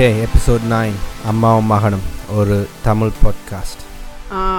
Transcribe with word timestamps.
Okay 0.00 0.24
episode 0.24 0.60
nine 0.70 1.26
அம்மாவும் 1.26 1.64
மகனும் 1.64 2.00
ஒரு 2.34 2.68
Tamil 2.82 3.10
podcast 3.22 3.82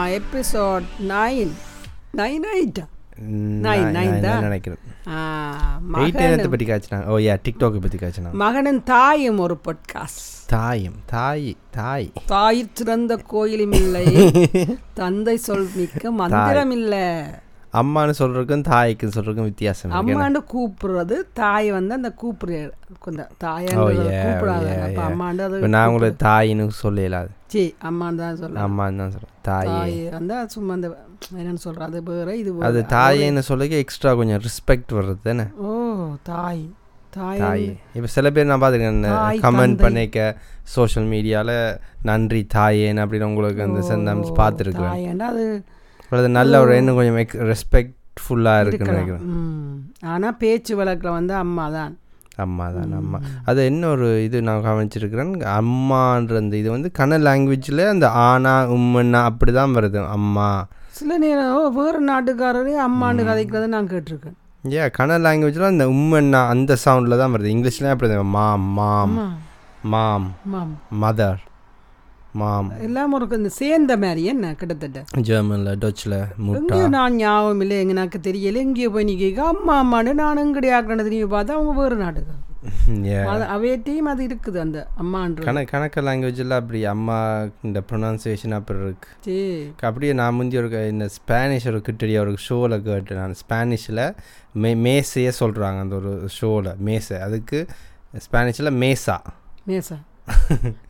episode 0.07 0.83
nine. 1.07 1.51
Nine 2.17 2.39
எயிட்டா 2.57 2.85
மகனும் 8.31 8.83
தாயும் 8.83 9.37
ஒரு 9.37 9.59
பொட்காஸ்ட் 9.65 10.47
தாயும் 10.47 10.95
தாய் 11.05 11.55
தாய். 11.71 12.11
தாய் 12.25 12.69
சிறந்த 12.73 13.15
கோயிலும் 13.15 13.71
இல்லை. 13.71 14.31
தந்தை 14.93 15.37
சொல் 15.37 15.69
மிக்க 15.75 16.11
மந்திரம் 16.11 16.71
இல்லை. 16.71 17.25
அம்மான்னு 17.73 18.13
சொல்றதுக்கும் 18.19 18.63
தாய்க்குன்னு 18.67 19.15
சொல்றதுக்கும் 19.17 19.49
வித்தியாசம்? 19.49 19.91
அம்மாண்டு 19.99 20.39
கூப்பிடுறது 20.53 21.17
தாய் 21.33 21.69
வந்து 21.71 21.93
அந்த 21.93 22.09
கூப்பிடு 22.21 22.57
கொஞ்சம் 23.05 23.29
yeah, 24.07 24.23
கூப்பிடாத. 24.23 24.65
அப்போ. 24.87 25.03
அம்மாண்டு 25.09 25.43
அது 25.45 25.69
நான் 25.75 25.89
உங்களை 25.91 26.09
தாயின்னு 26.25 26.65
சொல்லல 26.81 27.21
அது. 27.21 27.31
சி 27.53 27.63
அம்மான்னு 27.89 28.21
தான் 28.23 28.37
சொல்ல 28.41 28.65
அம்மான்னு 28.65 29.01
தான் 29.03 29.13
சொல்றேன். 29.15 29.33
தாயே. 29.41 30.03
வந்து 30.17 30.35
சும்மா 30.55 30.73
அந்த 30.73 30.89
என்னன்னு 31.39 31.63
சொல்றது 31.65 31.87
அது 31.89 32.03
வேற 32.11 32.35
இது. 32.41 32.51
அது 32.69 32.81
தாயேன்னு 32.95 33.43
சொல்லிக்க 33.49 33.83
எக்ஸ்ட்ரா 33.85 34.13
கொஞ்சம் 34.19 34.43
ரெஸ்பெக்ட் 34.47 34.93
வர்றது 34.99 35.21
தானே? 35.23 35.47
ஓ 35.61 35.71
தாய். 36.31 36.63
தாய் 37.15 37.65
இப்போ 37.95 38.09
சில 38.13 38.27
பேர் 38.31 38.49
நான் 38.49 38.61
பார்த்துருக்கேன் 38.61 39.41
கமெண்ட். 39.45 39.81
பண்ணிக்க 39.81 40.19
சோஷியல் 40.75 41.09
மீடியாவில் 41.13 41.57
நன்றி 42.09 42.41
தாயேன்னு 42.55 43.03
அப்படின்னு 43.03 43.29
உங்களுக்கு 43.31 43.65
அந்த 43.65 43.81
செந்தம்ஸ் 43.89 44.31
பார்த்துருக்குறேன் 44.39 44.93
தாயண்டா 44.95 45.27
அது 45.33 45.45
அது 46.11 46.29
நல்ல 46.29 46.59
ஒரு 46.61 46.77
இன்னும் 46.77 46.95
கொஞ்சம் 46.95 47.17
ரெஸ்பெக்ட்ஃபுல்லாக 47.51 48.61
இருக்குன்னு 48.61 48.93
நினைக்கிறேன். 48.93 49.25
ம். 49.33 49.75
ஆனா 50.05 50.31
பேச்சு 50.31 50.75
வழக்கில் 50.75 51.09
வந்து 51.09 51.33
அம்மா 51.35 51.69
தான். 51.69 51.93
அம்மா 52.37 52.69
தான் 52.71 52.93
அம்மா. 52.93 53.17
அது 53.45 53.65
இன்னொரு 53.65 54.23
இது 54.23 54.41
நான் 54.41 54.65
கவனிச்சிருக்கிறேன்? 54.65 55.31
அம்மான்ற 55.55 56.35
அந்த 56.37 56.57
இது 56.57 56.69
வந்து 56.71 56.91
கன 56.91 57.17
லாங்குவேஜில் 57.17 57.85
அந்த 57.85 58.09
ஆனா 58.09 58.53
உம்மன்னா 58.77 59.23
அப்படி 59.23 59.51
தான் 59.51 59.71
வருது 59.71 60.07
அம்மா. 60.09 60.49
சில 60.91 61.17
நேரம் 61.17 61.75
வேறு 61.75 61.99
நாட்டுக்காரரே 62.07 62.75
அம்மாண்டு 62.87 63.23
கதைக்கிறத 63.23 63.67
நான் 63.67 63.87
கேட்டிருக்கேன். 63.87 64.37
ஏ 64.73 64.89
கன 64.97 65.17
லாங்குவேஜில் 65.17 65.71
அந்த 65.71 65.85
உம்மன்னா 65.87 66.47
அந்த 66.47 66.77
சவுண்டில் 66.85 67.17
தான் 67.17 67.33
வருது. 67.33 67.53
இங்கிலீஷ்லேயும் 67.55 67.89
அப்படி 67.89 68.11
தான் 68.11 68.33
மாம். 68.37 68.67
மாம். 68.73 69.15
மாம். 69.85 70.27
மதர். 71.03 71.41
மாம். 72.33 72.71
எல்லாம் 72.81 73.13
ஒரு 73.13 73.27
இந்த 73.31 73.49
சேர்ந்த 73.49 73.97
மாதிரி 73.97 74.23
என்ன 74.23 74.53
கிட்டத்தட்ட? 74.53 75.03
ஜெர்மனில் 75.19 75.77
டச்சில் 75.77 76.25
முட்டா. 76.41 76.55
எங்கேயோ 76.55 76.87
நான் 76.87 77.15
ஞாபகம் 77.15 77.61
இல்லை 77.61 77.79
எங்க 77.79 77.91
எனக்கு 77.91 78.19
தெரியல. 78.23 78.55
எங்கேயோ 78.55 78.89
போய் 78.89 79.03
நீ 79.03 79.17
கேட்க 79.17 79.45
அம்மா 79.45 79.75
அம்மாண்டு 79.83 80.13
நான் 80.13 80.37
எங்கடி 80.37 80.69
ஆக்கணும் 80.69 81.09
திரும்பி 81.09 81.35
பார்த்தா 81.35 81.51
அவங்க 81.51 81.81
வேறு 81.81 82.25
Yeah. 82.87 83.25
அது 83.25 83.43
அவையட்டையும் 83.43 84.07
அது 84.09 84.27
இருக்குது 84.27 84.57
அந்த 84.57 84.87
அம்மான்ற. 85.03 85.41
கண 85.41 85.65
கணக்க 85.71 86.01
லாங்குவேஜில் 86.01 86.49
அப்படி 86.49 86.85
அம்மா 86.85 87.45
இந்த 87.63 87.83
ப்ரொனன்சியேஷன் 87.91 88.51
அப்படி 88.51 88.79
இருக்கு. 88.79 89.71
அப்படியே 89.81 90.13
நான் 90.13 90.33
முந்தி 90.33 90.57
ஒரு 90.57 90.87
இந்த 90.87 91.07
ஸ்பானிஷ் 91.07 91.67
ஒரு 91.67 91.77
கிட்டடி 91.77 92.19
ஒரு 92.19 92.37
ஷோவில் 92.37 92.81
கேட்டேன் 92.81 93.17
நான். 93.17 93.33
ஸ்பானிஷில் 93.33 94.15
மே 94.53 94.75
மேசையே 94.75 95.31
சொல்கிறாங்க 95.39 95.79
அந்த 95.79 95.95
ஒரு 95.95 96.23
ஷோவில் 96.27 96.71
மேசை. 96.77 97.19
அதுக்கு 97.19 97.65
ஸ்பானிஷில் 98.31 98.71
மேசா. 98.83 99.17
மேசா. 99.67 99.97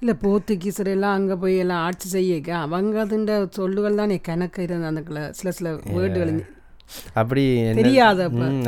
இல்லை 0.01 0.15
போர்த்துகீசர் 0.23 0.93
எல்லாம் 0.93 1.17
அங்கே 1.17 1.35
போய் 1.43 1.57
எல்லாம் 1.57 1.83
ஆட்சி 1.87 2.07
செய்யக்க 2.09 2.51
அவங்க 2.63 2.97
அதுண்ட 3.03 3.35
சொல்லுகள் 3.57 4.01
தானே 4.01 4.17
கணக்கு 4.29 4.65
இருந்த 4.65 4.91
அந்த 4.91 5.03
சில 5.39 5.51
சில 5.59 5.69
வேர்டுகள் 5.97 6.33
அப்படி 7.19 7.43
தெரியாத 7.77 8.21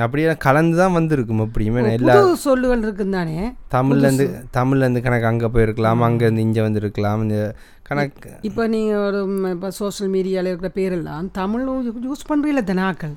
அப்படியே 0.04 0.34
கலந்து 0.46 0.76
தான் 0.78 0.94
வந்திருக்கும் 0.98 1.42
எப்படியுமே. 1.46 1.82
எல்லா 1.96 2.14
சொல்லுகள் 2.44 2.84
இருக்குன்னு 2.86 3.18
தானே 3.18 3.36
தமிழ்லேருந்து 3.76 4.26
தமிழ்லேருந்து 4.58 5.02
கணக்கு 5.08 5.28
அங்கே 5.32 5.50
போயிருக்கலாம் 5.56 6.06
அங்கேருந்து 6.08 6.45
இங்கே 6.48 6.64
வந்திருக்கலாம் 6.67 7.23
இந்த 7.26 7.39
கணக்கு. 7.89 8.30
இப்போ 8.50 8.64
நீங்கள் 8.76 9.04
ஒரு 9.08 9.20
இப்போ 9.52 9.72
சோஷியல் 9.80 10.12
மீடியாவில் 10.16 10.52
இருக்கிற 10.52 10.72
பேரெல்லாம் 10.80 11.28
தமிழ் 11.39 11.66
யூஸ் 12.08 12.30
பண்ணுறீங்கள 12.30 12.64
தனாக்கள் 12.72 13.16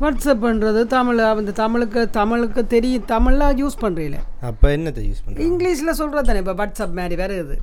வாட்ஸ்அப் 0.00 0.44
பண்ணுறது 0.44 0.80
தமிழ் 0.86 1.18
அந்த 1.24 1.52
தமிழுக்கு 1.56 2.02
தமிழுக்கு 2.10 2.62
தெரியும் 2.66 3.06
தமிழில் 3.06 3.56
யூஸ் 3.58 3.76
பண்ணுறீங்கள 3.82 4.20
அப்போ 4.42 4.68
என்னத்தை 4.76 5.02
யூஸ் 5.08 5.22
பண்ணுறேன் 5.24 5.46
இங்கிலீஷில் 5.48 5.98
சொல்கிறது 6.00 6.28
தானே 6.28 6.42
இப்போ 6.44 6.54
வாட்ஸ்அப் 6.60 6.96
மாதிரி 6.98 7.16
வருது 7.22 7.56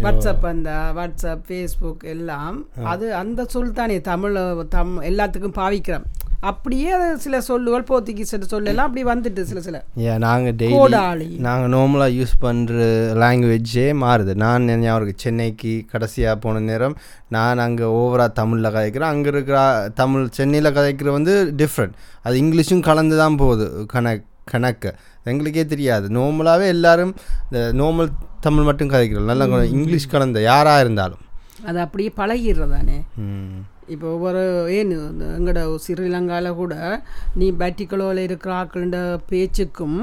வாட்ஸ்அப் 0.00 0.44
அந்த 0.46 0.70
வாட்ஸ்அப் 0.96 1.44
ஃபேஸ்புக் 1.46 2.04
எல்லாம் 2.12 2.58
அது 2.84 3.06
அந்த 3.14 3.40
சொல் 3.44 3.72
தானே 3.72 3.96
தமிழ் 4.10 4.36
தம் 4.68 4.94
எல்லாத்துக்கும் 5.02 5.56
பாவிக்கிறோம். 5.56 6.06
அப்படியே 6.48 6.92
சில 7.24 7.40
சொல்லுகள் 7.48 7.86
போர்த்துகீஸ் 7.88 8.32
சொல்லலாம். 8.52 8.86
அப்படி 8.88 9.02
வந்துட்டு 9.04 9.42
சில 9.42 9.60
சில 9.60 9.76
ஏன் 10.10 10.18
நாங்கள் 10.18 10.54
டெய்லி 10.60 11.28
நாங்கள் 11.46 11.72
நார்மலாக 11.74 12.16
யூஸ் 12.18 12.34
பண்ணுற 12.40 12.76
லாங்குவேஜே 13.22 13.86
மாறுது. 14.02 14.34
நான் 14.34 14.68
ஞாபகம் 14.84 15.20
சென்னைக்கு 15.24 15.72
கடைசியாக 15.92 16.36
போன 16.36 16.60
நேரம் 16.60 16.96
நான் 17.28 17.58
அங்கே 17.58 17.82
ஓவராக 17.98 18.32
தமிழில் 18.32 18.74
கதைக்கிறேன். 18.76 19.12
அங்கே 19.14 19.28
இருக்கிற 19.28 19.58
தமிழ் 19.94 20.26
சென்னையில் 20.38 20.76
கதைக்கிற 20.78 21.10
வந்து 21.10 21.34
டிஃப்ரெண்ட் 21.62 21.96
அது 22.22 22.36
இங்கிலீஷும் 22.42 22.86
கலந்து 22.90 23.16
தான் 23.16 23.36
போகுது. 23.36 23.86
கணக்கு 23.94 24.26
கணக்கு. 24.44 24.90
எங்களுக்கே 25.24 25.64
தெரியாது. 25.66 26.06
நார்மலாகவே 26.08 26.66
எல்லாரும் 26.66 27.12
இந்த 27.50 27.60
நார்மல் 27.80 28.08
தமிழ் 28.40 28.64
மட்டும் 28.64 28.90
கதைக்கிறோம் 28.90 29.28
நல்லா 29.32 29.46
இங்கிலீஷ் 29.74 30.08
கலந்த 30.08 30.40
யாராக 30.40 30.80
இருந்தாலும். 30.80 31.22
அது 31.68 31.78
அப்படியே 31.80 32.10
பழகிடுறது 32.16 32.72
தானே 32.76 32.96
ம். 33.16 33.60
இப்போ 33.94 34.06
ஒவ்வொரு 34.16 34.42
ஏன் 34.78 34.92
எங்களோட 35.36 35.60
ஸ்ரீலங்காவில் 35.84 36.58
கூட 36.60 36.74
நீ 37.40 37.46
பேட்டிக்கலோவில் 37.60 38.26
இருக்கிற 38.28 38.52
ஆக்களோட 38.60 38.98
பேச்சுக்கும் 39.32 39.98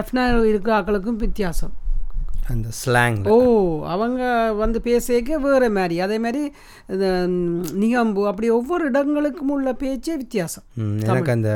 எஃப்னா 0.00 0.24
இருக்கிற 0.50 0.72
ஆக்களுக்கும் 0.78 1.22
வித்தியாசம். 1.24 1.74
அந்த 2.52 2.68
ஸ்லாங் 2.78 3.18
ஓ 3.32 3.34
அவங்க 3.94 4.22
வந்து 4.62 4.78
பேசிக்க 4.86 5.38
வேறு 5.44 5.68
மாதிரி. 5.78 5.96
அதே 6.06 6.16
மாதிரி 6.24 6.42
இந்த 6.94 7.06
நிகம்பு 7.82 8.22
அப்படி 8.30 8.48
ஒவ்வொரு 8.58 8.84
இடங்களுக்கும் 8.90 9.52
உள்ள 9.56 9.72
பேச்சே 9.82 10.16
வித்தியாசம். 10.22 10.66
எனக்கு 11.08 11.36
அந்த 11.36 11.52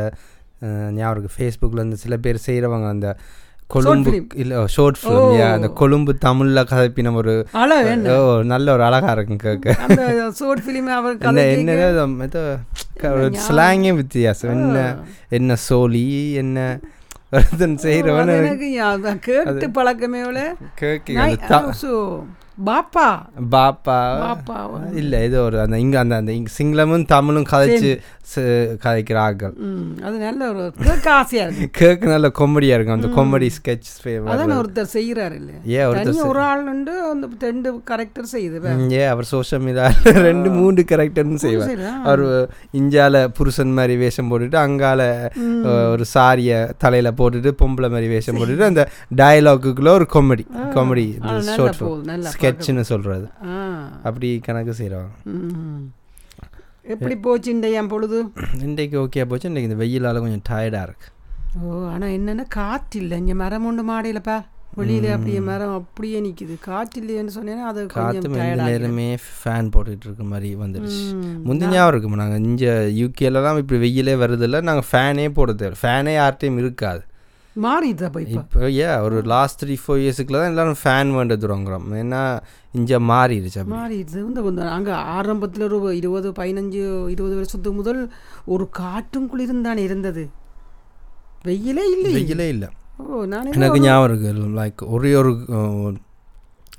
ஞாபகம் 0.98 1.34
ஃபேஸ்புக்கில் 1.36 1.84
வந்து 1.84 1.98
சில 2.04 2.16
பேர் 2.26 2.46
செய்கிறவங்க 2.46 2.88
அந்த 2.96 3.08
கொழும்பு 3.74 4.10
film. 4.10 4.26
இல்லை 4.42 4.56
ஷார்ட் 4.74 4.98
ஃபிலிம் 5.00 5.52
அந்த 5.52 5.68
கொழும்பு 5.80 6.12
தமிழில் 6.24 6.68
கதைப்பின 6.70 7.12
ஒரு 7.20 7.32
நல்ல 8.52 8.66
ஒரு 8.74 8.82
அழகா 8.88 9.10
இருக்கும் 9.16 9.36
கேட்க 9.36 9.74
அந்த 9.86 10.02
ஷோர்ட் 10.38 10.62
ஃபிலிம் 10.66 10.90
அவர் 10.98 11.16
என்ன 11.20 11.32
ஸ்லாங்கே 13.46 13.92
வித்தியாசம். 14.02 14.52
என்ன 14.56 14.76
என்ன 15.38 15.56
சோலி 15.68 16.06
என்ன 16.42 16.58
ஞாபகம். 18.76 19.18
கேட்டு 19.26 19.68
பழக்கமே 19.78 20.22
கேட்க 20.82 21.08
பாப்பா. 22.58 23.06
பாப்பா. 23.50 23.96
பாப்பா 24.22 24.58
இல்லை 24.94 25.18
ஏதோ 25.20 25.42
ஒரு 25.42 25.60
அந்த 25.60 25.78
இங்கே 25.78 25.98
அந்த 25.98 26.14
அந்த 26.16 26.32
இங்க 26.32 26.50
சிங்களமும் 26.54 27.04
தமிழும் 27.06 27.46
கதைச்சு 27.46 27.90
ச- 28.30 28.44
கதைக்கிற 28.80 29.18
ஆட்கள் 29.18 29.52
ம் 29.66 29.90
அது 30.02 30.16
நல்ல 30.18 30.48
ஒரு 30.48 30.62
கேட்க 30.78 31.06
ஆசையா 31.12 31.42
இருக்கு. 31.44 31.66
கேட்க 31.80 32.06
நல்ல 32.06 32.28
காமெடியாக 32.38 32.76
இருக்கும். 32.76 32.96
அந்த 32.96 33.08
காமெடி 33.16 33.48
ஸ்கெட்ச் 33.56 33.90
அதான் 34.28 34.54
ஒருத்தர் 34.56 34.88
செய்யறாரு 34.94 35.36
இல்ல 35.36 35.52
ஏன் 35.74 35.86
ஒருத்தர் 35.86 36.22
ஒரு 36.26 36.40
ஆள் 36.44 36.64
உண்டு 36.68 36.94
அந்த 37.06 37.28
ரெண்டு 37.42 37.70
கரெக்டர் 37.86 38.30
செய்யுது 38.32 38.60
வே- 38.64 38.74
ஏ 38.94 39.04
அவர் 39.06 39.28
சோஷியல் 39.30 39.62
மீடியாவில் 39.64 39.94
ரெண்டு 40.22 40.48
மூணு 40.50 40.84
கேரக்டர்னு 40.86 41.40
செய்வார்? 41.40 41.76
அவர் 42.04 42.24
இந்தியாவில் 42.72 43.30
புருஷன் 43.32 43.72
மாதிரி 43.72 43.96
வேஷம் 43.96 44.30
போட்டுட்டு 44.30 44.58
அங்கால 44.60 45.00
ஒரு 45.90 46.04
சாரியை 46.14 46.58
தலையில் 46.78 47.16
போட்டுட்டு 47.16 47.52
பொம்பளை 47.58 47.90
மாதிரி 47.90 48.08
வேஷம் 48.08 48.36
போட்டுட்டு 48.36 48.66
அந்த 48.66 48.84
டயலாக்குக்குள்ள 49.16 49.92
ஒரு 49.92 50.08
காமெடி 50.12 50.46
காமெடி 50.74 51.06
ஷார்ட் 51.50 51.80
நல்லா 52.06 52.32
ஸ்கெட்ச்னு 52.46 52.80
சொல்கிறது 52.84 53.26
அப்படி 54.04 54.40
கணக்கு 54.40 54.72
செய்கிறவங்க 54.72 55.12
ம். 55.32 55.84
எப்படி 56.88 57.14
போச்சு 57.16 57.50
இந்த 57.50 57.68
என் 57.70 57.88
பொழுது? 57.88 58.18
இன்றைக்கு 58.62 58.96
ஓகே 58.98 59.24
போச்சு. 59.24 59.48
இன்றைக்கு 59.48 59.70
இந்த 59.70 59.78
வெயிலால் 59.82 60.20
கொஞ்சம் 60.20 60.44
டயர்டாக 60.50 60.82
இருக்கு. 60.82 61.08
ஓ 61.60 61.86
ஆனா 61.86 62.06
என்னன்னா 62.16 62.44
காற்று 62.50 63.00
இல்லை 63.00 63.18
இங்க 63.18 63.34
மரம் 63.34 63.66
ஒன்று 63.66 63.82
மாடையிலப்பா. 63.90 64.36
வெளியில 64.76 65.10
அப்படியே 65.12 65.40
மரம் 65.40 65.74
அப்படியே 65.74 66.18
நிக்குது. 66.20 66.54
காற்று 66.60 66.96
இல்லைன்னு 67.02 67.34
சொன்னேன்னா 67.36 67.64
அது 67.64 67.82
காற்று 67.92 68.30
நேரமே 68.62 69.06
ஃபேன் 69.36 69.70
போட்டுட்டு 69.74 70.06
இருக்க 70.06 70.24
மாதிரி 70.24 70.54
வந்துடுச்சு. 70.56 71.02
முந்தி 71.44 71.66
ஞாபகம் 71.66 71.92
இருக்குமா? 71.92 72.16
நாங்கள் 72.16 72.42
இங்கே 72.42 72.72
யூகேலலாம் 73.00 73.58
இப்படி 73.58 73.80
வெயிலே 73.80 74.14
வருதில்ல 74.16 74.60
நாங்கள் 74.62 74.88
ஃபேனே 74.90 75.28
போட 75.32 75.52
தேவை 75.54 75.76
ஃபேனே 75.82 76.14
யார்ட்டையும் 76.16 76.58
இருக்காது. 76.58 77.02
மாறிடுதப்பா 77.56 78.20
இப்போ? 78.24 78.40
இப்போ 78.42 78.68
ஏ 78.76 78.88
ஒரு 79.04 79.18
லாஸ்ட் 79.32 79.58
த்ரீ 79.60 79.74
ஃபோர் 79.82 80.00
இயர்ஸுக்குள்ள 80.02 80.38
தான் 80.40 80.52
எல்லாரும் 80.52 80.80
ஃபேன் 80.80 81.12
வேண்டது 81.16 81.50
வாங்குறோம் 81.52 81.86
ஏன்னா 82.00 82.22
இங்கே 82.74 82.98
மாறிடுச்சு 83.10 83.62
மாறிடுது. 83.72 84.18
இந்த 84.28 84.40
கொஞ்சம் 84.42 84.72
அங்கே 84.74 84.94
ஆரம்பத்தில் 85.14 85.66
ஒரு 85.68 85.92
இருபது 86.00 86.30
பதினஞ்சு 86.32 86.82
இருபது 87.14 87.34
வருஷத்துக்கு 87.34 87.78
முதல் 87.78 88.00
ஒரு 88.46 88.66
காட்டும் 88.80 89.28
குளிரும் 89.28 89.66
தானே 89.68 89.82
இருந்தது. 89.82 90.24
வெயிலே 91.44 91.86
இல்லை 91.94 92.12
வெயிலே 92.18 92.48
இல்லை. 92.48 92.68
ஓ 93.00 93.24
நான் 93.32 93.48
எனக்கு 93.54 93.80
ஞாபகம் 93.82 94.08
இருக்கு 94.10 94.30
லைக் 94.58 94.82
ஒரே 94.94 95.10
ஒரு 95.16 95.30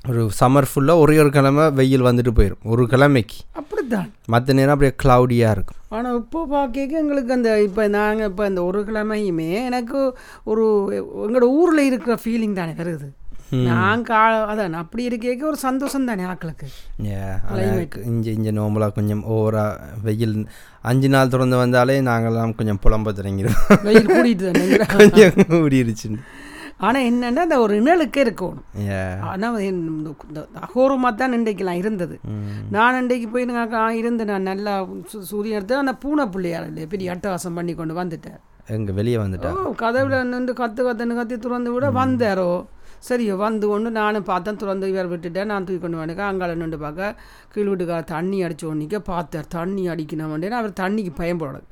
ஒரு 0.04 0.30
சம்மர் 0.40 0.68
ஃபுல்லாக 0.70 1.02
ஒரே 1.02 1.14
ஒரு 1.22 1.30
கிழமை 1.36 1.64
வெயில் 1.78 2.06
வந்துட்டு 2.08 2.32
போயிடும் 2.38 2.64
ஒரு 2.72 2.82
கிழமைக்கு. 2.92 3.38
அப்படித்தான். 3.60 4.08
மற்ற 4.32 4.54
நேரம் 4.58 4.74
அப்படியே 4.74 4.92
க்ளவுடியாக 5.02 5.54
இருக்கும். 5.56 5.78
ஆனால் 5.96 6.18
இப்போ 6.20 6.40
பார்க்க 6.52 7.00
எங்களுக்கு 7.02 7.32
அந்த 7.36 7.50
இப்போ 7.62 7.88
நாங்கள் 7.88 8.28
இப்போ 8.30 8.46
இந்த 8.46 8.62
ஒரு 8.62 8.80
கிழமையுமே 8.88 9.48
எனக்கு 9.68 10.00
ஒரு 10.44 10.64
எங்களோட 11.24 11.48
ஊரில் 11.60 11.88
இருக்கிற 11.90 12.16
ஃபீலிங் 12.24 12.58
தானே 12.60 12.74
வருது. 12.82 13.08
நான் 13.68 14.02
கா 14.08 14.22
அதான் 14.52 14.74
அப்படி 14.80 15.02
இருக்க 15.08 15.46
ஒரு 15.50 15.58
சந்தோஷம் 15.66 16.08
தானே 16.08 16.24
ஆக்களுக்கு. 16.32 16.66
இங்கே 18.10 18.30
இங்கே 18.38 18.52
நோம்பலாக 18.58 18.96
கொஞ்சம் 18.98 19.22
ஓவராக 19.36 20.02
வெயில் 20.06 20.34
அஞ்சு 20.90 21.08
நாள் 21.14 21.32
தொடர்ந்து 21.34 21.56
வந்தாலே 21.62 21.96
நாங்கள்லாம் 22.10 22.58
கொஞ்சம் 22.58 22.82
புலம்ப 22.84 23.12
தொடங்கிடுவோம். 23.20 23.80
வெயில் 23.88 24.12
கூடிட்டு 24.16 24.52
கொஞ்சம் 24.98 25.38
கூடிருச்சுன்னு 25.54 26.20
ஆனால் 26.86 27.06
என்னன்னா 27.10 27.44
அந்த 27.46 27.56
ஒரு 27.64 27.74
நிழலுக்கே 27.86 28.20
இருக்கணும். 28.24 28.66
ஆனால் 29.30 29.56
அகோரமாக 30.66 31.12
தான் 31.20 31.36
இன்றைக்கெல்லாம் 31.38 31.80
இருந்தது. 31.82 32.16
நான் 32.76 32.98
இன்றைக்கு 33.02 33.28
போய் 33.34 33.46
நான் 33.52 33.98
இருந்து 34.00 34.24
நான் 34.30 34.48
நல்லா 34.50 34.74
சூரியன் 35.30 35.58
எடுத்து 35.58 35.82
அந்த 35.82 35.94
பூனை 36.02 36.26
பிள்ளையார் 36.34 36.68
இல்லையா 36.70 36.90
பெரிய 36.94 37.14
அட்டகாசம் 37.14 37.58
பண்ணி 37.58 37.74
கொண்டு 37.80 37.96
வந்துட்டேன். 38.00 38.38
எங்க 38.76 38.92
வெளியே 38.98 39.18
வந்துட்டா? 39.22 39.50
கதவுல 39.82 40.16
நின்று 40.32 40.54
கத்து 40.60 40.82
கத்துன்னு 40.86 41.18
கத்தி 41.18 41.36
திறந்து 41.44 41.70
விட 41.74 41.86
வந்தாரோ? 42.00 42.50
சரியோ 43.06 43.34
வந்து 43.42 43.66
ஒன்று 43.74 43.90
நானும் 43.98 44.26
பார்த்தேன் 44.30 44.60
திறந்து 44.62 44.90
இவர் 44.92 45.10
விட்டுட்டேன். 45.12 45.50
நான் 45.52 45.66
தூக்கி 45.66 45.82
கொண்டு 45.82 46.00
வந்துக்க 46.00 46.22
அங்கால 46.30 46.56
நின்று 46.62 46.78
பார்க்க 46.84 47.16
கீழ் 47.54 47.70
வீட்டுக்கார 47.70 48.04
தண்ணி 48.14 48.38
அடிச்ச 48.46 48.64
உடனேக்க 48.70 49.00
பார்த்தார். 49.10 49.48
தண்ணி 49.56 49.84
அடிக்கணும் 49.94 50.34
அவர் 50.60 50.78
தண்ணிக்கு 50.82 51.14
பயன்படாது 51.22 51.66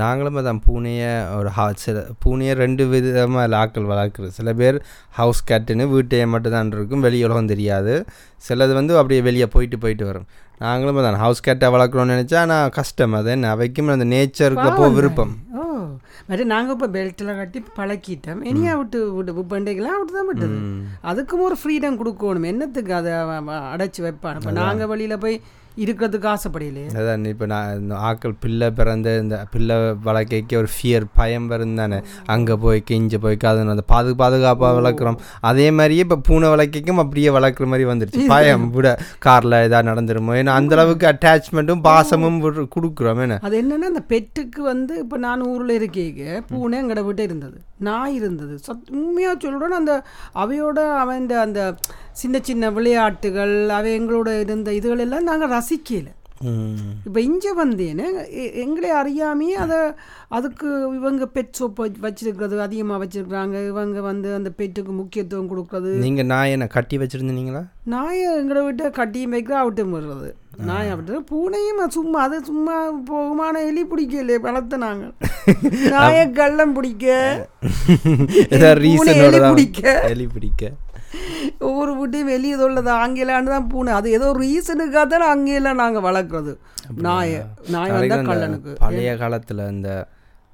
நாங்களும் 0.00 0.38
அதான் 0.40 0.60
பூனையை 0.66 1.12
ஒரு 1.38 1.50
ஹா 1.56 1.64
சில 1.84 2.02
பூனையை 2.24 2.52
ரெண்டு 2.60 2.82
விதமாக 2.90 3.46
லாக்கள் 3.54 3.88
வளர்க்குறது. 3.92 4.32
சில 4.38 4.52
பேர் 4.60 4.76
ஹவுஸ் 5.18 5.40
கேட்டுன்னு 5.50 5.86
வீட்டையே 5.94 6.26
மட்டும் 6.34 6.54
தான் 6.56 6.70
இருக்கும் 6.76 7.04
வெளி 7.06 7.24
உலகம் 7.28 7.50
தெரியாது. 7.52 7.94
சிலது 8.46 8.74
வந்து 8.78 8.94
அப்படியே 9.00 9.22
வெளியே 9.28 9.48
போயிட்டு 9.54 9.78
போயிட்டு 9.84 10.06
வரும். 10.10 10.28
நாங்களும் 10.64 10.98
அதான் 11.00 11.20
ஹவுஸ் 11.24 11.44
கேட்டை 11.46 11.68
வளர்க்குறோம்னு 11.74 12.14
நினச்சா 12.16 12.38
ஆனால் 12.44 12.72
கஷ்டம். 12.78 13.14
அது 13.18 13.30
என்ன? 13.34 13.52
அவைக்கும் 13.56 13.94
அந்த 13.96 14.06
நேச்சருக்கு 14.14 14.68
அப்போ 14.70 14.88
விருப்பம். 14.96 15.32
ஓ 15.58 15.62
மற்ற 16.28 16.42
நாங்கள் 16.54 16.74
இப்போ 16.76 16.88
பெல்ட்டில் 16.96 17.38
கட்டி 17.38 17.60
பழக்கிட்டோம். 17.78 18.42
இனியா 18.50 18.72
விட்டு 18.80 18.98
விட்டு 19.14 19.44
பண்டைக்கெல்லாம் 19.52 19.98
விட்டு 20.00 20.14
தான் 20.18 20.28
விட்டுது 20.30 20.58
அதுக்கும் 21.12 21.46
ஒரு 21.48 21.56
ஃப்ரீடம் 21.62 21.98
கொடுக்கணும். 22.00 22.50
என்னத்துக்கு 22.52 22.92
அதை 23.00 23.12
அடைச்சி 23.74 24.02
வைப்பான்? 24.06 24.38
இப்போ 24.40 24.52
நாங்கள் 24.60 24.90
வெளியில் 24.92 25.22
போய் 25.24 25.38
இருக்கிறதுக்கு 25.82 26.28
ஆசைப்படையிலே 26.34 26.84
அதான் 26.98 27.24
இப்போ 27.24 27.46
நான் 27.46 27.78
இந்த 27.80 27.94
ஆக்கள் 28.08 28.34
பிள்ளை 28.40 28.70
பிறந்த 28.70 29.18
இந்த 29.18 29.36
பிள்ளை 29.52 29.76
வளர்க்கைக்கு 30.08 30.56
ஒரு 30.56 30.68
ஃபியர் 30.74 31.06
பயம் 31.18 31.46
வரும் 31.46 31.74
தானே. 31.74 31.98
அங்கே 32.26 32.54
போய் 32.54 32.82
இங்கே 32.88 33.18
போய் 33.18 33.38
அது 33.50 33.60
அந்த 33.74 33.84
பாது 33.86 34.10
பாதுகாப்பாக 34.16 34.80
வளர்க்குறோம். 34.80 35.18
அதே 35.40 35.70
மாதிரியே 35.70 36.04
இப்போ 36.06 36.18
பூனை 36.28 36.48
வளர்க்கைக்கும் 36.48 37.02
அப்படியே 37.04 37.30
வளர்க்குற 37.30 37.66
மாதிரி 37.66 37.84
வந்துருச்சு. 37.90 38.24
பயம் 38.26 38.66
விட 38.70 38.88
காரில் 39.18 39.56
ஏதாவது 39.66 39.88
நடந்துருமோ? 39.90 40.34
ஏன்னா 40.40 40.54
அந்த 40.60 40.74
அளவுக்கு 40.76 41.06
அட்டாச்மெண்ட்டும் 41.12 41.84
பாசமும் 41.88 42.40
கொடுக்குறோம். 42.76 43.22
என்ன? 43.26 43.38
அது 43.42 43.56
என்னன்னா 43.62 43.90
அந்த 43.92 44.04
பெட்டுக்கு 44.12 44.60
வந்து 44.72 44.98
இப்போ 44.98 45.18
நான் 45.26 45.46
ஊரில் 45.52 45.76
இருக்கேங்க. 45.80 46.42
பூனை 46.50 46.78
எங்கட 46.82 47.02
விட்டு 47.04 47.22
இருந்தது. 47.22 47.58
நாய் 47.88 48.14
இருந்தது. 48.14 48.54
சத் 48.66 48.88
உண்மையாக 48.90 49.36
சொல்கிறோன்னு 49.44 49.80
அந்த 49.82 49.92
அவையோட 50.42 50.78
அவன் 51.02 51.28
அந்த 51.46 51.60
சின்ன 52.20 52.38
சின்ன 52.48 52.70
விளையாட்டுகள் 52.70 53.54
அவை 53.76 53.90
எங்களோட 53.98 54.40
இருந்த 54.40 54.70
இதுகள் 54.72 55.02
எல்லாம் 55.04 55.28
நாங்கள் 55.30 55.52
ரசிக்கல. 55.70 56.08
இப்போ 57.06 57.20
இங்கே 57.20 57.50
வந்தேன்னு 57.52 58.04
எங்களே 58.62 58.90
அறியாமையே 59.00 59.54
அதை 59.54 59.78
அதுக்கு 60.28 60.68
இவங்க 60.98 61.24
பெட் 61.34 61.56
சோப் 61.58 61.80
வச்சிருக்கிறது 62.04 62.58
அதிகமாக 62.58 62.98
வச்சிருக்கிறாங்க. 63.04 63.56
இவங்க 63.66 64.00
வந்து 64.00 64.34
அந்த 64.34 64.50
பெட்டுக்கு 64.58 64.92
முக்கியத்துவம் 64.92 65.50
கொடுக்கறது. 65.50 65.92
நீங்க 66.06 66.22
நாய் 66.22 66.50
என்ன 66.50 66.66
கட்டி 66.66 66.98
வச்சிருந்தீங்களா? 66.98 67.62
நாயை 67.84 68.36
எங்களை 68.36 68.62
விட்டு 68.62 68.90
கட்டியும் 68.90 69.32
வைக்கிற 69.32 69.56
அவிட்டும் 69.62 69.94
விடுறது 69.94 70.30
நாயை 70.70 70.94
விட்டு 70.94 71.22
பூனையும் 71.30 71.82
சும்மா 71.88 72.20
அது 72.22 72.44
சும்மா 72.44 72.76
போகுமான 73.10 73.62
எலி 73.68 73.84
பிடிக்கல 73.84 74.40
வளர்த்த 74.40 74.76
நாங்கள். 74.76 75.14
நாயை 75.94 76.30
கள்ளம் 76.30 76.72
பிடிக்க. 76.72 77.06
எலி 78.50 78.92
பிடிக்க. 79.50 80.00
எலி 80.14 80.26
பிடிக்க. 80.26 80.72
ஒவ்வொரு 81.68 81.92
வீட்டையும் 81.98 82.30
வெளியே 82.34 82.56
உள்ளது 82.66 82.90
ஆங்கிலான்னு 83.02 83.52
தான் 83.54 83.68
பூனை. 83.72 83.92
அது 83.98 84.08
ஏதோ 84.18 84.28
ரீசனுக்காக 84.42 85.04
தான் 85.12 85.32
அங்கேயெல்லாம் 85.34 85.82
நாங்கள் 85.82 86.06
வளர்க்குறது. 86.08 86.54
நாயை 87.06 87.40
நாய் 87.74 87.92
வந்தால் 87.96 88.30
கள்ளனுக்கு. 88.30 88.72
பழைய 88.84 89.12
காலத்துல 89.22 89.66
இந்த 89.74 89.90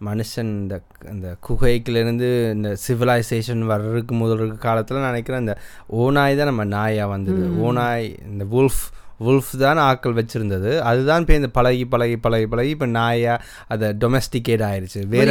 மனுஷன் 0.09 0.51
இந்த 0.63 0.77
இந்த 1.13 1.29
குகைக்கிலேருந்து 1.47 2.29
இந்த 2.57 2.71
சிவிலைசேஷன் 2.87 3.63
வர்றதுக்கு 3.71 4.15
முதல் 4.23 4.41
இருக்க 4.41 4.59
காலத்தில் 4.67 5.01
நான் 5.03 5.13
நினைக்கிறேன் 5.13 5.45
இந்த 5.45 5.55
ஓநாய் 6.03 6.39
தான் 6.41 6.51
நம்ம 6.53 6.65
நாயாக 6.77 7.13
வந்தது. 7.15 7.45
ஓநாய் 7.67 8.09
இந்த 8.31 8.47
வுல்ஃப் 8.55 8.83
வுல்ஃப் 9.25 9.53
தான் 9.65 9.79
ஆக்கள் 9.89 10.17
வச்சுருந்தது. 10.19 10.71
அதுதான் 10.91 11.23
இப்போ 11.25 11.35
இந்த 11.41 11.51
பழகி 11.59 11.85
பழகி 11.93 12.17
பழகி 12.25 12.47
பழகி 12.53 12.71
இப்போ 12.77 12.89
நாயா 12.99 13.35
அதை 13.75 13.89
டொமஸ்டிகேட் 14.03 14.65
ஆயிருச்சு. 14.69 15.03
வேற 15.15 15.31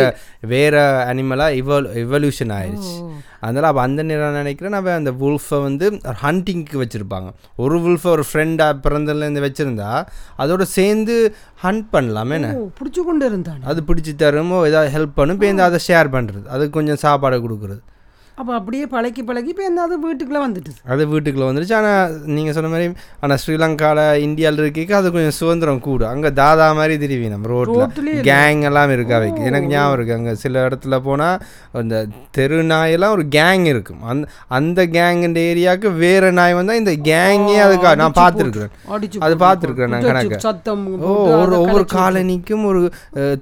வேற 0.54 0.76
அனிமலாக 1.12 1.60
இவல் 1.62 1.90
இவல்யூஷன் 2.04 2.54
ஆயிருச்சு. 2.60 2.96
அதனால் 3.46 3.70
அப்போ 3.70 3.82
அந்த 3.88 4.04
நேரம் 4.10 4.40
நினைக்கிறேன் 4.42 4.76
நம்ம 4.78 4.94
அந்த 5.00 5.12
வுல்ஃபை 5.22 5.58
வந்து 5.68 5.86
ஹண்டிங்க்கு 6.24 6.78
வச்சுருப்பாங்க. 6.84 7.30
ஒரு 7.64 7.78
வுல்ஃபை 7.86 8.10
ஒரு 8.16 8.24
ஃப்ரெண்டாக 8.30 8.80
பிறந்ததுலேருந்து 8.86 9.46
வச்சுருந்தா 9.48 9.92
அதோட 10.44 10.64
சேர்ந்து 10.78 11.16
ஹண்ட் 11.66 11.86
பண்ணலாமே. 11.96 12.40
பிடிச்சி 12.80 13.02
கொண்டு 13.10 13.26
இருந்தான்? 13.32 13.62
அது 13.72 13.82
பிடிச்சி 13.90 14.14
தருமோ 14.24 14.60
ஏதாவது 14.70 14.94
ஹெல்ப் 14.96 15.18
பண்ணும். 15.20 15.38
இப்போ 15.38 15.50
இந்த 15.54 15.64
அதை 15.70 15.82
ஷேர் 15.90 16.16
பண்ணுறது 16.16 16.48
அதுக்கு 16.56 16.78
கொஞ்சம் 16.80 17.04
சாப்பாடு 17.06 17.38
கொடுக்குறது. 17.46 17.82
அப்போ 18.40 18.52
அப்படியே 18.60 18.86
பழக்கி 18.94 19.22
பழகி 19.28 19.50
இப்போ 19.52 19.64
என்ன 19.70 19.84
அது 19.88 19.96
வீட்டுக்குள்ளே 20.06 20.42
வந்துட்டுது 20.46 20.80
அது 20.94 21.04
வீட்டுக்குள்ளே 21.12 21.48
வந்துருச்சு. 21.50 21.76
ஆனால் 21.80 22.16
நீங்கள் 22.36 22.56
சொன்ன 22.58 22.72
மாதிரி 22.74 22.88
ஆனால் 23.24 23.40
ஸ்ரீலங்காவில் 23.44 24.22
இந்தியாவில் 24.26 24.62
இருக்க 24.64 24.98
அது 25.00 25.12
கொஞ்சம் 25.16 25.38
சுதந்திரம் 25.38 25.82
கூடும். 25.86 26.10
அங்கே 26.14 26.30
தாதா 26.40 26.68
மாதிரி 26.80 26.96
திருவி 27.04 27.28
நம்ம 27.34 27.50
ரோட்டில் 27.52 28.20
கேங் 28.30 28.64
எல்லாம் 28.70 28.92
இருக்கு 28.96 29.16
அவைக்கு. 29.18 29.46
எனக்கு 29.50 29.70
ஞாபகம் 29.74 29.96
இருக்குது 29.98 30.18
அங்கே 30.20 30.34
சில 30.44 30.66
இடத்துல 30.68 31.00
போனால் 31.08 31.38
அந்த 31.82 32.02
தெரு 32.38 32.60
நாயெல்லாம் 32.72 33.16
ஒரு 33.18 33.26
கேங் 33.38 33.66
இருக்கும். 33.74 34.02
அந்த 34.12 34.28
அந்த 34.58 34.86
கேங்குன்ற 34.98 35.42
ஏரியாவுக்கு 35.52 35.92
வேற 36.04 36.32
நாய் 36.40 36.58
வந்தால் 36.60 36.82
இந்த 36.82 36.96
கேங்கே 37.10 37.58
அதுக்காக 37.68 37.96
நான் 38.04 38.18
பார்த்துருக்குறேன். 38.22 38.74
அது 39.28 39.38
பார்த்துருக்குறேன் 39.46 39.94
நான் 39.96 40.10
கணக்கு. 40.10 40.42
சத்தம் 40.48 40.86
ஓ 41.08 41.16
ஒரு 41.40 41.56
ஒவ்வொரு 41.62 41.88
காலனிக்கும் 41.98 42.68
ஒரு 42.72 42.84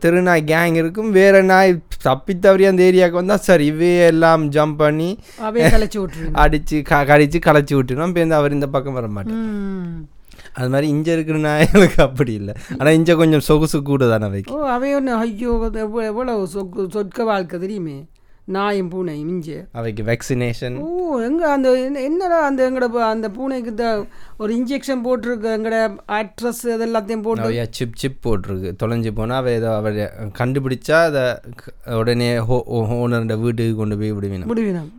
தெருநாய் 0.06 0.48
கேங் 0.54 0.80
இருக்கும். 0.84 1.12
வேற 1.20 1.42
நாய் 1.52 1.76
தப்பி 2.10 2.34
தவறி 2.46 2.64
அந்த 2.70 2.82
ஏரியாவுக்கு 2.92 3.22
வந்தால் 3.22 3.46
சரி 3.50 3.68
இவே 3.74 3.92
எல்லாம் 4.14 4.46
ஜம்ப் 4.56 4.82
பண்ணி 4.84 5.10
கலைச்சு 5.70 6.00
விட்டுருங்க 6.00 6.38
அடிச்சு 6.44 6.80
க 6.84 7.04
கடிச்சு 7.10 7.40
களைச்சி 7.44 7.76
விட்டுரும் 7.76 8.10
இப்போ 8.10 8.24
இந்த 8.24 8.38
அவர் 8.38 8.54
இந்த 8.54 8.70
பக்கம் 8.70 8.98
வர 8.98 9.08
மாட்டேன் 9.10 9.42
ம். 9.44 9.94
அது 10.56 10.70
மாதிரி 10.70 10.88
இங்கே 10.90 11.12
இருக்கிற 11.14 11.38
நாய்களுக்கு 11.44 12.00
அப்படி 12.04 12.34
இல்லை. 12.34 12.54
ஆனால் 12.74 12.96
இங்கே 12.96 13.14
கொஞ்சம் 13.16 13.44
சொகுசு 13.44 13.78
கூட 13.84 14.08
தானே 14.10 14.28
வைக்கும் 14.30 14.58
ஓ 14.58 14.68
அவைய 14.72 14.96
ஒன்று 14.96 15.14
ஐயோ 15.20 15.52
எவ்வளவு 16.06 16.44
சொக்கு 16.54 16.84
சொற்க 16.94 17.24
வாழ்க்கை 17.26 17.58
தெரியுமே. 17.60 17.96
நாயும் 18.48 18.90
பூனையும் 18.90 19.30
இங்கே. 19.30 19.58
அவைக்கு 19.74 20.04
வேக்சினேஷன் 20.04 20.76
ஓ 20.80 20.88
எங்க 21.22 21.44
அந்த 21.52 21.68
என்ன- 21.82 22.04
என்னடா 22.04 22.38
அந்த 22.48 22.62
எங்கட 22.68 22.88
ப- 22.90 23.06
அந்த 23.08 23.28
பூனைக்கு 23.30 23.72
த 23.76 23.86
ஒரு 24.44 24.52
இன்ஜெக்ஷன் 24.60 25.04
போட்டிருக்கு 25.08 25.50
எங்கட 25.58 25.78
அட்ரஸ் 26.20 26.64
அதெல்லாத்தையும் 26.76 27.26
போட்டு. 27.28 27.44
நிறையா 27.46 27.66
சிப் 27.78 27.98
சிப் 28.02 28.20
போட்டிருக்கு. 28.26 28.70
தொலைஞ்சு 28.82 29.12
போனால் 29.20 29.40
அவள் 29.42 29.58
ஏதோ 29.60 29.70
அவள் 29.80 30.00
கண்டுபிடிச்சா 30.40 30.98
அதை 31.10 31.24
உடனே 32.00 32.30
ஹோ 32.50 32.58
ஓனர்கிட்ட 32.98 33.38
வீட்டுக்கு 33.44 33.76
கொண்டு 33.82 33.98
போய் 34.02 34.14
விடுவினோம். 34.18 34.50
முடிவினம் 34.52 34.90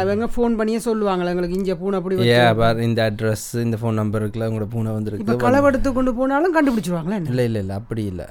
அவங்க 0.00 0.28
ஃபோன் 0.36 0.58
பண்ணியே 0.60 0.80
சொல்லுவாங்களே 0.88 1.32
எங்களுக்கு 1.34 1.58
இங்கே 1.60 1.76
பூனை 1.82 1.98
அப்படி 2.00 2.30
ஏ 2.30 2.38
பார் 2.60 2.84
இந்த 2.88 3.02
அட்ரஸ் 3.10 3.48
இந்த 3.66 3.78
ஃபோன் 3.82 4.00
நம்பர் 4.02 4.22
இருக்குல்ல 4.24 4.48
உங்களோட 4.50 4.68
பூனை 4.74 4.88
இப்போ 4.90 4.98
வந்துருக்கு 4.98 5.38
களவெடுத்து 5.46 5.92
கொண்டு 5.98 6.14
போனாலும் 6.20 6.54
கண்டுபிடிச்சிருவாங்களே 6.56 7.18
இல்லை 7.32 7.46
இல்லை 7.50 7.62
இல்லை 7.64 7.76
அப்படி 7.80 8.04
இல்லை. 8.12 8.26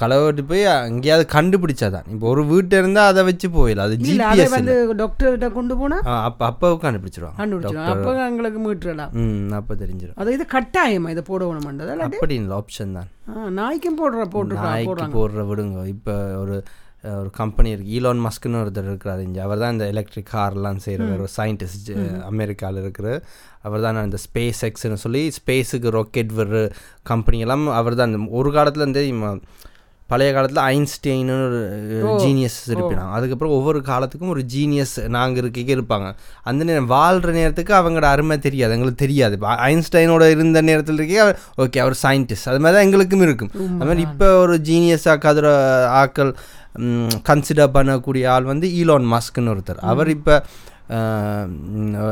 களவட்டு 0.00 0.42
போய் 0.50 0.64
எங்கேயாவது 0.90 1.24
கண்டுபிடிச்சாதான். 1.36 2.06
இப்போ 2.14 2.26
ஒரு 2.32 2.42
வீட்டு 2.50 2.74
இருந்தால் 2.80 3.10
அதை 3.12 3.22
வச்சு 3.28 3.48
போயிடலாம். 3.56 3.88
அது 3.88 3.96
ஜிபிஎஸ் 4.06 4.56
வந்து 4.56 4.76
டாக்டர்கிட்ட 5.02 5.48
கொண்டு 5.58 5.76
போனா 5.80 5.98
அப்போ 6.28 6.44
அப்போ 6.50 6.74
கண்டுபிடிச்சிருவாங்க. 6.84 7.38
கண்டுபிடிச்சிருவாங்க. 7.40 7.94
அப்போ 7.94 8.12
எங்களுக்கு 8.30 8.60
மீட்டுடலாம் 8.66 9.14
ம் 9.22 9.54
அப்போ 9.60 9.72
தெரிஞ்சிடும் 9.76 10.14
அது 10.14 10.32
இது 10.32 10.46
கட்டாயமா 10.52 11.10
இதை 11.10 11.22
போடணும்ன்றது? 11.28 11.96
அப்படி 11.96 12.34
இல்லை 12.34 12.56
ஆப்ஷன் 12.56 12.92
தான். 12.92 13.08
நாய்க்கும் 13.52 13.98
போடுற 13.98 14.26
போட்டுருக்காங்க 14.26 14.70
நாய்க்கு 14.72 15.04
போடுற 15.18 15.46
விடுங்க. 15.50 15.86
இப்போ 15.86 16.36
ஒரு 16.38 16.56
ஒரு 17.16 17.30
கம்பெனி 17.30 17.70
இருக்கு. 17.70 17.92
ஈலான் 17.92 18.26
மஸ்க்னு 18.26 18.60
ஒருத்தர் 18.60 18.84
இருக்கிறார் 18.84 19.20
இங்கே. 19.20 19.40
அவர் 19.40 19.58
தான் 19.58 19.72
இந்த 19.72 19.86
எலக்ட்ரிக் 19.86 20.28
கார்லாம் 20.32 20.76
செய்கிறவர் 20.76 21.18
ஒரு 21.18 21.28
சயின்டிஸ்ட் 21.36 21.90
அமெரிக்காவில் 22.22 22.82
இருக்கிற. 22.82 23.08
அவர் 23.62 23.80
தான் 23.80 24.04
இந்த 24.04 24.16
ஸ்பேஸ் 24.26 24.62
எக்ஸ்னு 24.62 24.94
சொல்லி 24.94 25.32
ஸ்பேஸுக்கு 25.38 25.90
ராக்கெட் 25.90 26.30
விடுற 26.36 26.70
கம்பெனி 27.02 27.38
எல்லாம் 27.38 27.68
அவர் 27.68 27.94
தான். 27.94 28.28
ஒரு 28.28 28.52
காலத்தில் 28.52 29.14
இம்ம- 29.14 29.40
பழைய 30.10 30.30
காலத்தில் 30.34 30.62
ஐன்ஸ்டெயின்னு 30.74 31.36
ஒரு 31.46 31.60
ஜீனியஸ் 32.24 32.58
இருப்பினாங்க. 32.72 33.12
அதுக்கப்புறம் 33.18 33.54
ஒவ்வொரு 33.56 33.78
காலத்துக்கும் 33.88 34.32
ஒரு 34.34 34.42
ஜீனியஸ் 34.54 34.94
நாங்கள் 35.16 35.40
இருக்க 35.42 35.74
இருப்பாங்க. 35.76 36.08
அந்த 36.50 36.60
நேரம் 36.68 36.90
வாழ்கிற 36.96 37.32
நேரத்துக்கு 37.38 37.72
அவங்களோட 37.80 38.08
அருமை 38.14 38.36
தெரியாது. 38.46 38.74
எங்களுக்கு 38.76 39.04
தெரியாது. 39.06 39.36
இப்போ 39.38 39.54
ஐன்ஸ்டைனோட 39.70 40.28
இருந்த 40.36 40.62
நேரத்தில் 40.68 41.00
இருக்கே 41.00 41.18
அவர் 41.24 41.40
ஓகே 41.64 41.80
அவர் 41.84 41.96
சயின்டிஸ்ட் 42.04 42.50
அது 42.52 42.62
மாதிரி 42.66 42.76
தான் 42.78 42.86
எங்களுக்கும் 42.88 43.24
இருக்கும். 43.26 43.50
அது 43.78 43.88
மாதிரி 43.90 44.06
இப்போ 44.10 44.28
ஒரு 44.44 44.56
ஜீனியஸாக 44.70 45.18
கதுர 45.26 45.48
ஆக்கள் 46.02 46.32
கன்சிடர் 47.28 47.74
பண்ணக்கூடிய 47.74 48.24
ஆள் 48.36 48.48
வந்து 48.52 48.68
ஈலான் 48.80 49.06
மஸ்க்னு 49.12 49.52
ஒருத்தர். 49.54 49.82
அவர் 49.92 50.08
இப்போ 50.16 50.34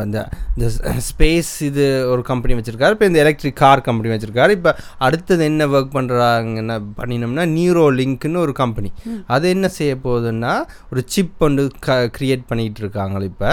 இந்த 0.05 0.19
இந்த 0.55 0.69
ஸ்பேஸ் 1.09 1.53
இது 1.69 1.85
ஒரு 2.13 2.23
கம்பெனி 2.31 2.55
வச்சுருக்காரு 2.59 2.95
இப்போ 2.97 3.07
இந்த 3.11 3.19
எலக்ட்ரிக் 3.25 3.59
கார் 3.63 3.85
கம்பெனி 3.89 4.13
வச்சுருக்காரு. 4.13 4.53
இப்போ 4.59 4.71
அடுத்தது 5.07 5.45
என்ன 5.51 5.67
ஒர்க் 5.75 5.93
பண்ணுறாங்கன்னா 5.97 6.77
பண்ணினோம்னா 6.99 7.45
நியூரோ 7.57 7.85
லிங்க்னு 8.01 8.41
ஒரு 8.47 8.55
கம்பெனி 8.63 8.91
அது 9.35 9.49
என்ன 9.57 9.69
செய்ய 9.79 9.95
போகுதுன்னா 10.07 10.55
ஒரு 10.93 11.03
சிப் 11.15 11.37
வந்து 11.47 11.65
க 11.87 11.99
க்ரியேட் 12.17 12.45
பண்ணிகிட்டு 12.53 12.83
இருக்காங்க 12.85 13.23
இப்போ 13.31 13.51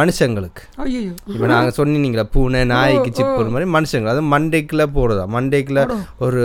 மனுஷங்களுக்கு. 0.00 0.62
இப்போ 1.34 1.46
நாங்கள் 1.54 1.76
சொன்னீங்களா 1.80 2.26
பூனை 2.36 2.62
நாய்க்கு 2.74 3.10
சிப் 3.18 3.40
ஒரு 3.42 3.50
மாதிரி 3.56 3.68
மனுஷங்க. 3.78 4.14
அது 4.14 4.22
மண்டேக்கில் 4.34 4.92
போடுறதா 4.98 5.26
மண்டேக்கில் 5.36 5.82
ஒரு 6.26 6.42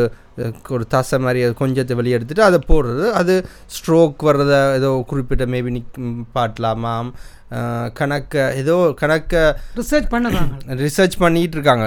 ஒரு 0.75 0.85
தசை 0.93 1.19
மாதிரி 1.25 1.39
அது 1.45 1.53
கொஞ்சத்தை 1.61 1.95
வெளியே 1.99 2.17
எடுத்துட்டு 2.17 2.43
அதை 2.49 2.59
போடுறது. 2.71 3.05
அது 3.21 3.33
ஸ்ட்ரோக் 3.77 4.25
வர்றத 4.29 4.53
ஏதோ 4.79 4.89
குறிப்பிட்ட 5.11 5.45
மேபி 5.53 5.71
நிக் 5.77 5.99
பாட்டலாமாம் 6.35 7.11
கணக்க 7.99 8.43
ஏதோ 8.61 8.75
கணக்க 9.01 9.33
ரிசர்ச் 9.79 10.09
பண்ணுறாங்க. 10.15 10.53
ரிசர்ச் 10.85 11.15
பண்ணிட்டு 11.23 11.57
இருக்காங்க. 11.57 11.85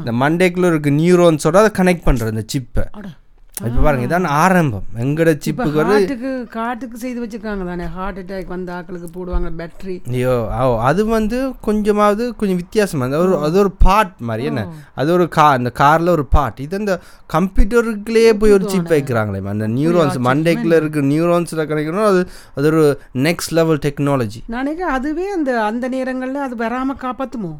இந்த 0.00 0.12
மண்டேக்குள்ள 0.22 0.70
இருக்க 0.72 0.90
நியூரோன்ஸோட 1.02 1.56
அதை 1.62 1.72
கனெக்ட் 1.80 2.06
பண்ணுறது 2.08 2.34
இந்த 2.36 2.46
சிப்பை 2.54 2.84
இப்போ 3.60 3.80
பாருங்க 3.80 4.04
இதான் 4.06 4.26
ஆரம்பம். 4.36 4.84
எங்கட 5.02 5.30
சிப்புக்கு 5.44 5.80
ஹார்ட்டுக்கு 5.82 6.30
காட்டுக்கு 6.54 6.96
செய்து 6.98 7.20
வச்சிருக்காங்க 7.22 7.64
தானே. 7.68 7.86
ஹார்ட் 7.94 8.18
அட்டாக் 8.20 8.52
வந்த 8.52 8.70
ஆட்களுக்கு 8.76 9.08
போடுவாங்க 9.14 9.48
பேட்டரி 9.58 9.96
ஐயோ 10.12 10.34
ஓ 10.60 10.76
அது 10.88 11.02
வந்து 11.10 11.38
கொஞ்சமாவது 11.66 12.24
கொஞ்சம் 12.36 12.60
வித்தியாசமா 12.60 13.06
அது 13.08 13.18
ஒரு 13.20 13.36
அது 13.46 13.58
ஒரு 13.62 13.72
பார்ட் 13.84 14.14
மாதிரி 14.28 14.48
என்ன? 14.50 14.62
அது 14.96 15.10
ஒரு 15.16 15.26
கா 15.36 15.46
அந்த 15.54 15.72
காரில் 15.80 16.14
ஒரு 16.14 16.26
பார்ட் 16.32 16.60
இது 16.60 16.80
அந்த 16.80 16.94
கம்ப்யூட்டருக்குள்ளேயே 17.34 18.32
போய் 18.40 18.56
ஒரு 18.56 18.66
சிப் 18.70 18.92
வைக்கிறாங்களே 18.94 19.42
அந்த 19.50 19.68
நியூரான்ஸ் 19.74 20.18
மண்டேக்கில் 20.26 20.78
இருக்க 20.78 21.06
நியூரான்ஸில் 21.10 21.68
கிடைக்கணும் 21.70 22.08
அது 22.08 22.22
அது 22.56 22.68
ஒரு 22.72 22.84
நெக்ஸ்ட் 23.26 23.54
லெவல் 23.58 23.82
டெக்னாலஜி 23.84 24.42
நாளைக்கு 24.54 24.86
அதுவே 24.94 25.26
அந்த 25.32 25.50
அந்த 25.66 25.88
நேரங்களில் 25.90 26.46
அது 26.46 26.56
வராமல் 26.62 27.02
காப்பாற்றுமோ 27.02 27.52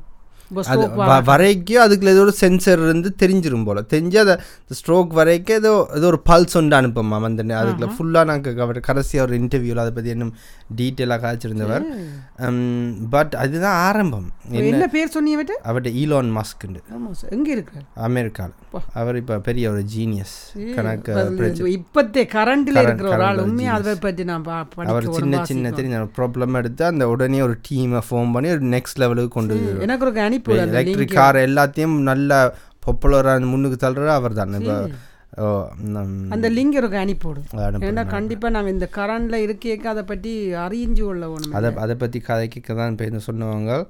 அது 0.54 0.88
வரைக்கும் 1.23 1.83
அதுக்குள்ள 1.83 2.09
ஏதோ 2.09 2.21
ஒரு 2.21 2.35
சென்சர் 2.40 2.83
இருந்து 2.83 3.14
தெரிஞ்சிரும் 3.19 3.64
போல. 3.64 3.85
தெரிஞ்சு 3.90 4.16
அதை 4.16 4.37
ஸ்ட்ரோக் 4.71 5.07
வரைக்கும் 5.07 5.57
ஏதோ 5.57 5.88
ஏதோ 5.95 6.07
ஒரு 6.07 6.21
பல்ஸ் 6.28 6.57
ஒன்று 6.57 6.80
அனுப்புமா 6.80 7.25
அந்த 7.25 7.45
நே- 7.45 7.59
அதுக்குள்ள 7.61 7.90
ஃபுல்லாக 7.95 8.25
நாங்கள் 8.25 8.80
கடைசியாக 8.80 9.30
ஒரு 9.30 9.40
இன்டர்வியூவில் 9.40 9.76
அதை 9.76 9.90
பற்றி 9.90 10.11
இன்னும் 10.11 10.35
டீட்டெயிலாக 10.76 11.21
காய்ச்சிருந்தவர். 11.25 11.85
பட் 13.11 13.35
அதுதான் 13.38 13.75
ஆரம்பம். 13.87 14.28
என்ன 14.50 14.87
பேர் 14.87 15.09
சொன்னீங்க 15.09 15.45
அவர்கிட்ட 15.64 15.90
ஈலான் 16.02 16.33
மஸ்க்குண்டு 16.33 16.80
எங்கே 17.30 17.50
இருக்கிறார்? 17.50 17.85
அமெரிக்காவில் 17.95 18.54
அவர் 18.92 19.16
இப்போ 19.16 19.38
பெரிய 19.38 19.71
ஒரு 19.71 19.85
ஜீனியஸ் 19.97 20.35
கணக்கு 20.75 21.12
இப்ப- 21.12 22.02
இப்பத்தே 22.02 22.23
கரண்டில் 22.33 22.83
இருக்கிற 22.83 23.09
ஒரு 23.09 23.23
ஆள். 23.23 23.38
உண்மையாக 23.38 23.78
அதை 23.78 23.95
பற்றி 23.95 24.25
நான் 24.25 24.45
அவர் 24.75 25.09
சின்ன 25.11 25.45
சின்ன 25.45 25.71
தெரிஞ்ச 25.71 26.09
ப்ராப்ளம் 26.16 26.54
எடுத்து 26.54 26.85
அந்த 26.85 27.09
உடனே 27.09 27.40
ஒரு 27.40 27.59
டீமை 27.69 28.00
ஃபார்ம் 28.11 28.33
பண்ணி 28.33 28.50
ஒரு 28.50 28.64
நெக்ஸ்ட் 28.66 28.99
லெவலுக்கு 28.99 29.28
கொண்டு 29.28 29.54
எனக்கு 29.80 30.04
ஒரு 30.04 30.14
அந்த 30.49 30.80
எலக்ட்ரிக் 30.80 31.14
கார் 31.14 31.37
எல்லாத்தையும் 31.37 31.99
நல்ல 32.00 32.54
பாப்புலராக 32.87 33.40
முன்னுக்கு 33.40 33.87
தள்ளுற 33.87 34.06
அவர் 34.06 34.32
தான் 34.32 34.54
இப்போ 34.54 34.76
அந்த 36.30 36.47
லிங்க் 36.49 36.73
எனக்கு 36.73 36.97
அனுப்பி 36.97 37.26
விடு. 37.28 37.40
அனுப்பு. 37.66 37.87
ஏன்னா 37.87 38.06
கண்டிப்பாக 38.06 38.52
நாங்கள் 38.52 38.73
இந்த 38.73 38.88
கரண்டில் 38.97 39.44
இருக்கேக்க 39.47 39.82
அதை 39.82 40.02
பற்றி 40.04 40.52
அறிஞ்சு 40.54 41.02
கொள்ள 41.02 41.28
வேணும் 41.28 41.52
அதை 41.52 41.75
அதை 41.75 41.97
பற்றி 41.97 42.23
கதைக்க 42.26 42.75
தான் 42.75 42.90
இப்போ 42.90 43.18
சொன்னவங்க 43.18 43.87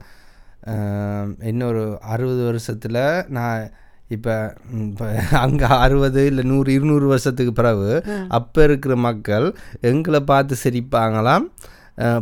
இன்னொரு 1.40 1.98
அறுபது 2.00 2.42
வருஷத்தில் 2.42 3.24
நான் 3.28 3.70
இப்போ 4.08 4.54
இப்போ 4.72 5.06
அங்கே 5.30 5.64
அறுபது 5.64 6.26
இல்லை 6.26 6.44
நூறு 6.44 6.72
இருநூறு 6.72 7.06
வருஷத்துக்கு 7.06 7.52
பிறகு 7.52 8.04
அப்போ 8.28 8.62
இருக்கிற 8.62 8.96
மக்கள் 8.96 9.54
எங்களை 9.80 10.20
பார்த்து 10.20 10.56
சிரிப்பாங்களாம். 10.64 11.46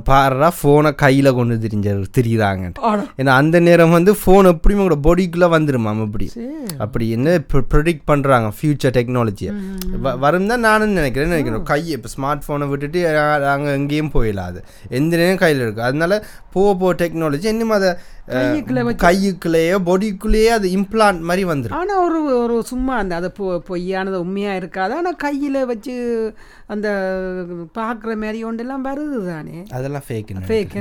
பாருடா 0.09 0.49
ஃபோனை 0.57 0.91
கையில் 1.03 1.31
கொண்டு 1.33 1.55
திரிஞ்ச 1.63 1.89
திரிகிறாங்க 2.17 2.65
ஆடா. 2.89 3.05
ஏன்னா 3.21 3.33
அந்த 3.41 3.57
நேரம் 3.61 3.95
வந்து 3.97 4.13
ஃபோன் 4.21 4.51
எப்படியும் 4.53 4.83
உங்களோட 4.83 4.99
பாடிக்குள்ளே 5.07 5.49
வந்துருமாம் 5.55 6.03
அப்படி 6.07 6.27
சரி 6.35 6.49
அப்படி 6.85 7.05
என்ன 7.17 7.35
ப்ரொடிக்ட் 7.73 8.07
பண்ணுறாங்க 8.11 8.49
ஃப்யூச்சர் 8.57 8.97
டெக்னாலஜியை 8.99 9.53
வரும் 10.25 10.51
தான் 10.53 10.65
நானும் 10.67 10.97
நினைக்கிறேன். 10.99 11.33
நினைக்கிறேன்? 11.35 11.65
கை 11.71 11.81
இப்போ 11.97 12.11
ஸ்மார்ட் 12.15 12.45
ஃபோனை 12.47 12.69
விட்டுட்டு 12.73 13.01
நாங்கள் 13.47 13.77
எங்கேயும் 13.79 14.13
போயிடலாம் 14.15 14.51
அது. 14.53 14.61
எந்த 14.99 15.13
நேரம் 15.23 15.43
கையில் 15.45 15.65
இருக்குது 15.65 15.89
அதனால 15.89 16.15
போக 16.57 16.69
போக 16.81 16.93
டெக்னாலஜி 17.03 17.49
இன்னும் 17.55 17.77
அதை 17.79 17.91
கையுக்குள்ளேயோ 19.05 19.77
பாடிக்குள்ளேயே 19.89 20.51
அது 20.59 20.69
இம்ப்ளான்ட் 20.79 21.27
மாதிரி 21.29 21.45
வந்துடும் 21.51 21.79
ஆனால் 21.81 22.03
ஒரு 22.07 22.21
ஒரு 22.43 22.57
சும்மா 22.71 22.95
அந்த 23.03 23.15
அது 23.21 23.29
பொ 23.39 23.47
பொய்யானது 23.69 24.17
உண்மையாக 24.25 24.61
இருக்காது. 24.61 24.93
ஆனால் 24.99 25.19
கையில் 25.25 25.59
வச்சு 25.71 25.95
அந்த 26.75 26.89
பார்க்குற 27.79 28.15
மாதிரி 28.23 28.39
ஒன்றெல்லாம் 28.49 28.87
வருது 28.89 29.19
தானே. 29.29 29.57
அதெல்லாம் 29.77 30.05
ஃபேக் 30.09 30.33
ஃபேக் 30.49 30.75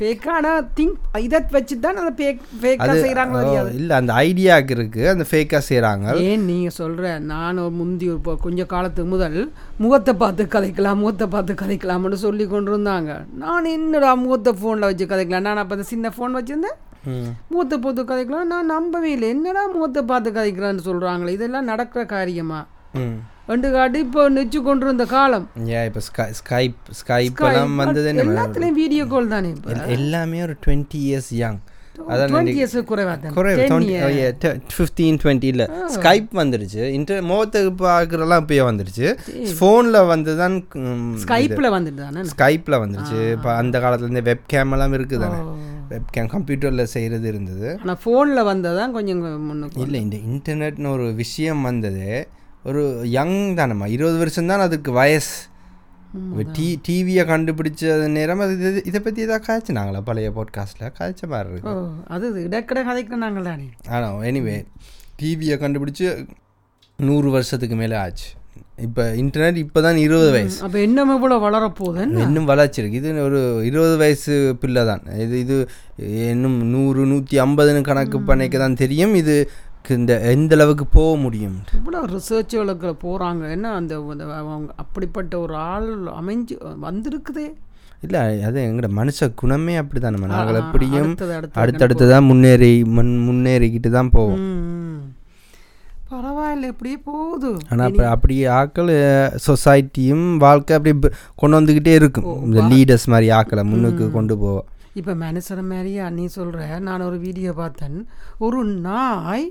ஃபேக் 0.00 0.26
ஆனால் 0.36 0.66
திங்க் 0.78 0.98
இதை 1.26 1.40
வச்சு 1.56 1.76
தான் 1.86 2.00
அதை 2.02 2.12
ஃபேக் 2.20 2.42
ஃபேக்காக 2.62 2.96
செய்கிறாங்களோ 3.04 3.42
தெரியாது 3.46 3.72
இல்லை 3.80 3.96
அந்த 4.00 4.12
ஐடியாவுக்கு 4.26 4.76
இருக்குது 4.78 5.10
அந்த 5.14 5.26
ஃபேக்காக 5.30 5.62
செய்கிறாங்க 5.70 6.16
ஏன் 6.28 6.46
நீங்கள் 6.50 6.76
சொல்கிற 6.80 7.14
நான் 7.32 7.62
ஒரு 7.64 7.74
முந்தி 7.80 8.08
ஒரு 8.12 8.20
இப்போ 8.22 8.36
கொஞ்ச 8.46 8.66
காலத்துக்கு 8.74 9.14
முதல் 9.14 9.38
முகத்தை 9.84 10.14
பார்த்து 10.24 10.50
கதைக்கலாம் 10.56 11.00
முகத்தை 11.02 11.28
பார்த்து 11.36 11.60
கதைக்கலாம்னு 11.64 12.24
சொல்லி 12.26 12.46
கொண்டு 12.46 12.72
இருந்தாங்க 12.74 13.10
நான் 13.44 13.72
என்னடா 13.76 14.12
முகத்தை 14.24 14.52
ஃபோனில் 14.60 14.88
வச்சு 14.90 15.04
கதைக்கலாம்? 15.12 15.46
நான் 15.48 15.62
அப்போ 15.62 15.76
அந்த 15.76 15.86
சின்ன 15.92 16.12
ஃபோன் 16.16 16.36
வச்சுருந்தேன். 16.38 16.78
முகத்தை 17.52 17.76
பார்த்து 17.78 18.02
கதைக்கலாம். 18.10 18.50
நான் 18.52 18.72
நம்பவே 18.74 19.10
இல்லை. 19.16 19.28
என்னடா 19.36 19.64
முகத்தை 19.74 20.02
பார்த்து 20.12 20.30
கதைக்கலான்னு 20.38 20.86
சொல்கிறாங்களே 20.88 21.34
இதெல்லாம் 21.38 21.70
நடக்கிற 21.72 22.04
காரியமா? 22.14 22.60
ரெண்டு 23.50 23.68
காட்டு 23.70 23.98
இப்போ 23.98 24.22
நெச்சு 24.28 24.58
கொண்டு 24.62 24.84
இருந்த 24.86 25.04
காலம் 25.12 25.46
இப்போ 25.88 26.00
ஸ்கை 26.08 26.26
ஸ்கைப் 26.40 26.80
ஸ்கைப் 27.00 27.40
எல்லாம் 27.48 27.76
வந்தது 27.76 28.12
எல்லாத்துலேயும் 28.24 28.78
வீடியோ 28.82 29.04
கால் 29.12 29.34
தானே 29.34 29.50
எல்லாமே 29.96 30.40
ஒரு 30.42 30.56
டுவெண்ட்டி 30.66 31.00
இயர்ஸ் 31.08 31.30
யங் 31.42 31.60
ஸ்கைப் 35.94 36.30
வந்துருச்சு 36.40 36.82
இன்டர் 36.98 37.20
முகத்துக்கு 37.22 37.72
பார்க்குறலாம் 37.82 38.42
இப்போயே 38.42 38.62
வந்துருச்சு 38.70 39.08
ஃபோனில் 39.58 40.00
வந்து 40.06 40.34
தான் 40.36 40.56
ஸ்கைப்பில் 41.24 41.70
வந்துட்டு 41.76 42.24
ஸ்கைப்பில் 42.32 42.80
வந்துருச்சு 42.84 43.20
இப்போ 43.36 43.50
அந்த 43.54 43.78
காலத்துலேருந்து 43.78 44.28
வெப் 44.30 44.46
கேம் 44.46 44.72
எல்லாம் 44.72 44.96
இருக்குது 44.98 45.22
தானே? 45.24 45.40
வெப் 45.92 46.12
கேம் 46.16 46.32
கம்ப்யூட்டரில் 46.34 46.92
செய்கிறது 46.94 47.26
இருந்தது. 47.28 47.68
ஆனால் 47.80 48.00
ஃபோனில் 48.02 48.48
வந்ததான் 48.50 48.96
கொஞ்சம் 48.96 49.22
முன்னுக்கு 49.46 49.80
இல்லை 49.86 50.00
இந்த 50.06 50.18
இன்டர்நெட்னு 50.30 50.92
ஒரு 50.96 51.06
விஷயம் 51.22 51.62
வந்தது. 51.62 52.08
ஒரு 52.64 52.82
யங் 53.16 53.38
தானம்மா 53.60 53.86
இருபது 53.96 54.18
வருஷம் 54.22 54.50
தான் 54.52 54.66
அதுக்கு 54.66 54.92
வயசு. 55.00 55.34
டி 56.56 56.66
டிவியை 56.86 57.22
கண்டுபிடிச்ச 57.30 57.92
நேரம் 58.16 58.42
அது 58.44 58.54
இது 58.58 58.80
இதை 58.84 59.00
பற்றி 59.00 59.20
ஏதாவது 59.26 59.44
காய்ச்சினாங்களா 59.46 60.00
பழைய 60.08 60.30
பாட்காஸ்ட்டில் 60.38 60.92
காய்ச்ச 60.98 61.26
மாதிரி 61.32 61.52
இருக்கு. 61.52 61.74
அது 62.14 62.26
இடக்கட 62.48 62.80
கதைக்கிறாங்க 62.88 63.42
தானே 63.48 63.68
ஆனால் 63.96 64.20
எனிவே 64.30 64.56
டிவியை 65.22 65.56
கண்டுபிடிச்சு 65.64 66.06
நூறு 66.98 67.30
வருஷத்துக்கு 67.30 67.76
மேலே 67.76 67.96
ஆச்சு. 67.96 68.28
இப்போ 68.86 69.02
இன்டர்நெட் 69.22 69.58
இப்போ 69.62 69.80
தான் 69.86 69.98
இருபது 70.04 70.28
வயசு. 70.34 70.56
அப்போ 70.66 70.78
இன்னும் 70.86 71.10
இவ்வளோ 71.16 71.36
வளரப்போகுது 71.44 72.04
இன்னும் 72.26 72.48
வளர்ச்சிருக்கு 72.50 73.00
இது 73.00 73.10
ஒரு 73.26 73.40
இருபது 73.68 73.96
வயசு 74.02 74.34
பிள்ளை 74.62 74.82
தான் 74.90 75.02
இது 75.24 75.34
இது 75.44 75.56
இன்னும் 76.32 76.56
நூறு 76.74 77.02
நூற்றி 77.10 77.38
ஐம்பதுன்னு 77.44 77.82
கணக்கு 77.90 78.20
பண்ணிக்க 78.30 78.58
தான் 78.64 78.80
தெரியும். 78.82 79.14
இது 79.22 79.36
இந்த 79.96 80.14
எந்த 80.32 80.52
அளவுக்கு 80.56 80.84
போக 80.96 81.12
முடியும்? 81.22 81.56
இவ்வளோ 81.78 82.00
ரிசர்ச்சுகளுக்கு 82.14 82.90
போகிறாங்க 83.04 83.50
என்ன 83.56 83.72
அந்த 83.78 83.94
அப்படிப்பட்ட 84.82 85.34
ஒரு 85.44 85.54
ஆள் 85.72 85.88
அமைஞ்சு 86.20 86.56
வந்திருக்குதே? 86.86 87.46
இல்லை 88.06 88.20
அது 88.48 88.58
எங்களோட 88.68 88.88
மனுஷ 88.98 89.28
குணமே 89.40 89.74
அப்படி 89.80 90.00
தான் 90.00 90.14
நம்ம 90.16 90.30
நாங்கள் 90.30 90.60
எப்படியும் 90.62 91.12
அடுத்தடுத்து 91.62 92.06
தான் 92.12 92.28
முன்னேறி 92.30 92.72
முன் 92.96 93.12
முன்னேறிக்கிட்டு 93.26 93.90
தான் 93.98 94.12
போவோம். 94.16 94.40
பரவாயில்ல 96.12 96.70
இப்படியே 96.72 96.98
போகுது. 97.08 97.50
ஆனால் 97.70 97.86
அப்போ 97.88 98.04
அப்படியே 98.14 98.44
ஆக்கள் 98.60 98.92
சொசைட்டியும் 99.46 100.26
வாழ்க்கை 100.44 100.76
அப்படி 100.78 101.14
கொண்டு 101.42 101.58
வந்துக்கிட்டே 101.58 101.94
இருக்கும். 102.00 102.28
இந்த 102.48 102.62
லீடர்ஸ் 102.72 103.08
மாதிரி 103.14 103.30
ஆக்களை 103.38 103.64
முன்னுக்கு 103.72 104.06
கொண்டு 104.18 104.36
போவோம் 104.42 104.68
இப்போ 105.00 105.12
மனுஷன் 105.24 105.68
மாதிரியா 105.72 106.06
நீ 106.16 106.24
சொல்கிற 106.36 106.78
நான் 106.86 107.04
ஒரு 107.08 107.18
வீடியோ 107.26 107.50
பார்த்தேன். 107.60 107.98
ஒரு 108.46 108.58
நாய் 108.88 109.46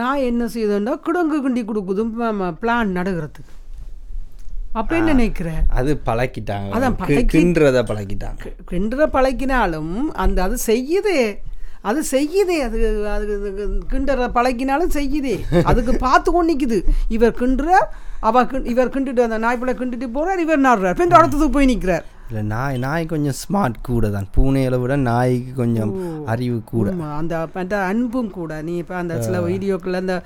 நாய் 0.00 0.26
என்ன 0.30 0.44
செய்யுதுன்னா 0.54 0.92
கிடங்கு 1.06 1.38
கிண்டி 1.46 1.62
கொடுக்குது 1.70 2.02
பிளான் 2.62 2.96
நடுகிறதுக்கு 2.98 3.52
அப்போ 4.80 4.92
என்ன 4.96 5.12
நினைக்கிற? 5.14 5.50
அது 5.78 5.90
பழக்கிட்டாங்க. 6.06 6.70
அதான் 6.76 6.96
கிண்டுறத 7.34 7.82
பழக்கிட்டாங்க. 7.90 8.50
கிண்டுற 8.70 9.04
பழக்கினாலும் 9.14 9.94
அந்த 10.24 10.38
அது 10.46 10.56
செய்யுதே. 10.70 11.20
அது 11.90 12.00
செய்யுதே 12.14 12.58
அது 12.66 12.78
அது 13.14 13.36
கிண்டுற 13.92 14.26
பழக்கினாலும் 14.36 14.96
செய்யுதே. 14.98 15.34
அதுக்கு 15.70 15.92
பார்த்து 16.06 16.28
கொண்டு 16.32 16.50
நிக்குது. 16.52 16.78
இவர் 17.16 17.38
கிண்டுற 17.40 17.70
அவ 18.28 18.42
இவர் 18.72 18.92
கிண்டுட்டு 18.94 19.26
அந்த 19.28 19.38
நாய்ப்பிள்ளை 19.46 19.74
கிண்டுட்டு 19.80 20.06
போறார் 20.18 20.44
இவர் 20.44 20.66
நாடுறார். 20.68 20.98
பின் 21.00 21.16
அடுத்ததுக்கு 21.20 21.56
போய் 21.56 21.70
நிற்கிறார் 21.72 22.06
இல்லை 22.28 22.42
நாய் 22.52 22.78
நாய் 22.84 23.04
கொஞ்சம் 23.10 23.36
ஸ்மார்ட் 23.40 23.76
கூட 23.88 24.06
தான். 24.14 24.28
பூனைகளை 24.36 24.78
விட 24.82 24.94
நாய்க்கு 25.08 25.52
கொஞ்சம் 25.60 25.92
அறிவு 26.32 26.56
கூட. 26.70 26.94
அந்த 27.18 27.34
அந்த 27.62 27.76
அன்பும் 27.90 28.30
கூட. 28.38 28.52
நீ 28.68 28.72
இப்போ 28.82 28.94
அந்த 29.02 29.16
சில 29.26 29.40
வீடியோக்களில் 29.50 30.02
அந்த 30.02 30.16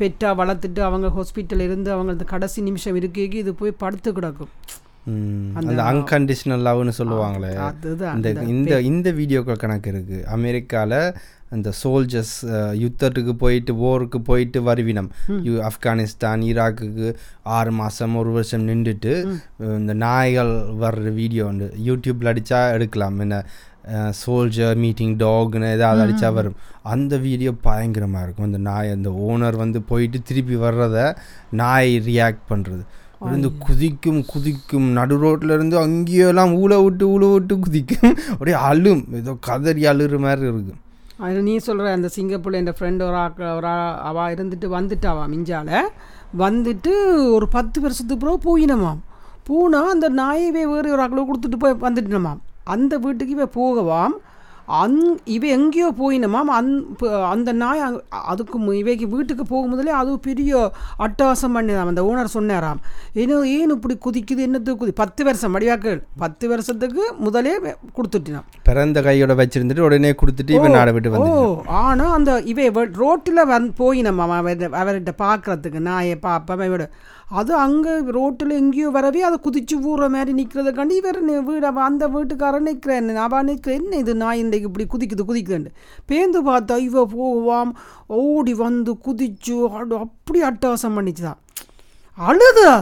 பெட்டா 0.00 0.30
வளர்த்துட்டு 0.40 0.82
அவங்க 0.88 1.08
ஹாஸ்பிட்டல் 1.16 1.64
இருந்து 1.68 1.90
அவங்க 1.96 2.28
கடைசி 2.34 2.62
நிமிஷம் 2.68 2.98
இருக்கேக்கு 3.00 3.42
இது 3.44 3.54
போய் 3.62 3.80
படுத்து 3.82 4.12
கிடக்கும். 4.18 4.52
அந்த 5.58 5.80
அன்கண்டிஷனல் 5.90 6.64
லவ்னு 6.68 6.92
சொல்லுவாங்களே. 7.00 7.50
இந்த 8.16 8.28
இந்த 8.54 8.74
இந்த 8.90 9.08
வீடியோக்கள் 9.18 9.62
கணக்கு 9.64 9.90
இருக்குது 9.92 10.24
அமெரிக்காவில் 10.36 11.00
அந்த 11.56 11.68
சோல்ஜர்ஸ் 11.80 12.34
யுத்தத்துக்கு 12.82 13.32
போயிட்டு 13.42 13.72
போருக்கு 13.82 14.18
போயிட்டு 14.28 14.58
வருவினம் 14.66 15.08
ஆப்கானிஸ்தான் 15.68 16.42
ஈராக்குக்கு 16.48 17.06
ஆறு 17.58 17.70
மாதம் 17.78 18.18
ஒரு 18.22 18.32
வருஷம் 18.36 18.66
நின்றுட்டு 18.70 19.14
இந்த 19.78 19.94
நாய்கள் 20.04 20.52
வர்ற 20.84 21.14
வீடியோ 21.20 21.44
வந்து 21.50 21.68
யூடியூப்பில் 21.88 22.32
அடித்தா 22.32 22.60
எடுக்கலாம். 22.76 23.18
என்ன 23.26 23.38
சோல்ஜர் 24.20 24.78
மீட்டிங் 24.84 25.14
டாக்னு 25.24 25.68
ஏதாவது 25.76 26.00
அடித்தா 26.04 26.30
வரும். 26.38 26.56
அந்த 26.94 27.14
வீடியோ 27.26 27.50
பயங்கரமாக 27.66 28.24
இருக்கும். 28.26 28.48
அந்த 28.50 28.60
நாய் 28.70 28.94
அந்த 28.96 29.10
ஓனர் 29.28 29.56
வந்து 29.64 29.80
போயிட்டு 29.90 30.18
திருப்பி 30.30 30.56
வர்றத 30.66 30.98
நாய் 31.62 31.92
ரியாக்ட் 32.10 32.48
பண்ணுறது 32.52 32.84
இருந்து 33.24 33.52
குதிக்கும் 33.58 34.24
குதிக்கும். 34.24 34.86
நடு 34.92 35.16
ரோட்ல 35.22 35.54
இருந்து 35.54 35.76
அங்கேயெல்லாம் 35.86 36.52
ஊழ 36.62 36.82
விட்டு 36.84 37.04
ஊழ 37.08 37.32
விட்டு 37.32 37.58
குதிக்கும். 37.58 38.16
அப்படியே 38.30 38.56
அழும். 38.56 39.04
ஏதோ 39.12 39.36
கதறி 39.40 39.82
அழுற 39.82 40.18
மாதிரி 40.18 40.40
இருக்கும் 40.40 40.86
அது 41.16 41.42
நீ 41.42 41.56
சொல்கிற 41.56 41.92
அந்த 41.92 42.08
சிங்கப்பூரில் 42.08 42.52
என் 42.52 42.74
ஃப்ரெண்ட் 42.78 43.02
ஒரு 43.02 43.14
ஆக்க 43.14 43.54
ஒரு 43.54 43.66
அவ 44.08 44.34
இருந்துட்டு 44.34 44.66
வந்துட்டாவா 44.76 45.24
மிஞ்சால. 45.34 45.80
வந்துட்டு 46.38 46.92
ஒரு 47.32 47.48
பத்து 47.48 47.80
வருஷத்துக்கு 47.80 48.26
பிறகு 48.26 48.40
போயினமாம். 48.46 49.00
போனால் 49.44 49.90
அந்த 49.90 50.10
நாயவே 50.10 50.64
வேறு 50.72 50.92
ஒரு 50.92 51.02
ஆக்களை 51.02 51.24
கொடுத்துட்டு 51.24 51.56
போய் 51.58 51.80
வந்துட்டுனமாம். 51.80 52.38
அந்த 52.64 52.98
வீட்டுக்கு 52.98 53.34
இவ 53.34 53.48
போகவாம். 53.60 54.14
அந் 54.68 55.16
இவ 55.24 55.46
எங்கேயோ 55.46 55.92
போயினமாம் 55.98 56.50
அந் 56.50 56.84
அந்த 57.30 57.52
நாய் 57.52 58.02
அதுக்கு 58.10 58.76
இவைக்கு 58.76 59.08
வீட்டுக்கு 59.08 59.46
போகும் 59.46 59.70
முதலே 59.70 59.90
அது 59.90 60.18
பெரிய 60.18 60.72
அட்டகாசம் 60.98 61.56
பண்ணிதாம் 61.56 61.86
அந்த 61.86 62.02
ஓனர் 62.02 62.24
சொன்னாராம். 62.24 62.80
ஏன்னா 63.14 63.44
ஏன் 63.44 63.70
இப்படி 63.70 63.98
குதிக்குது 64.04 64.38
என்னத்துக்கு 64.38 64.86
குதி 64.86 64.90
பத்து 64.90 65.24
வருஷம் 65.24 65.54
மடிவாக்கள் 65.54 66.02
பத்து 66.18 66.48
வருஷத்துக்கு 66.48 67.14
முதலே 67.18 67.58
கொடுத்துட்டினான் 67.96 68.44
பிறந்த 68.62 69.02
கையோட 69.02 69.34
வச்சிருந்துட்டு 69.34 69.80
உடனே 69.80 70.10
கொடுத்துட்டு 70.10 70.50
இவன் 70.50 70.70
நாடை 70.70 70.92
விட்டு 70.92 71.10
ஓ 71.10 71.12
வந்து 71.12 71.64
ஆனால் 71.66 72.10
அந்த 72.10 72.42
இவ 72.42 72.84
ரோட்டில் 72.92 73.46
வந் 73.46 73.72
போய் 73.74 74.00
நம்ம 74.00 74.42
அவர்கிட்ட 74.42 75.12
பார்க்கறதுக்கு 75.18 75.78
நாயை 75.78 76.18
பாப்பா 76.22 76.68
விட 76.68 76.90
அது 77.28 77.52
அங்கே 77.54 77.94
ரோட்டில் 78.16 78.52
எங்கேயோ 78.58 78.90
வரவே 78.90 79.22
அதை 79.28 79.38
குதிச்சு 79.46 79.76
ஊற 79.90 80.02
மாதிரி 80.14 80.32
நிற்கிறதுக்காண்டி 80.38 80.94
இவர் 81.00 81.18
வீடு 81.48 81.66
அந்த 81.86 82.04
வீட்டுக்காரன் 82.08 82.68
நிற்கிறேன் 82.68 83.10
அவன் 83.24 83.48
நிற்கிறேன். 83.50 83.80
என்ன 83.80 83.96
இது 83.96 84.12
நாய் 84.22 84.38
இன்றைக்கு 84.38 84.68
இப்படி 84.70 84.86
குதிக்குது 84.92 85.24
குதிக்குதுன்னு 85.30 85.72
பேந்து 86.10 86.40
பார்த்தா 86.50 86.76
இவ 86.88 87.04
போவாம் 87.14 87.72
ஓடி 88.20 88.54
வந்து 88.62 88.94
குதிச்சு 89.06 89.56
அப்படி 90.04 90.40
அட்டகாசம் 90.50 90.96
பண்ணிச்சுதான் 90.98 91.40
அழுதா. 92.18 92.72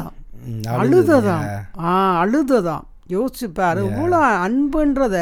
அழுததான் 0.80 1.46
ஆ 1.86 1.94
அழுததான் 2.24 2.84
யோசிச்சு 3.14 3.48
பாரு 3.54 3.82
இவ்வளோ 3.88 4.20
அன்புன்றத 4.46 5.16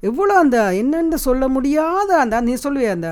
எவ்வளோ 0.00 0.34
அந்த 0.38 0.58
என்னன்னு 0.82 1.18
சொல்ல 1.26 1.48
முடியாத 1.48 2.10
அந்த 2.18 2.40
நீ 2.40 2.54
சொல்லுவே 2.64 2.88
அந்த 2.96 3.10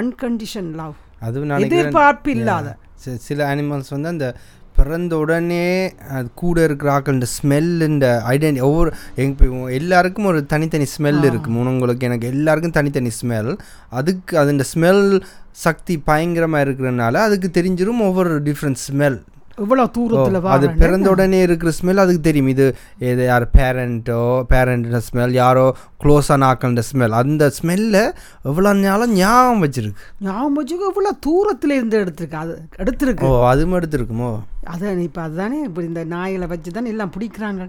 அன்கண்டிஷன் 0.00 0.72
லவ் 0.80 0.96
நினைக்கிறேன். 1.22 1.64
எதிர்பார்ப்பு 1.66 2.30
இல்லாத 2.30 2.76
சில 3.20 3.54
அனிமல்ஸ் 3.54 3.88
வந்து 3.88 4.08
அந்த 4.08 4.34
பிறந்த 4.76 5.16
உடனே 5.16 5.92
அது 6.08 6.28
கூட 6.34 6.64
இருக்கிற 6.64 6.92
ஆக்கள் 6.92 7.14
இந்த 7.14 7.28
ஸ்மெல் 7.42 7.70
இந்த 7.80 8.22
ஐடென்டி 8.24 8.60
ஒவ்வொரு 8.60 8.90
எங்க 9.14 9.44
எல்லாருக்கும் 9.70 10.24
ஒரு 10.24 10.46
தனித்தனி 10.46 10.86
ஸ்மெல் 10.98 11.24
இருக்கும் 11.24 11.56
உங்களுக்கு 11.56 12.06
எனக்கு 12.06 12.26
எல்லாருக்கும் 12.26 12.70
தனித்தனி 12.70 13.12
ஸ்மெல் 13.22 13.56
அதுக்கு 13.90 14.38
அது 14.38 14.50
இந்த 14.50 14.64
ஸ்மெல் 14.74 15.04
சக்தி 15.50 15.98
பயங்கரமாக 15.98 16.64
இருக்கிறனால 16.64 17.14
அதுக்கு 17.18 17.50
தெரிஞ்சிரும் 17.50 18.00
ஒவ்வொரு 18.00 18.42
டிஃப்ரெண்ட் 18.42 18.80
ஸ்மெல் 18.80 19.18
இவ்வளோ 19.62 19.84
தூரத்தில் 19.96 20.38
அது 20.54 20.66
பிறந்த 20.82 21.08
உடனே 21.14 21.40
இருக்கிற 21.46 21.70
ஸ்மெல் 21.78 22.02
அதுக்கு 22.04 22.22
தெரியும். 22.28 22.48
இது 22.54 22.64
இது 23.10 23.22
யார் 23.30 23.46
பேரண்ட்டோ 23.58 24.20
பேரண்ட் 24.52 24.96
ஸ்மெல் 25.08 25.34
யாரோ 25.42 25.66
க்ளோஸான 26.04 26.48
ஆக்கள்ன்ற 26.50 26.84
ஸ்மெல் 26.90 27.14
அந்த 27.20 27.50
ஸ்மெல்லை 27.58 28.04
எவ்வளோ 28.50 28.72
நாளும் 28.80 29.14
ஞாபகம் 29.20 29.62
வச்சிருக்கு. 29.66 30.02
ஞாபகம் 30.28 30.58
வச்சுக்கோ 30.60 30.90
இவ்வளோ 30.92 31.12
தூரத்தில் 31.28 31.76
இருந்து 31.78 32.02
எடுத்திருக்கு. 32.04 32.40
அது 32.44 32.56
எடுத்திருக்கு. 32.82 33.30
ஓ 33.30 33.40
அதுவும் 33.52 33.78
எடுத்திருக்குமோ? 33.80 34.32
அதான் 34.72 35.06
இப்போ 35.08 35.22
அதுதானே 35.28 35.60
இப்படி 35.68 35.88
இந்த 35.92 36.04
நாய்களை 36.16 36.48
வச்சு 36.52 36.76
தானே 36.78 36.92
எல்லாம் 36.96 37.14
பிடிக்கிறாங்க. 37.16 37.64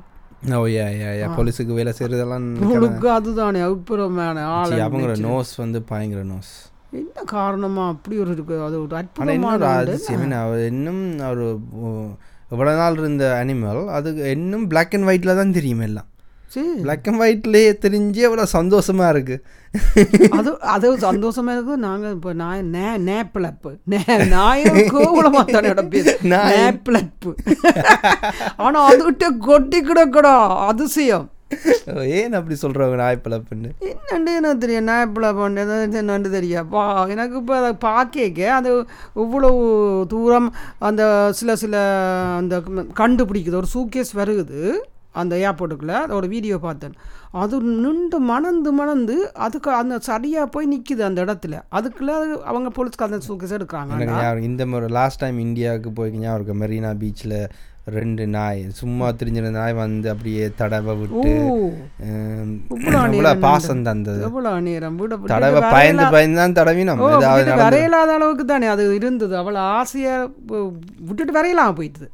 ஓ 0.58 0.66
யா 0.76 0.86
யா 1.02 1.12
யா 1.20 1.28
போலீஸுக்கு 1.38 1.78
வேலை 1.78 1.92
செய்கிறதெல்லாம் 1.98 2.48
அதுதானே 3.18 3.62
அப்புறமான 3.68 4.44
ஆள் 4.58 4.74
அவங்களோட 4.86 5.16
நோஸ் 5.30 5.54
வந்து 5.64 5.80
பயங்கர 5.92 6.24
நோஸ் 6.34 6.54
என்ன 7.02 7.24
காரணமா? 7.36 7.84
அப்படி 7.94 8.16
ஒரு 8.24 8.32
இருக்கு. 8.36 8.56
அது 8.68 8.76
ஒரு 8.84 8.96
ஆனால் 8.96 9.04
அற்புதமான 9.04 9.70
அதிசயம் 9.84 10.36
அவர் 10.44 10.66
இன்னும் 10.72 11.04
ஒரு 11.34 11.48
இவ்வளோ 12.54 12.74
நாள் 12.82 13.00
இருந்த 13.04 13.26
அனிமல் 13.42 13.86
அது 13.98 14.10
இன்னும் 14.36 14.68
பிளாக் 14.74 14.94
அண்ட் 14.96 15.08
ஒயிட்டில் 15.12 15.40
தான் 15.40 15.56
தெரியும் 15.58 15.86
எல்லாம். 15.88 16.10
சரி 16.54 16.74
பிளாக் 16.84 17.08
அண்ட் 17.10 17.22
ஒயிட்லேயே 17.24 17.72
தெரிஞ்சு 17.86 18.22
அவ்வளோ 18.28 18.44
சந்தோஷமாக 18.58 19.14
இருக்குது 19.14 19.64
அது 20.38 20.50
அது 20.74 20.92
சந்தோஷமா 21.06 21.54
இருக்கு. 21.56 21.74
நாங்க 21.86 22.06
இப்போ 22.16 22.32
நாய் 22.42 22.62
நே 22.76 22.86
நேப்பிளப்பு. 23.08 23.72
நே 23.94 24.00
நாயும் 24.34 24.78
கோகுலமா 24.94 25.42
தானே 25.56 25.74
பேர் 25.94 26.12
நேப்பிளப்பு. 26.34 27.32
ஆனா 28.66 28.78
அதுகிட்ட 28.90 29.28
கொட்டி 29.48 29.82
கிடக்கடா 29.90 30.36
அதிசயம். 30.72 31.28
ஏன் 32.20 32.34
அப்படி 32.34 32.56
சொல்கிறவங்க 32.62 32.98
நாய்ப்பிழப்புன்னு? 33.02 33.70
என்னண்டு 33.92 34.32
எனக்கு 34.38 34.58
தெரியும் 34.58 34.88
நேப்பிளப்பு 34.88 35.44
என்னண்டு 36.02 36.30
தெரியும்? 36.30 36.70
பா 36.70 37.06
எனக்கு 37.06 37.38
இப்போ 37.38 37.58
அதை 37.58 37.74
பார்க்க 37.74 38.52
அது 38.54 38.86
இவ்வளவு 39.14 40.06
தூரம் 40.10 40.54
அந்த 40.80 41.32
சில 41.34 41.56
சில 41.56 41.78
அந்த 42.38 42.58
கண்டுபிடிக்குது. 43.02 43.62
ஒரு 43.62 43.68
சூக்கேஸ் 43.74 44.12
வருகுது 44.16 44.74
அந்த 45.12 45.36
ஏர்போர்ட்டுக்குள்ளே. 45.36 45.98
அதோட 46.06 46.28
வீடியோ 46.28 46.58
பார்த்தேன். 46.58 46.96
அது 47.32 47.62
நின்று 47.62 48.20
மணந்து 48.20 48.72
மணந்து 48.72 49.34
அதுக்கு 49.34 49.72
அந்த 49.72 50.00
சரியாக 50.00 50.48
போய் 50.48 50.72
நிற்கிது 50.74 51.00
அந்த 51.00 51.26
இடத்துல. 51.26 51.62
அதுக்குள்ளே 51.70 52.14
அது 52.14 52.44
அவங்க 52.44 52.70
போலீஸ்க்கு 52.78 53.08
அந்த 53.08 53.20
சூக்கேஸ் 53.28 53.56
எடுக்கிறாங்க 53.58 54.42
இந்த 54.42 54.66
முறை 54.66 54.90
லாஸ்ட் 54.90 55.20
டைம் 55.20 55.40
இந்தியாவுக்கு 55.40 55.92
போய் 55.92 56.12
ஞாபகம் 56.12 56.40
இருக்கு? 56.40 56.60
மெரினா 56.64 56.92
பீச்சில் 57.04 57.38
ரெண்டு 57.94 58.24
நாய். 58.36 58.62
சும்மா 58.80 59.08
திரிஞ்சிருந்த 59.18 59.52
நாய் 59.58 59.74
வந்து 59.80 60.08
அப்படியே 60.14 60.46
தடவை 60.60 60.94
விட்டு 61.02 61.34
பாசம் 63.46 63.84
தந்தது. 63.88 64.22
தடவை 65.34 65.62
பயந்து 65.76 66.06
பயந்து 66.16 66.40
தான் 66.42 66.58
தடவினோம். 66.60 67.02
வரையலாத 67.64 68.12
அளவுக்கு 68.18 68.46
தானே 68.54 68.70
அது 68.76 68.86
இருந்தது. 69.00 69.36
அவ்வளோ 69.42 69.64
ஆசையாக 69.80 70.30
விட்டுட்டு 71.08 71.36
வரையலாம் 71.40 71.78
போயிட்டுது. 71.80 72.10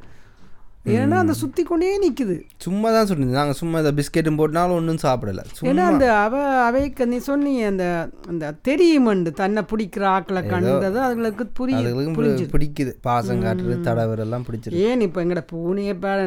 ஏன்னா 0.98 1.18
அந்த 1.24 1.34
சுற்றி 1.40 1.62
கொண்டே 1.64 1.90
நிற்குது 2.04 2.36
சும்மா 2.66 2.88
தான் 2.94 3.08
சொல்லியிருந்தோம் 3.10 3.40
நாங்கள் 3.40 3.58
சும்மா 3.60 3.82
இந்த 3.82 3.92
பிஸ்கெட்டும் 3.98 4.40
போட்டனாலும் 4.40 4.78
ஒன்றும் 4.80 5.02
சாப்பிடல. 5.04 5.42
ஏன்னா 5.70 5.84
அந்த 5.92 6.06
அவ 6.24 6.36
அவைக்கு 6.68 7.04
நீ 7.12 7.18
சொன்னீங்க 7.28 7.68
அந்த 7.72 7.86
அந்த 8.32 8.46
தெரியுமண்டு 8.68 9.32
தன்னை 9.42 9.64
பிடிக்கிற 9.72 10.06
ஆக்களை 10.16 10.42
கண்டது 10.54 11.00
அதுகளுக்கு 11.08 11.46
புரியுது 11.60 12.48
பிடிக்குது. 12.56 12.94
பாசம் 13.08 13.44
காட்டுறது 13.46 13.78
தடவர் 13.90 14.24
எல்லாம் 14.26 14.46
பிடிச்சிருக்கு 14.48 14.86
ஏன் 14.92 15.06
இப்போ 15.08 15.22
எங்கட 15.26 15.44
பூனையை 15.54 15.96
பாரு 16.06 16.26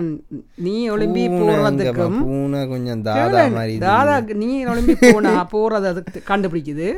நீ 0.66 0.76
ஒளிம்பி 0.96 1.24
பூனை 1.36 1.54
போகிறதுக்கும் 1.56 2.20
பூனை 2.26 2.60
கொஞ்சம் 2.74 3.02
தாதா 3.08 3.42
மாதிரி. 3.56 3.74
தாதா 3.88 4.16
நீ 4.44 4.50
ஒளிம்பி 4.72 4.96
போனா 5.06 5.32
போகிறது 5.56 5.88
அதுக்கு 5.94 6.22
கண்டுபிடிக்குது. 6.32 6.88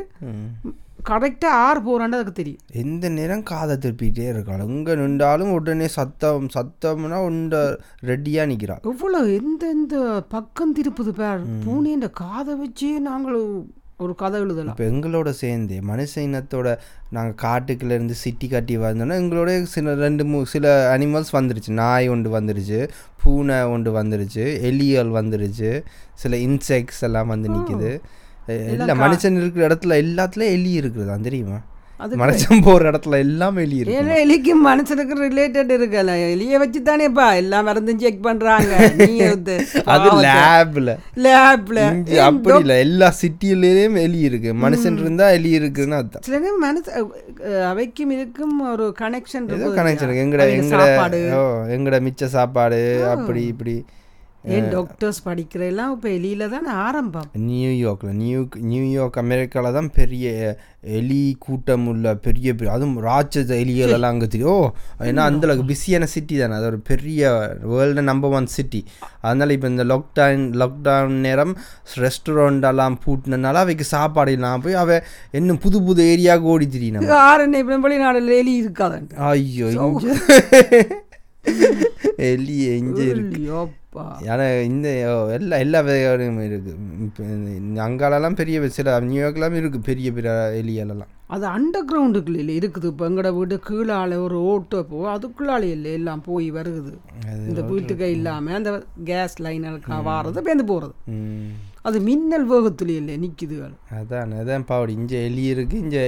கரெக்டாக 1.09 1.61
ஆறு 1.65 1.79
போகிறான்னு 1.85 2.17
அதுக்கு 2.17 2.33
தெரியும். 2.39 2.61
எந்த 2.83 3.09
நேரம் 3.17 3.43
காதை 3.51 3.75
திருப்பிட்டே 3.83 4.25
இருக்காள் 4.31 4.65
எங்கே 4.67 4.93
நின்றாலும் 5.01 5.53
உடனே 5.57 5.87
சத்தம் 5.97 6.47
சத்தம்னா 6.55 7.19
உண்ட 7.29 7.63
ரெடியாக 8.09 8.49
நிற்கிறாள் 8.51 8.85
எவ்வளோ 8.91 9.21
எந்த 9.39 9.63
எந்த 9.77 9.95
பக்கம் 10.35 10.75
திருப்புது 10.79 11.13
பேர்? 11.21 11.43
பூனைன்ற 11.65 12.09
காதை 12.23 12.55
வச்சே 12.61 12.93
நாங்கள் 13.09 13.39
ஒரு 14.05 14.13
கதை 14.21 14.37
எழுதலாம். 14.43 14.75
இப்போ 14.75 14.85
எங்களோட 14.93 15.29
சேர்ந்து 15.39 15.75
மனுஷ 15.89 16.13
இனத்தோட 16.25 16.67
நாங்கள் 17.15 17.39
காட்டுக்குள்ளேருந்து 17.45 18.15
சிட்டி 18.23 18.47
கட்டி 18.47 18.75
வந்தோன்னா 18.83 19.15
எங்களோட 19.21 19.55
சில 19.75 19.95
ரெண்டு 20.03 20.23
மூ 20.31 20.39
சில 20.51 20.73
அனிமல்ஸ் 20.95 21.31
வந்துருச்சு. 21.37 21.71
நாய் 21.81 22.11
ஒன்று 22.13 22.31
வந்துருச்சு 22.35 22.81
பூனை 23.23 23.57
ஒன்று 23.73 23.91
வந்துருச்சு 23.99 24.45
எலியல் 24.69 25.11
வந்துருச்சு 25.19 25.71
சில 26.23 26.35
இன்செக்ட்ஸ் 26.47 27.03
எல்லாம் 27.07 27.31
வந்து 27.33 27.49
நிற்குது 27.55 27.91
இல்லை 28.73 28.95
மனுஷன் 29.05 29.39
இருக்கிற 29.41 29.67
இடத்துல 29.67 29.97
எல்லாத்துலேயும் 30.03 30.55
எலி 30.59 30.79
இருக்குது 30.79 31.23
தெரியுமா? 31.23 31.59
மனுஷன் 32.21 32.63
போகிற 32.63 32.89
இடத்துல 32.91 33.17
எல்லாம் 33.17 33.55
எலி 33.57 33.75
இருக்கு 33.75 33.95
ஏன்னா 33.99 34.15
எலிக்கும் 34.23 34.59
மனுஷனுக்கு 34.67 35.15
ரிலேட்டட் 35.21 35.71
இருக்குல்ல 35.75 36.15
எலியை 36.25 36.57
வச்சு 36.57 36.79
தானேப்பா 36.79 37.35
எல்லா 37.35 37.61
மருந்தும் 37.61 37.97
செக் 37.97 38.21
பண்றாங்க 38.21 38.73
அது 39.85 40.09
லேப்ல 40.25 40.93
லேப்ல 41.17 41.79
அப்படி 42.19 42.59
இல்லை 42.59 42.77
எல்லா 42.79 43.13
சிட்டியிலேயும் 43.21 43.97
எலி 44.01 44.19
இருக்கு. 44.19 44.53
மனுஷன் 44.53 44.99
இருந்தா 44.99 45.29
எலி 45.29 45.49
இருக்குன்னு 45.49 45.95
அர்த்தம் 45.95 46.21
சில 46.21 46.39
நேரம் 46.39 46.59
மனசு 46.59 46.91
அவைக்கும் 47.71 48.13
இதுக்கும் 48.17 48.57
ஒரு 48.71 48.93
கனெக்ஷன் 48.99 49.49
ஏதோ 49.57 49.73
கனெக்ஷன் 49.81 50.07
இருக்கு. 50.07 50.23
எங்கட 50.25 50.45
எங்கட 50.59 50.85
எங்கட 51.77 51.99
மிச்ச 52.09 52.25
சாப்பாடு 52.25 52.81
அப்படி 53.09 53.43
இப்படி. 53.45 53.75
ஏன் 54.55 54.67
டாக்டர்ஸ் 54.73 55.19
படிக்கிற 55.25 55.61
எல்லாம் 55.69 55.93
இப்போ 55.93 56.09
எலியில 56.09 56.43
தான் 56.49 56.67
ஆரம்பம்? 56.83 57.25
நியூயார்க்கில் 57.47 58.13
நியூ 58.19 58.41
நியூயார்க் 58.71 59.17
அமெரிக்காவில் 59.21 59.77
தான் 59.77 59.89
பெரிய 59.97 60.27
எலி 60.97 61.21
கூட்டம் 61.39 61.85
உள்ள 61.91 62.13
பெரிய 62.25 62.53
பெரிய 62.53 62.73
அதுவும் 62.73 62.99
ராட்சத 63.05 63.51
எலிகளெல்லாம் 63.63 64.13
அங்கே 64.13 64.27
தெரியும். 64.27 64.51
ஓ 64.53 64.69
ஏன்னா 65.07 65.23
அந்தளவுக்கு 65.29 65.65
பிஸியான 65.71 66.07
சிட்டி 66.13 66.35
தானே. 66.37 66.55
அது 66.59 66.69
ஒரு 66.71 66.79
பெரிய 66.91 67.21
வேர்ல்டு 67.71 68.03
நம்பர் 68.03 68.35
ஒன் 68.39 68.49
சிட்டி 68.55 68.81
அதனால் 69.21 69.53
இப்போ 69.55 69.67
இந்த 69.67 69.85
லாக்டவுன் 69.91 70.45
லாக்டவுன் 70.61 71.19
நேரம் 71.19 71.53
ரெஸ்டாரண்ட் 72.03 72.69
பூட்டினனால 73.05 73.63
அவைக்கு 73.65 73.87
சாப்பாடு 73.95 74.35
இல்லாமல் 74.37 74.63
போய் 74.65 74.81
அவ 74.83 74.99
இன்னும் 75.31 75.61
புது 75.65 75.79
புது 75.81 76.03
ஏரியாவுக்கு 76.13 76.53
ஓடி 76.55 76.67
திரியின 76.67 77.19
ஆறு 77.23 77.51
இப்போ 77.63 77.81
வெளிநாடுல 77.87 78.39
எலி 78.43 78.55
இருக்காதுன்ட்டு 78.63 79.19
ஐயோ 79.27 79.67
எலி 82.29 82.55
எங்கே 82.77 83.03
இருக்கு 83.13 83.39
ஐயோப்பா. 83.41 84.05
ஏன்னா 84.29 84.45
இந்த 84.69 84.87
எல்லா 85.37 85.55
எல்லா 85.65 85.79
வகையும் 85.87 86.39
இருக்குது 86.47 86.71
அங்காலெல்லாம் 87.85 88.37
பெரிய 88.39 88.67
சில 88.77 88.95
நியூயார்க்லாம் 89.09 89.57
இருக்குது 89.59 89.87
பெரிய 89.89 90.11
பெரிய 90.17 90.33
எலியெல்லாம் 90.61 91.13
அது 91.35 91.45
அண்டர் 91.53 91.87
கிரவுண்டுக்குள்ள 91.87 92.51
இருக்குது. 92.59 92.89
இப்போ 92.91 93.05
எங்கட 93.09 93.29
வீட்டு 93.37 93.55
கீழால 93.69 94.19
ஒரு 94.25 94.37
ஓட்டோ 94.51 94.79
போ 94.91 94.99
அதுக்குள்ளாலே 95.15 95.69
இல்லை 95.75 95.91
எல்லாம் 95.99 96.21
போய் 96.27 96.47
வருகுது. 96.57 96.93
இந்த 97.49 97.61
வீட்டுக்கே 97.71 98.09
இல்லாமல் 98.17 98.57
அந்த 98.59 98.71
கேஸ் 99.09 99.35
லைனுக்கு 99.45 99.97
வாரது 100.09 100.45
பேந்து 100.47 100.65
போகிறது. 100.71 100.95
அது 101.87 101.97
மின்னல் 102.07 102.45
வேகத்துல 102.51 102.93
இல்லை 102.99 103.13
நிற்குதுகள். 103.23 103.73
அதான் 103.97 104.31
அதான் 104.41 104.67
பாவடி. 104.69 104.93
இங்கே 105.01 105.19
எலி 105.27 105.43
இருக்குது 105.53 105.81
இங்கே 105.83 106.03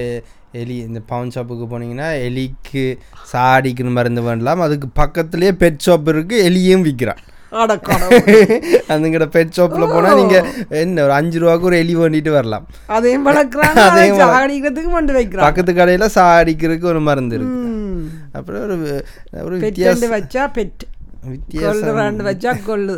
எலி 0.60 0.76
இந்த 0.88 1.00
பவுன் 1.12 1.32
ஷாப்புக்கு 1.34 1.66
போனீங்கன்னா 1.72 2.08
எலிக்கு 2.28 2.84
சாடிக்குன்னு 3.32 3.96
மருந்து 3.98 4.22
வேண்டலாம் 4.28 4.64
அதுக்கு 4.66 4.88
பக்கத்துலேயே 5.02 5.52
பெட் 5.62 5.84
ஷாப் 5.86 6.10
இருக்குது 6.14 6.44
எலியும் 6.48 6.86
விற்கிறான் 6.88 7.22
அதுங்கிட்ட 8.90 9.26
பெட் 9.36 9.56
ஷாப்பில் 9.56 9.92
போனால் 9.92 10.18
நீங்கள் 10.18 10.44
என்ன 10.82 11.02
ஒரு 11.06 11.12
அஞ்சு 11.16 11.38
ரூபாய்க்கு 11.42 11.68
ஒரு 11.70 11.78
எலி 11.82 11.94
வேண்டிட்டு 12.00 12.30
வரலாம். 12.36 12.66
அதையும் 12.96 13.26
வளர்க்குறாங்க 13.28 13.82
அதையும் 13.88 14.20
சாகடிக்கிறதுக்கு 14.22 14.92
கொண்டு 14.96 15.12
வைக்கிறாங்க. 15.16 15.46
பக்கத்து 15.46 15.72
கடையில் 15.78 16.14
சாடிக்கிறதுக்கு 16.18 16.90
ஒரு 16.92 17.00
மருந்து 17.08 17.36
இருக்கு. 17.38 17.58
அப்புறம் 18.38 18.62
ஒரு 18.66 18.76
ஒரு 19.46 19.56
வித்தியாசம் 19.64 20.14
வச்சா 20.16 20.44
பெட் 20.58 20.84
ரெண்டு 21.24 22.24
வச்சா 22.26 22.52
கொள்ளு. 22.66 22.94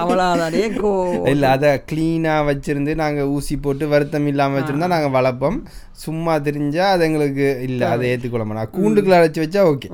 அவ்வளோதானே 0.00 0.64
கோ. 0.80 0.90
இல்லை 1.32 1.46
அதை 1.54 1.70
க்ளீனாக 1.90 2.46
வச்சுருந்து 2.48 2.92
நாங்கள் 3.02 3.30
ஊசி 3.36 3.54
போட்டு 3.66 3.84
வருத்தம் 3.92 4.26
இல்லாமல் 4.32 4.58
வச்சுருந்தா 4.58 4.90
நாங்கள் 4.94 5.14
வளர்ப்போம். 5.16 5.58
சும்மா 6.04 6.34
தெரிஞ்சா 6.48 6.86
அது 6.94 7.06
எங்களுக்கு 7.08 7.46
இல்லை 7.68 7.88
அதை 7.94 8.10
ஏற்றுக்கொள்ள 8.12 8.46
மாட்டோம் 8.50 8.74
கூண்டுக்குள்ள 8.78 9.18
அடைச்சி 9.20 9.42
வச்சா 9.44 9.62
ஓகே 9.72 9.90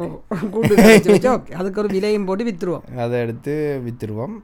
வச்சா 1.14 1.32
ஓகே 1.36 1.56
அதுக்கு 1.60 1.82
ஒரு 1.84 1.90
விலையும் 1.96 2.28
போட்டு 2.30 2.48
வித்துருவோம். 2.50 2.86
அதை 3.04 3.20
எடுத்து 3.26 3.54
விற்றுருவோம் 3.86 4.36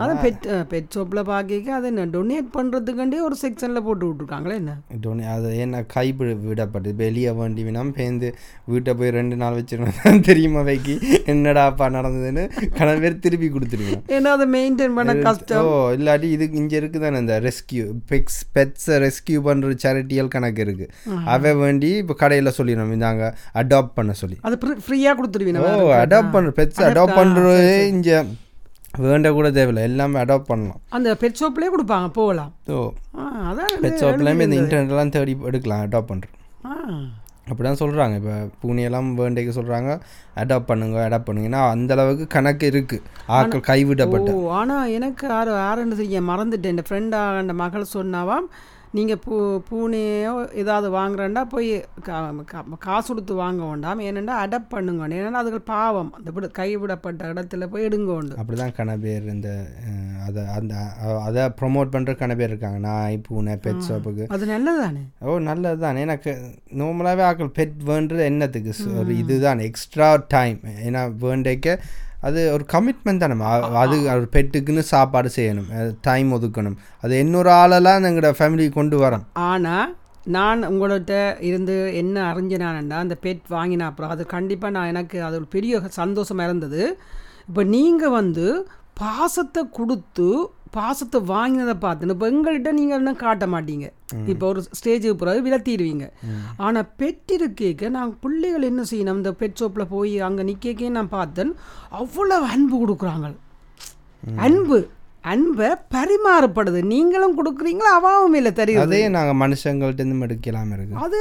அதான் 0.00 0.20
பெட் 0.22 0.44
பெட் 0.70 0.88
ஷாப்பில் 0.92 1.22
பார்க்க 1.26 1.48
அதை 1.76 1.88
என்ன 1.90 2.04
டொனேட் 2.12 2.48
பண்ணுறதுக்காண்டே 2.54 3.18
ஒரு 3.24 3.36
செக்ஷனில் 3.40 3.84
போட்டு 3.84 4.04
விட்ருக்காங்களே 4.08 4.54
என்ன? 4.60 4.72
டொனே 5.02 5.24
அது 5.32 5.48
என்ன 5.60 5.82
கை 5.92 6.06
விட- 6.12 6.36
விடப்பட்டது. 6.44 6.68
வெளியே 7.00 7.32
வேண்டி 7.38 7.62
வேணாம் 7.66 7.92
பேந்து 7.96 8.28
வீட்டை 8.70 8.92
போய் 8.98 9.14
ரெண்டு 9.16 9.36
நாள் 9.36 9.58
வச்சிருந்தேன் 9.58 9.98
தெரியுமா 10.30 10.62
வைக்கி? 10.68 10.94
என்னடாப்பா 11.32 11.86
நடந்ததுன்னு 11.96 12.44
கணவன் 12.74 13.02
பேர் 13.02 13.20
திருப்பி 13.20 13.48
கொடுத்துருவேன் 13.50 14.02
ஏன்னா 14.14 14.32
அதை 14.36 14.46
மெயின்டைன் 14.54 14.96
பண்ண 14.98 15.14
கஷ்டம். 15.22 15.66
ஓ 15.66 15.76
இல்லாட்டி 15.96 16.30
இது 16.36 16.48
இங்கே 16.60 16.78
இருக்குது 16.80 17.04
தானே 17.04 17.20
இந்த 17.20 17.36
ரெஸ்கியூ 17.46 17.84
பெக்ஸ் 18.10 18.40
பெட்ஸை 18.54 18.98
ரெஸ்கியூ 19.04 19.40
பண்ணுற 19.46 19.74
சேரிட்டியல் 19.84 20.32
கணக்கு 20.32 20.62
இருக்குது 20.66 20.90
அவ 21.30 21.54
வேண்டி 21.60 21.90
இப்போ 22.00 22.16
கடையில் 22.20 22.56
சொல்லிடணும் 22.56 22.94
இந்தாங்க 22.96 23.24
அடாப்ட் 23.60 23.94
பண்ண 23.94 24.12
சொல்லி. 24.20 24.38
அது 24.42 24.56
ஃப்ரீயாக 24.84 25.16
கொடுத்துருவீங்க 25.18 25.64
ஓ 25.70 25.90
அடாப்ட் 26.00 26.34
பண்ணுற 26.34 26.52
பெட்ஸ் 26.56 26.84
அடாப்ட் 26.86 27.18
பண்ணுறது 27.18 27.64
இங்கே 27.90 28.16
வேண்ட 29.04 29.28
கூட 29.38 29.48
தேவையில்லை. 29.56 29.82
எல்லாமே 29.88 30.16
அடாப்ட் 30.22 30.50
பண்ணலாம். 30.50 30.80
அந்த 30.96 31.08
பெட் 31.22 31.38
ஷாப்லேயே 31.40 31.72
கொடுப்பாங்க 31.74 32.08
போகலாம். 32.18 32.52
ஓ 32.74 32.78
அதான் 33.48 33.74
பெட் 33.84 34.00
ஷாப்லேயுமே 34.02 34.46
இந்த 34.46 34.56
இன்டர்நெட்லாம் 34.62 35.12
தேடி 35.16 35.34
எடுக்கலாம் 35.50 35.82
அடாப்ட் 35.86 36.10
பண்ணுறோம் 36.12 36.36
அப்படி 37.50 37.64
தான் 37.66 37.80
சொல்கிறாங்க 37.82 38.16
இப்போ 38.20 38.34
பூனையெல்லாம் 38.62 39.06
வேண்டைக்கு 39.20 39.52
சொல்கிறாங்க 39.56 39.90
அடாப்ட் 40.40 40.68
பண்ணுங்க 40.68 40.98
அடாப்ட் 41.06 41.28
பண்ணுங்கன்னா 41.28 41.60
அந்த 41.74 41.94
அளவுக்கு 41.96 42.24
கணக்கு 42.34 42.66
இருக்குது 42.72 43.04
ஆக்கள் 43.38 43.64
கைவிடப்பட்ட. 43.70 44.34
ஆனால் 44.58 44.92
எனக்கு 44.96 45.30
யாருன்னு 45.62 46.00
செய்ய 46.02 46.20
மறந்துட்டேன். 46.30 46.74
என் 46.74 46.88
ஃப்ரெண்டாக 46.88 47.40
அந்த 47.44 47.56
மகள் 47.62 47.92
சொன்னாவாம் 47.96 48.46
நீங்கள் 48.94 49.18
பூ 49.18 49.34
பூனையோ 49.66 50.30
ஏதாவது 50.54 50.88
வாங்குறேன்டா 50.90 51.42
போய் 51.48 51.68
கா- 52.06 52.54
காசு 52.80 53.06
கொடுத்து 53.08 53.34
வாங்க 53.36 53.60
வேண்டாம். 53.64 54.00
ஏனெண்டா 54.06 54.34
அடப்ட் 54.40 54.72
பண்ணுங்க 54.72 54.88
ஏன்னா 55.18 55.40
அதுக்கு 55.40 55.60
பாவம். 55.68 56.10
அந்த 56.16 56.30
விட 56.30 56.46
கைவிடப்பட்ட 56.56 57.30
இடத்துல 57.32 57.68
போய் 57.68 57.86
எடுங்க 57.88 58.10
உண்டு 58.14 58.38
அப்படி 58.40 58.58
தான் 58.58 58.74
கன 58.78 58.96
பேர் 58.98 59.26
இந்த 59.30 59.50
அதை 60.26 60.42
அந்த 60.56 60.74
அதை 61.22 61.44
ப்ரொமோட் 61.60 61.94
பண்ணுற 61.94 62.14
கன 62.16 62.36
பேர் 62.36 62.50
இருக்காங்க. 62.50 62.80
நாய் 62.88 63.18
பூனை 63.20 63.54
பெட் 63.64 63.86
ஷாப்புக்கு 63.86 64.26
அது 64.30 64.46
நல்லது 64.46 64.80
தானே 64.80 65.04
ஓ 65.24 65.38
நல்லது 65.46 65.80
தான் 65.80 66.02
எனக்கு 66.04 66.34
நார்மலாகவே 66.80 67.24
ஆக்கள் 67.28 67.54
பெட் 67.56 67.78
வேண்டது 67.86 68.24
என்னத்துக்கு 68.26 68.72
ஒரு 68.98 69.14
இதுதான் 69.18 69.62
எக்ஸ்ட்ரா 69.66 70.08
டைம் 70.30 70.58
ஏன்னா 70.84 71.02
வேண்டைக்க 71.20 71.78
அது 72.26 72.40
ஒரு 72.54 72.64
கமிட்மெண்ட் 72.72 73.22
தானே 73.22 73.36
அது 73.82 73.96
ஒரு 74.16 74.26
பெட்டுக்குன்னு 74.34 74.82
சாப்பாடு 74.94 75.30
செய்யணும் 75.36 75.70
டைம் 76.08 76.28
ஒதுக்கணும். 76.36 76.76
அது 77.04 77.20
இன்னொரு 77.24 77.50
ஆளெல்லாம் 77.60 78.08
எங்களோட 78.10 78.32
ஃபேமிலி 78.40 78.66
கொண்டு 78.78 78.98
வரோம் 79.04 79.24
ஆனால் 79.50 79.88
நான் 80.36 80.68
உங்கள்கிட்ட 80.70 81.14
இருந்து 81.48 81.74
என்ன 82.00 82.16
அறிஞ்சினானண்டா 82.32 82.96
அந்த 83.04 83.16
பெட் 83.24 83.46
வாங்கின 83.56 83.86
அப்புறம் 83.90 84.12
அது 84.14 84.22
கண்டிப்பாக 84.34 84.74
நான் 84.76 84.90
எனக்கு 84.92 85.18
அது 85.28 85.38
ஒரு 85.40 85.48
பெரிய 85.54 85.80
சந்தோஷமாக 86.00 86.48
இருந்தது. 86.48 86.82
இப்போ 87.48 87.62
நீங்கள் 87.76 88.16
வந்து 88.20 88.46
பாசத்தை 89.02 89.62
கொடுத்து 89.78 90.28
பாசத்தை 90.76 91.18
வாங்கினதை 91.30 91.74
பார்த்துன்னு 91.84 92.14
இப்போ 92.16 92.26
எங்கள்கிட்ட 92.30 92.70
நீங்கள் 92.78 92.98
இன்னும் 92.98 93.20
காட்ட 93.22 93.46
மாட்டீங்க? 93.46 93.86
இப்போ 94.32 94.44
ஒரு 94.46 94.60
ஸ்டேஜுக்கு 94.78 95.20
பிறகு 95.22 95.40
விலத்திடுவீங்க. 95.46 96.06
ஆனால் 96.56 96.88
பெட் 97.00 97.32
இருக்கேக்க 97.38 97.90
நாங்கள் 97.96 98.20
பிள்ளைகள் 98.24 98.68
என்ன 98.70 98.84
செய்யணும்? 98.90 99.20
இந்த 99.22 99.32
பெட் 99.40 99.58
ஷாப்பில் 99.60 99.90
போய் 99.94 100.14
அங்கே 100.28 100.42
நிற்கக்கே 100.50 100.88
நான் 100.98 101.14
பார்த்தேன். 101.18 101.52
அவ்வளோ 102.00 102.38
அன்பு 102.54 102.76
கொடுக்குறாங்க. 102.82 103.30
அன்பு. 104.46 104.78
அன்பை 105.30 105.68
பரிமாறப்படுது. 105.94 106.80
நீங்களும் 106.92 107.34
கொடுக்குறீங்களா? 107.38 107.90
அவாவும் 107.98 108.36
இல்லை 108.38 108.52
தெரியுது. 108.60 108.84
அதே 108.84 109.00
நாங்கள் 109.16 109.38
மனுஷங்கள்ட்ட 109.42 110.02
இருந்து 110.02 110.26
எடுக்கலாம் 110.26 110.72
இருக்கு. 110.76 111.00
அது 111.04 111.20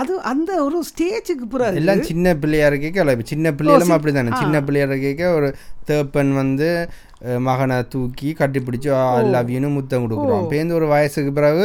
அது 0.00 0.12
அந்த 0.30 0.50
ஒரு 0.66 0.78
ஸ்டேஜுக்கு 0.90 1.46
பிறகு 1.52 1.80
எல்லாம் 1.80 2.02
சின்ன 2.10 2.34
பிள்ளையா 2.42 2.68
இருக்கேக்க 2.70 3.02
இல்லை 3.04 3.14
சின்ன 3.32 3.52
பிள்ளைகளும் 3.58 3.96
அப்படி 3.96 4.14
தானே 4.16 4.40
சின்ன 4.42 4.62
பிள்ளையா 4.68 4.88
இருக்கேக்க 4.88 5.28
ஒரு 5.38 5.50
தேப்பன் 5.90 6.32
வந்து 6.42 6.68
மகனை 7.46 7.76
தூக்கி 7.92 8.30
கட்டிப்பிடிச்சு 8.38 8.90
ஐ 9.18 9.22
லவ் 9.34 9.52
யூன்னு 9.54 9.70
முத்தம் 9.76 10.04
கொடுக்குறோம். 10.04 10.48
பேருந்து 10.50 10.78
ஒரு 10.80 10.86
வயசுக்கு 10.94 11.30
பிறகு 11.38 11.64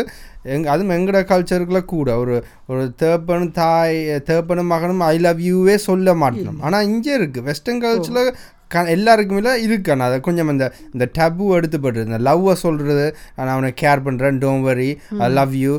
எங்க 0.56 0.68
அதுவும் 0.74 0.96
எங்கட 0.98 1.20
கல்ச்சருக்குள்ள 1.32 1.82
கூட 1.94 2.10
ஒரு 2.22 2.36
ஒரு 2.72 2.84
தேப்பனும் 3.02 3.52
தாய் 3.60 3.98
தேப்பனும் 4.30 4.72
மகனும் 4.74 5.04
ஐ 5.14 5.18
லவ் 5.26 5.42
யூவே 5.50 5.76
சொல்ல 5.90 6.14
மாட்டோம். 6.22 6.62
ஆனால் 6.68 6.88
இங்கே 6.92 7.14
இருக்குது 7.20 7.48
வெஸ்டர்ன் 7.50 7.84
கல்ச்சரில் 7.86 8.32
க 8.72 8.84
எல்லாருக்குமே 8.88 9.54
இருக்கு 9.58 9.92
ஆனால் 9.92 10.08
அதை 10.08 10.18
கொஞ்சம் 10.20 10.50
இந்த 10.50 10.66
இந்த 10.94 11.06
டபு 11.18 11.46
எடுத்துப்பட்டு 11.58 12.06
இந்த 12.06 12.20
லவ்வை 12.20 12.54
சொல்கிறது 12.54 13.06
நான் 13.36 13.48
அவனை 13.48 13.74
கேர் 13.82 14.06
பண்ணுறேன் 14.06 14.38
டோன் 14.38 14.62
வரி 14.62 14.90
ஐ 15.20 15.30
லவ் 15.32 15.56
யூ 15.56 15.74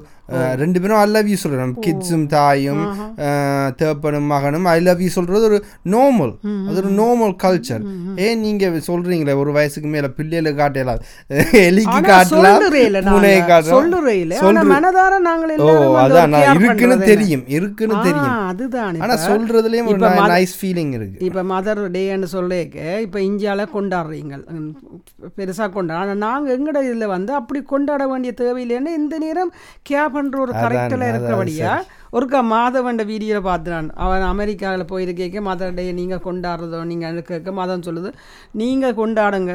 ரெண்டு 0.60 0.78
பேரும் 0.80 0.98
ஐ 0.98 1.06
லவ் 1.10 1.30
யூ 1.30 1.36
சொல்கிறோம் 1.40 1.72
கிட்ஸும் 1.84 2.26
தாயும் 2.32 2.82
தேப்பனும் 3.78 4.28
மகனும் 4.30 4.66
ஐ 4.70 4.78
லவ் 4.80 5.02
யூ 5.04 5.10
சொல்கிறது 5.16 5.48
ஒரு 5.50 5.58
நார்மல் 5.94 6.32
அது 6.66 6.76
ஒரு 6.82 6.90
நார்மல் 6.98 7.34
கல்ச்சர் 7.44 7.84
ஏன் 8.26 8.40
நீங்கள் 8.44 8.76
சொல்கிறீங்களே 8.88 9.34
ஒரு 9.40 9.52
வயசுக்கு 9.56 9.90
மேலே 9.94 10.10
பிள்ளைகளை 10.18 10.52
காட்டலாம் 10.54 11.00
எலிக்கு 11.64 11.98
காட்டலாம் 12.10 12.62
பூனையை 13.08 13.40
மனதார 14.72 15.14
நாங்கள் 15.26 15.64
ஓ 15.64 15.70
அதான் 16.00 16.36
இருக்குன்னு 16.50 16.96
தெரியும் 17.10 17.44
இருக்குன்னு? 17.56 17.96
தெரியும். 18.00 18.36
அதுதான் 18.50 18.96
ஆனா 18.98 19.14
இப்ப. 19.14 19.26
சொல்றதுலயும் 19.28 19.88
ஒரு 19.90 20.00
நைஸ் 20.32 20.54
ஃபீலிங் 20.58 20.92
இருக்கு. 20.96 21.18
இப்போ 21.26 21.42
மதர் 21.50 21.80
டேன்னு 21.94 22.28
சொல்லிக்க 22.34 22.76
இப்போ 23.06 23.18
இந்தியாவில் 23.28 23.72
கொண்டாடுறீங்க 23.74 24.34
பெருசாக 25.36 25.68
கொண்டாட 25.70 25.98
ஆனால் 26.02 26.22
நாங்கள் 26.24 26.54
எங்கட 26.56 26.78
இதில் 26.86 27.12
வந்து 27.14 27.32
அப்படி 27.40 27.60
கொண்டாட 27.72 28.02
வேண்டிய 28.08 28.32
தேவையில்லைன்னு 28.40 28.92
இந்த 29.00 29.14
நேரம் 29.18 29.52
கேர் 29.90 30.12
பண்ணுற 30.20 30.44
ஒரு 30.46 30.54
கரெக்டில் 30.62 31.10
இருக்கிறபடியா 31.10 31.74
ஒருக்கா 32.16 32.38
மாதவண்ட 32.54 33.02
வீடியோவில் 33.10 33.48
பார்த்து 33.50 33.74
நான் 33.74 33.90
அவன் 34.04 34.30
அமெரிக்காவில் 34.30 34.90
போயிருக்கேக்க 34.94 35.48
மதர் 35.50 35.76
டே 35.76 35.84
நீங்கள் 36.00 36.24
கொண்டாடுறதோ 36.30 36.80
நீங்கள் 36.94 37.28
கேட்க 37.28 37.52
மதம் 37.60 37.84
சொல்லுது 37.88 38.10
நீங்கள் 38.62 38.98
கொண்டாடுங்க. 39.02 39.54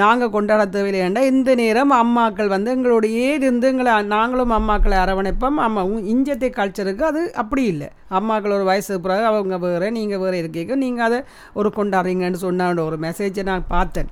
நாங்கள் 0.00 0.32
கொண்டாட 0.34 0.62
தேவையில்லையாண்டா 0.74 1.22
இந்த 1.30 1.50
நேரம் 1.60 1.90
அம்மாக்கள் 2.02 2.52
வந்து 2.52 2.68
எங்களோடையே 2.74 3.26
இருந்து 3.38 3.66
எங்களை 3.72 3.94
நாங்களும் 4.12 4.54
அம்மாக்களை 4.58 4.96
அரவணைப்போம். 5.04 5.58
அம்மா 5.66 5.82
இஞ்சத்தை 6.12 6.48
கல்ச்சருக்கு 6.58 7.04
அது 7.10 7.22
அப்படி 7.42 7.64
இல்லை. 7.72 7.88
அம்மாக்கள் 8.18 8.56
ஒரு 8.58 8.66
வயசுக்கு 8.70 9.04
பிறகு 9.06 9.26
அவங்க 9.30 9.58
வேறு 9.64 9.90
நீங்கள் 9.98 10.22
வேறு 10.24 10.40
இருக்கீங்க 10.42 10.76
நீங்கள் 10.84 11.06
அதை 11.08 11.18
ஒரு 11.60 11.70
கொண்டாடுறீங்கன்னு 11.78 12.44
சொன்ன 12.46 12.70
ஒரு 12.88 12.98
மெசேஜை 13.06 13.44
நான் 13.50 13.70
பார்த்தேன். 13.74 14.10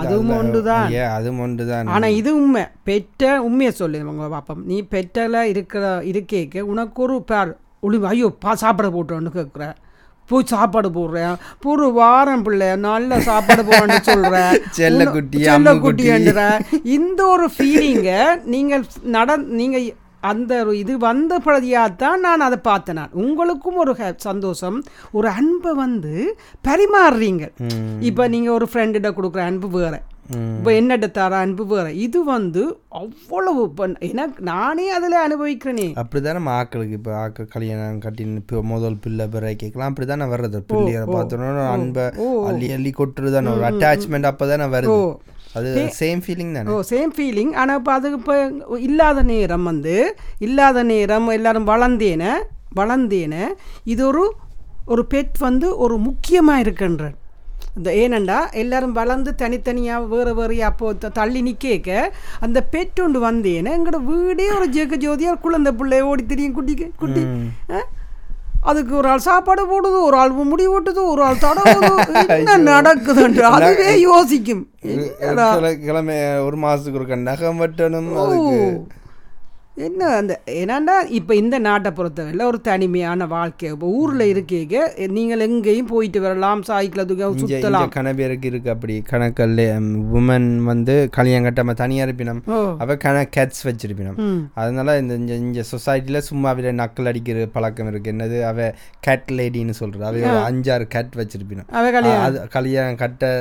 அதுவும் 0.00 0.32
ஒன்று 0.36 0.60
தான் 0.68 0.86
ஏ 0.92 1.02
அதுவும் 1.14 1.42
ஒன்று 1.44 1.64
தான் 1.70 1.90
ஆனால் 1.94 2.16
இது 2.18 2.30
உண்மை. 2.38 2.64
பெற்ற 2.88 3.32
உண்மையை 3.46 3.72
சொல்லு 3.74 4.02
உங்க 4.12 4.26
பாப்பம். 4.34 4.62
நீ 4.66 4.76
பெற்றல 4.92 5.42
இருக்கிற 5.52 5.82
இருக்கேக்க 6.10 6.66
உனக்கு 6.72 7.00
ஒரு 7.06 7.16
பேர் 7.30 7.50
ஒளி 7.82 7.98
ஐயோ 8.10 8.28
பா 8.40 8.52
சாப்பிட 8.62 8.88
போட்டோன்னு 8.90 9.32
கேட்குற 9.32 9.64
போய் 10.30 10.50
சாப்பாடு 10.52 10.88
போடுறேன் 10.90 11.34
ஒரு 11.64 11.86
வாரம் 11.92 12.44
பிள்ளை 12.44 12.68
நல்ல 12.84 13.18
சாப்பாடு 13.26 13.62
போடுறேன்னு 13.62 14.06
சொல்கிறேன் 14.06 14.52
செல்லக்குட்டி, 14.78 15.38
செல்லக்குட்டின்ற 15.48 16.44
இந்த 16.94 17.20
ஒரு 17.34 17.46
ஃபீலிங்கை 17.54 18.20
நீங்கள் 18.54 18.84
நட 19.14 19.30
நீங்கள் 19.58 19.84
அந்த 20.30 20.52
இது 20.82 20.92
வந்த 21.08 21.32
பிரதியாக 21.46 21.96
தான் 22.02 22.22
நான் 22.26 22.46
அதை 22.46 22.58
பார்த்தேன் 22.70 22.98
நான் 23.00 23.16
உங்களுக்கும் 23.24 23.78
ஒரு 23.82 23.94
சந்தோஷம் 24.28 24.78
ஒரு 25.18 25.28
அன்பை 25.38 25.72
வந்து 25.84 26.14
பரிமாறுறீங்க. 26.68 27.44
இப்போ 28.08 28.26
நீங்கள் 28.34 28.56
ஒரு 28.58 28.68
ஃப்ரெண்டிட்ட 28.72 29.10
கொடுக்குற 29.18 29.42
அன்பு 29.50 29.70
வேறு. 29.76 30.00
இப்போ 30.58 30.70
என்னட்ட 30.80 31.06
தர 31.16 31.32
அன்பு 31.44 31.64
வேறு. 31.70 31.90
இது 32.04 32.18
வந்து 32.30 32.62
அவ்வளவு 33.00 33.62
எனக்கு 34.10 34.38
நானே 34.50 34.86
அதில் 34.96 35.16
அனுபவிக்கிறேனே. 35.24 35.88
அப்படிதானே 36.02 36.36
நம்ம 36.38 36.54
ஆக்களுக்கு 36.60 36.96
இப்போ 37.00 37.12
ஆக்கள் 37.24 37.50
கல்யாணம் 37.56 38.00
கட்டின்னு 38.06 38.40
இப்போ 38.42 38.62
முதல் 38.72 38.98
பிள்ளை 39.04 39.26
பிற 39.34 39.52
கேட்கலாம். 39.62 39.92
அப்படி 39.92 40.08
தானே 40.12 40.28
வர்றது 40.32 40.60
பிள்ளையரை 40.72 41.06
பார்த்தோன்னா 41.16 41.66
அன்பை 41.76 42.06
அள்ளி 42.50 42.68
அள்ளி 42.78 42.92
கொட்டுறதானே 43.00 43.54
ஒரு 43.56 43.66
அட்டாச்மெண்ட் 43.70 44.30
அப்போ 44.32 44.46
தானே 44.52 44.68
வருது. 44.76 44.98
அது 45.54 45.70
சேம் 45.98 46.22
ஃபீலிங் 46.24 46.52
தானே? 46.54 46.68
ஓ 46.70 46.84
சேம் 46.88 47.12
ஃபீலிங் 47.12 47.52
ஆனால் 47.54 47.78
இப்போ 47.78 47.92
அது 47.92 48.08
இப்போ 48.12 48.34
இல்லாத 48.80 49.22
நேரம் 49.28 49.64
வந்து 49.64 49.94
இல்லாத 50.38 50.82
நேரம் 50.84 51.28
எல்லாரும் 51.30 51.68
வளர்ந்தேன 51.68 52.24
வளர்ந்தேன 52.76 53.34
இது 53.84 54.02
ஒரு 54.06 54.24
ஒரு 54.86 55.02
பெட் 55.10 55.36
வந்து 55.40 55.66
ஒரு 55.78 55.96
முக்கியமாக 56.06 56.62
இருக்குன்ற. 56.64 57.04
இந்த 57.76 57.90
ஏனண்டா 58.00 58.38
எல்லாரும் 58.54 58.92
வளர்ந்து 58.92 59.30
தனித்தனியாக 59.34 60.06
வேறு 60.06 60.32
வேறு 60.34 60.56
அப்போ 60.64 60.88
தள்ளி 61.14 61.40
நிற்க 61.42 61.94
அந்த 62.40 62.58
பெட் 62.72 63.00
ஒன்று 63.00 63.20
வந்தேன 63.20 63.72
எங்களோட 63.76 64.00
வீடே 64.04 64.46
ஒரு 64.56 64.66
ஜெக 64.70 64.96
ஜோதியாக 64.96 65.40
குழந்தை 65.40 65.72
பிள்ளை 65.72 66.00
ஓடி 66.04 66.24
தெரியும் 66.26 66.56
குட்டிக்கு 66.56 66.86
குட்டி. 66.96 67.22
ஆ? 67.70 67.80
அதுக்கு 68.64 68.96
ஒரு 68.96 69.08
ஆள் 69.08 69.18
சாப்பாடு 69.18 69.62
போடுது 69.64 69.98
ஒரு 70.02 70.16
ஆள் 70.16 70.34
முடி 70.44 70.68
ஓட்டுது 70.68 71.02
ஒரு 71.04 71.22
ஆள் 71.22 71.42
தடவுது. 71.42 71.88
என்ன 72.38 72.56
நடக்குதுன்ற 72.70 73.42
அதுவே 73.50 74.00
யோசிக்கும். 74.00 74.62
கிழமை 75.82 76.16
ஒரு 76.38 76.56
மாசத்துக்கு 76.56 77.00
ஒரு 77.02 77.16
நகம் 77.22 77.60
வெட்டணும் 77.60 78.10
அதுக்கு. 78.24 78.58
என்ன 79.76 80.08
அந்த 80.16 80.32
ஏன்னாண்டா 80.56 80.96
இப்போ 81.18 81.32
இந்த 81.34 81.56
நாட்டை 81.58 81.90
பொறுத்தவரையில் 81.94 82.42
ஒரு 82.48 82.58
தனிமையான 82.68 83.26
வாழ்க்கை. 83.32 83.70
இப்போ 83.74 83.86
ஊரில் 84.00 84.24
இருக்கீங்க 84.32 84.74
நீங்கள் 85.16 85.42
எங்கேயும் 85.46 85.88
போயிட்டு 85.92 86.20
வரலாம் 86.24 86.60
சாய்க்கிளத்துக்கு 86.68 87.24
இங்க 87.28 87.40
இங்க 87.40 87.54
சுற்றலாம் 87.54 87.94
கன 87.96 88.12
பேருக்கு 88.20 88.48
இருக்கு 88.52 88.70
அப்படி. 88.74 88.96
கணக்கல்ல 89.10 89.62
உமன் 90.18 90.46
வந்து 90.70 90.94
கல்யாணம் 91.16 91.46
கட்டாம 91.46 91.74
தனியா 91.80 92.04
இருப்பினம். 92.06 92.42
அவ 92.84 92.96
கண 93.06 93.24
கேட்ஸ் 93.36 93.64
வச்சிருப்பினம். 93.68 94.20
அதனால 94.62 94.94
இந்த 94.98 95.34
இங்க 95.44 95.64
சொசைட்டில 95.72 96.22
சும்மா 96.28 96.52
அவள 96.54 96.74
நக்கல் 96.82 97.10
அடிக்கிற 97.12 97.48
பழக்கம் 97.56 97.90
இருக்கு. 97.94 98.14
என்னது? 98.14 98.38
அவ 98.50 98.68
கேட் 99.08 99.34
லேடின்னு 99.40 99.76
சொல்றது. 99.80 100.06
அவ 100.10 100.36
அஞ்சாறு 100.50 100.88
கேட் 100.96 101.18
வச்சிருப்பினம். 101.22 101.68
அவ 101.80 101.84
கல்யாணம். 101.98 102.24
அது 102.28 102.46
கல்யாணம் 102.56 103.00
கட்ட 103.02 103.32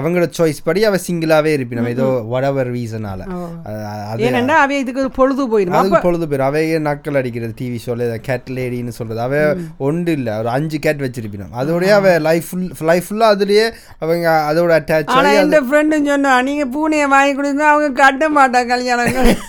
அவங்களோட 0.00 0.30
சாய்ஸ் 0.40 0.62
படி 0.68 0.84
அவ 0.90 1.02
சிங்கிளாவே 1.08 1.56
இருப்பினம். 1.56 1.90
ஏதோ 1.96 2.10
whatever 2.34 2.68
ரீசனால. 2.76 3.22
அது 4.12 4.54
அவை 4.60 4.78
இதுக்கு 4.84 5.04
ஒரு 5.06 5.14
பொழுது 5.46 5.54
போயிடும் 5.54 5.78
அதுக்கு 5.78 6.00
பொழுது 6.02 6.26
பேர் 6.28 6.42
அவையே 6.42 6.78
நக்கல் 6.86 7.18
அடிக்கிறது 7.18 7.54
டிவி 7.58 7.78
ஷோல 7.82 7.94
கேட் 8.26 8.50
லேடின்னு 8.56 8.94
சொல்றது. 8.96 9.20
அவ 9.20 9.34
ஒன்று 9.86 10.12
இல்ல. 10.12 10.30
ஒரு 10.40 10.50
அஞ்சு 10.54 10.78
கேட் 10.80 11.04
வச்சிருப்பினோம். 11.04 11.52
அதோடய 11.60 11.92
அவ 11.98 12.12
லைஃப் 12.26 12.48
ஃபுல் 12.48 12.66
லைஃப் 12.86 13.06
ஃபுல்லா 13.06 13.28
அதுலயே 13.34 13.66
அவங்க 14.02 14.26
அதோட 14.48 14.70
அட்டாச் 14.78 15.12
ஆனா 15.14 15.30
ஆகி 15.30 15.40
எந்த 15.42 15.60
ஃப்ரெண்டும் 15.66 16.08
சொன்னா 16.10 16.32
நீங்க 16.48 16.66
பூனையை 16.74 17.08
வாங்கி 17.14 17.34
கொடுங்க 17.34 17.64
அவங்க 17.70 17.90
கட்ட 18.02 18.28
மாட்டாங்க 18.36 18.72
கல்யாணங்கள் 18.72 19.30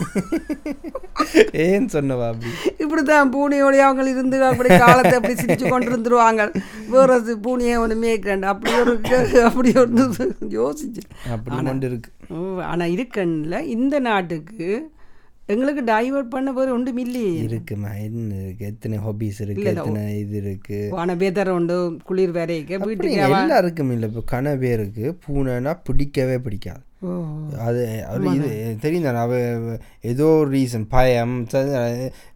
ஏன்னு 1.61 1.89
சொன்னவா 1.93 2.25
அப்படி? 2.31 2.49
இப்படித்தான் 2.83 3.31
பூனையோடய 3.33 3.85
அவங்க 3.85 4.03
இருந்து 4.11 4.37
அப்படி 4.49 4.69
காலத்தை 4.77 5.13
அப்படி 5.15 5.35
சிரிச்சு 5.35 5.65
கொண்டு 5.69 5.89
இருந்துருவாங்க 5.91 6.41
வேற 6.89 7.15
பூனையை 7.45 7.77
ஒன்று 7.83 7.95
மேய்க்கிறேன் 8.03 8.45
அப்படி 8.51 8.73
ஒரு 8.81 8.93
அப்படி 9.47 9.71
ஒன்று 9.83 10.05
யோசிச்சு. 10.57 11.01
அப்படி 11.33 11.57
கொண்டு 11.63 11.87
இருக்கு. 11.89 12.11
ஆனால் 12.67 12.93
இருக்கன்ல 12.95 13.59
இந்த 13.75 13.95
நாட்டுக்கு 14.07 14.69
எங்களுக்கு 15.53 15.81
டைவர்ட் 15.91 16.31
பண்ண 16.33 16.51
வேறு 16.55 16.71
ஒன்றும் 16.77 16.99
இல்லையே. 17.03 17.35
இருக்குமா? 17.47 17.91
என்ன 18.05 18.33
இருக்கு? 18.45 18.65
எத்தனை 18.71 18.97
ஹாபிஸ் 19.05 19.39
இருக்கு? 19.45 19.67
எத்தனை 19.71 20.01
இது 20.23 20.35
இருக்கு? 20.41 20.79
ஆனால் 21.01 21.19
வெதர் 21.21 21.51
உண்டு 21.57 21.77
குளிர் 22.09 22.33
வரைக்க 22.37 22.77
அப்படி 22.77 22.91
வீட்டுக்கு 22.91 23.21
எல்லாருக்கும் 23.27 23.93
இல்லை. 23.95 24.09
இப்போ 24.11 24.23
கன 24.33 24.55
பேருக்கு 24.63 25.05
பூனைனா 25.23 25.73
பிடிக்கவே 25.89 26.37
பிடிக்காது. 26.47 26.83
அது 27.67 27.81
இது 28.35 28.51
தெரியும் 28.83 29.07
தானே 29.07 29.19
அவ 29.25 29.33
ஏதோ 30.11 30.27
ரீசன் 30.53 30.87
பயம் 30.93 31.35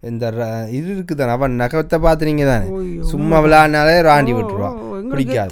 இந்த 0.10 0.26
இது 0.80 0.88
இருக்குதானே 0.96 1.38
அவன் 1.38 1.62
நகத்தை 1.62 2.00
பார்த்துறீங்க 2.08 2.46
தானே. 2.54 2.68
சும்மா 3.14 3.38
விளையாடினாலே 3.46 3.96
ராண்டி 4.10 4.34
விட்டுருவான் 4.40 4.78
பிடிக்காது. 5.14 5.50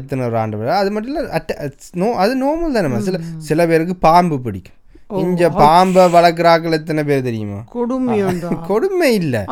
எத்தனை 0.00 0.24
விட 0.60 0.78
அது 0.82 0.92
மட்டும் 0.94 1.12
இல்லை 1.14 1.24
அட்ட 1.38 1.70
நோ 2.02 2.08
அது 2.24 2.34
நார்மல் 2.44 2.78
தானே. 2.78 3.00
சில 3.10 3.20
சில 3.50 3.66
பேருக்கு 3.72 3.96
பாம்பு 4.08 4.38
பிடிக்கும். 4.46 4.78
இங்க 5.18 5.48
பாம்பை 5.58 6.04
வளர்க்குறாக்கள் 6.12 6.72
எத்தனை 6.72 7.04
பேர் 7.04 7.22
தெரியுமா? 7.22 7.58
கொடுமையுண்டா? 7.74 8.50
கொடுமை 8.70 9.10
இல்லை. 9.14 9.42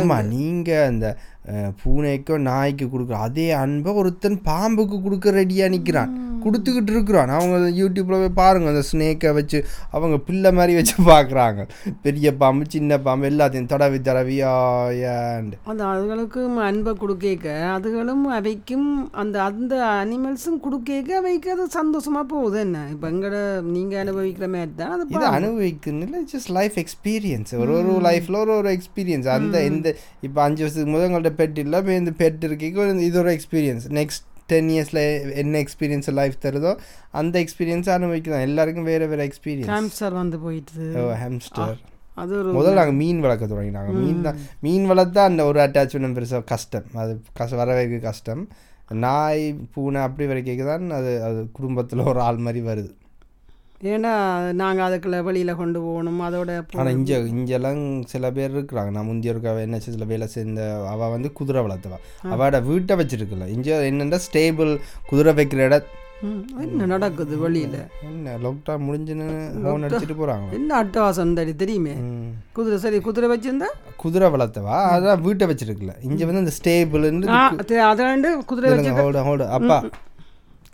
ஆமா 0.00 0.18
நீங்க 0.28 0.70
அந்த 0.86 1.06
அஹ், 1.48 1.72
பூனைக்கோ 1.80 2.34
நாய்க்கு 2.46 2.86
கொடுக்குற 2.88 3.18
அதே 3.26 3.48
அன்பை 3.58 3.92
ஒருத்தன் 4.00 4.38
பாம்புக்கு 4.46 4.98
கொடுக்க 5.00 5.36
ரெடியா 5.36 5.68
நிக்கிறான். 5.72 6.14
கொடுத்துக்கிட்டு 6.42 6.92
இருக்கிறான். 6.94 7.30
அவங்க 7.36 7.56
யூடியூப்ல 7.78 8.16
போய் 8.18 8.36
பாருங்க 8.36 8.68
அந்த 8.72 8.82
ஸ்னேக்கை 8.88 9.30
வச்சு 9.36 9.58
அவங்க 9.94 10.16
பிள்ளை 10.26 10.50
மாதிரி 10.52 10.72
வச்சு 10.76 10.94
பார்க்குறாங்க. 11.08 11.60
பெரிய 12.04 12.28
பாம்பு 12.40 12.64
சின்ன 12.74 12.98
பாம்பு 13.06 13.26
எல்லாத்தையும் 13.30 13.70
தடவி 13.72 13.98
தடவி 14.02 14.36
ஆயாண்டு 14.50 15.56
அந்த 15.70 15.82
அதுகளுக்கும் 15.92 16.56
அன்பை 16.66 16.92
கொடுக்க 16.96 17.46
அதுகளும் 17.72 18.24
அவைக்கும் 18.36 18.86
அந்த 19.20 19.36
அந்த 19.48 19.72
அனிமல்ஸும் 19.96 20.60
கொடுக்க 20.60 20.86
அவைக்கு 21.18 21.50
அது 21.54 21.66
சந்தோஷமா 21.74 22.22
போகுது 22.28 22.60
என்ன? 22.60 22.78
இப்போ 22.94 23.06
எங்கட 23.12 23.36
நீங்க 23.72 23.94
அனுபவிக்கிற 24.02 24.48
மாதிரி 24.52 24.72
தான் 24.78 24.94
அது 24.96 25.06
இது 25.12 25.26
அனுபவிக்கணும் 25.32 26.04
இல்லை 26.06 26.22
ஜஸ்ட் 26.32 26.52
லைஃப் 26.56 26.78
எக்ஸ்பீரியன்ஸ் 26.82 27.52
ஒரு 27.60 27.72
ஒரு 27.78 27.98
லைஃப்பில் 28.06 28.40
ஒரு 28.42 28.54
ஒரு 28.58 28.70
எக்ஸ்பீரியன்ஸ் 28.76 29.28
அந்த 29.34 29.56
இந்த 29.70 29.88
இப்போ 30.22 30.40
அஞ்சு 30.46 30.62
வருஷத்துக்கு 30.62 30.94
முதல் 30.94 31.08
உங்கள்ட்ட 31.08 31.34
பெட் 31.38 31.58
இல்லை 31.58 31.78
இப்போ 31.80 31.94
இந்த 31.96 32.14
பெட் 32.18 32.44
இருக்கீங்க 32.44 32.86
இது 33.02 33.18
ஒரு 33.18 33.32
எக்ஸ்பீரியன்ஸ் 33.34 33.86
நெக்ஸ்ட் 33.98 34.24
டென் 34.48 34.70
இயர்ஸில் 34.74 35.02
என்ன 35.42 35.58
எக்ஸ்பீரியன்ஸ் 35.58 36.08
லைஃப் 36.14 36.36
தருதோ 36.44 36.72
அந்த 37.10 37.34
எக்ஸ்பீரியன்ஸ் 37.40 37.90
அனுபவிக்கலாம் 37.90 38.46
எல்லாருக்கும் 38.48 38.88
வேறு 38.90 39.08
வேறு 39.08 39.26
எக்ஸ்பீரியன்ஸ் 39.26 39.72
கேம்சர் 39.72 40.14
வந்து 40.14 40.38
போயிட்டு 40.38 40.86
ஹேம்ஸ்டர் 41.22 41.76
அது 42.16 42.32
ஒரு 42.38 42.52
முதல்ல 42.52 42.78
நாங்கள் 42.78 42.98
மீன் 43.00 43.20
வளர்க்க 43.20 43.46
தொடங்கினாங்க 43.46 43.90
மீன் 43.98 44.22
தான் 44.22 44.38
மீன் 44.60 44.86
வளர்த்தா 44.90 45.24
அந்த 45.24 45.42
ஒரு 45.44 45.58
அட்டாச்மெண்ட் 45.66 46.16
பெருசாக 46.16 46.44
கஷ்டம் 46.44 46.88
அது 46.94 47.12
கஷ்ட 47.32 47.56
வரவேற்க 47.56 48.00
கஷ்டம் 48.08 48.42
நாய் 49.02 49.44
பூனை 49.74 50.00
அப்படி 50.00 50.26
வரைக்கும் 50.26 50.70
தான் 50.70 50.86
அது 50.90 51.10
அது 51.22 51.40
குடும்பத்தில் 51.52 52.08
ஒரு 52.12 52.20
ஆள் 52.20 52.38
மாதிரி 52.38 52.60
வருது 52.66 52.90
ஏன்னா 53.80 54.12
நாங்கள் 54.52 54.84
அதுக்குள்ள 54.86 55.18
வெளியில் 55.22 55.52
கொண்டு 55.54 55.78
போகணும் 55.80 56.20
அதோட 56.20 56.52
ஆனால் 56.76 56.94
இங்கே 56.94 57.16
இங்கெல்லாம் 57.32 57.82
சில 58.04 58.30
பேர் 58.32 58.54
இருக்கிறாங்க. 58.54 58.90
நான் 58.90 59.06
முந்தைய 59.06 59.32
இருக்க 59.32 59.60
என்ன 59.60 59.78
சில 59.78 60.04
வேலை 60.04 60.26
சேர்ந்த 60.28 60.62
அவள் 60.88 61.10
வந்து 61.10 61.32
குதிரை 61.32 61.62
வளர்த்தவா. 61.62 61.98
அவட 62.30 62.58
வீட்டை 62.68 62.96
வச்சிருக்கல. 62.96 63.46
இங்கே 63.48 63.74
என்னென்னா 63.90 64.18
ஸ்டேபிள் 64.26 64.72
குதிரை 65.06 65.34
வைக்கிற 65.34 65.62
இட 65.64 65.78
ம், 66.22 66.40
என்ன 66.62 66.86
நடக்குது 66.86 67.34
வெளியில்? 67.38 67.76
என்ன 68.06 68.32
லாக்டவுன் 68.44 68.86
முடிஞ்சுன்னு 68.86 69.26
ஃபோன் 69.58 69.84
அடிச்சுட்டு 69.86 70.16
போகிறாங்க 70.16 70.48
என்ன 70.52 70.70
அட்டவாசம் 70.80 71.36
தடி 71.36 71.52
தெரியுமே? 71.56 71.94
குதிரை 72.52 72.78
சரி 72.78 72.98
குதிரை 73.00 73.28
வச்சிருந்தா? 73.28 73.68
குதிரை 73.96 74.28
வளர்த்தவா. 74.30 74.78
அதான் 74.94 75.22
வீட்டை 75.22 75.46
வச்சிருக்கல. 75.46 75.94
இங்கே 76.02 76.24
வந்து 76.24 76.44
இந்த 76.44 76.54
ஸ்டேபிள்னு 76.58 77.30
அதாண்டு 77.86 78.30
குதிரை 78.44 78.72
வச்சு 78.72 78.96
ஹோல்டு 78.98 79.22
ஹோல்டு 79.28 79.46
அப்பா. 79.58 79.78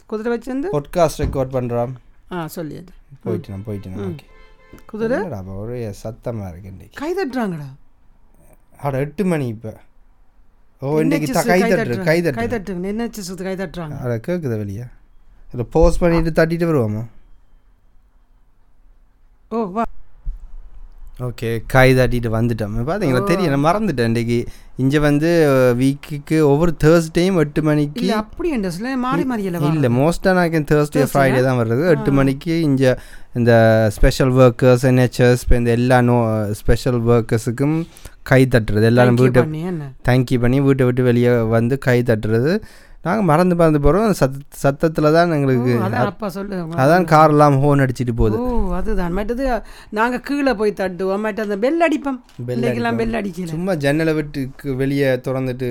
குதிரை 0.07 0.33
வச்சிருந்து 0.35 0.71
பாட்காஸ்ட் 0.77 1.23
ரெக்கார்ட் 1.23 1.55
பண்ணுறான் 1.59 1.93
ஆ 2.35 2.44
சொல்லியது 2.49 2.92
போயிட்டேன் 3.25 3.64
போயிட்டேன் 3.66 3.99
ஓகே 4.05 4.27
குதிரை 4.87 5.18
ஒரே 5.57 5.79
சத்தமாக 6.01 6.51
இருக்கு 6.51 6.70
இன்னைக்கு 6.70 7.01
கை 7.01 7.11
தட்டுறாங்கடா 7.14 7.68
அட 8.81 8.94
எட்டு 8.99 9.25
மணி 9.25 9.47
இப்போ 9.49 9.73
ஓ 10.83 10.97
இன்னைக்கு 11.01 11.29
கை 11.47 11.61
தட்டுரு 11.62 11.97
கை 12.01 12.07
கை 12.07 12.18
தட்டு 12.20 12.55
தட்டுங்க 12.55 12.88
என்ன 12.88 13.09
சுத்து 13.20 13.44
கை 13.44 13.57
தட்டுறாங்க 13.57 13.99
அட 14.03 14.14
கேட்குது 14.27 14.57
வெளியே 14.59 14.87
இதில் 15.49 15.70
போஸ்ட் 15.70 16.03
பண்ணிட்டு 16.03 16.33
தட்டிட்டு 16.33 16.68
வருவோமா 16.70 17.05
ஓ 19.51 19.61
வா 19.68 19.85
ஓகே 21.27 21.48
கை 21.72 21.88
தட்டிட்டு 21.96 22.29
வந்துட்டோம். 22.37 22.72
பார்த்தீங்களா 22.87 23.20
தெரியும் 23.29 23.53
நான் 23.55 23.66
மறந்துட்டேன் 23.66 24.09
இன்றைக்கி 24.11 24.38
இங்கே 24.83 24.98
வந்து 25.05 25.29
வீக்குக்கு 25.81 26.37
ஒவ்வொரு 26.53 26.72
தேர்ஸ்டேயும் 26.85 27.38
எட்டு 27.42 27.61
மணிக்கு 27.68 28.07
அப்படி 28.22 28.48
மாறி 29.05 29.24
மாறி 29.33 29.44
இல்லை 29.79 29.90
மோஸ்ட்டாக 29.98 30.35
நான் 30.38 30.66
தேர்ஸ்டே 30.70 31.05
ஃப்ரைடே 31.12 31.42
தான் 31.46 31.61
வருது 31.61 31.85
எட்டு 31.92 32.12
மணிக்கு 32.18 32.55
இங்கே 32.68 32.90
இந்த 33.40 33.53
ஸ்பெஷல் 33.96 34.33
ஒர்க்கர்ஸ் 34.40 34.87
என்ஹெச்எஸ் 34.90 35.44
இப்போ 35.44 35.57
இந்த 35.61 35.70
எல்லா 35.79 35.98
நோ 36.09 36.16
ஸ்பெஷல் 36.62 36.98
ஒர்க்கர்ஸுக்கும் 37.14 37.77
கை 38.31 38.42
தட்டுறது. 38.55 38.85
எல்லாரும் 38.90 39.20
வீட்டை 39.22 39.40
தேங்க்யூ 40.09 40.38
பண்ணி 40.44 40.61
வீட்டை 40.66 40.85
விட்டு 40.88 41.03
வெளியே 41.11 41.33
வந்து 41.57 41.79
கை 41.87 41.98
தட்டுறது. 42.11 42.53
நாங்கள் 43.05 43.29
மறந்து 43.29 43.55
மறந்து 43.55 43.81
போகிறோம் 43.81 44.14
சத் 44.19 44.37
சத்தத்தில் 44.61 45.09
தான் 45.12 45.35
எங்களுக்கு 45.37 45.73
அப்பா 46.05 46.29
சொல்லு 46.35 46.59
அதான் 46.83 47.07
கார்லாம் 47.11 47.57
ஹோன் 47.62 47.83
அடிச்சிட்டு 47.85 48.14
போகுது. 48.14 48.37
ஓ 48.43 48.47
அதுதான். 48.75 49.12
மற்றது 49.12 49.45
நாங்க 49.93 50.19
கீழே 50.23 50.55
போய் 50.55 50.79
தட்டுவோம். 50.79 51.25
மற்ற 51.25 51.47
அந்த 51.47 51.59
பெல் 51.59 51.85
அடிப்போம். 51.87 52.19
Bell 52.38 52.47
பிள்ளைக்கெல்லாம் 52.51 53.01
பெல் 53.01 53.19
அடிக்கல. 53.21 53.51
சும்மா 53.53 53.75
ஜன்னலை 53.83 54.14
விட்டுக்கு 54.14 54.69
வெளியே 54.81 55.11
திறந்துட்டு. 55.27 55.71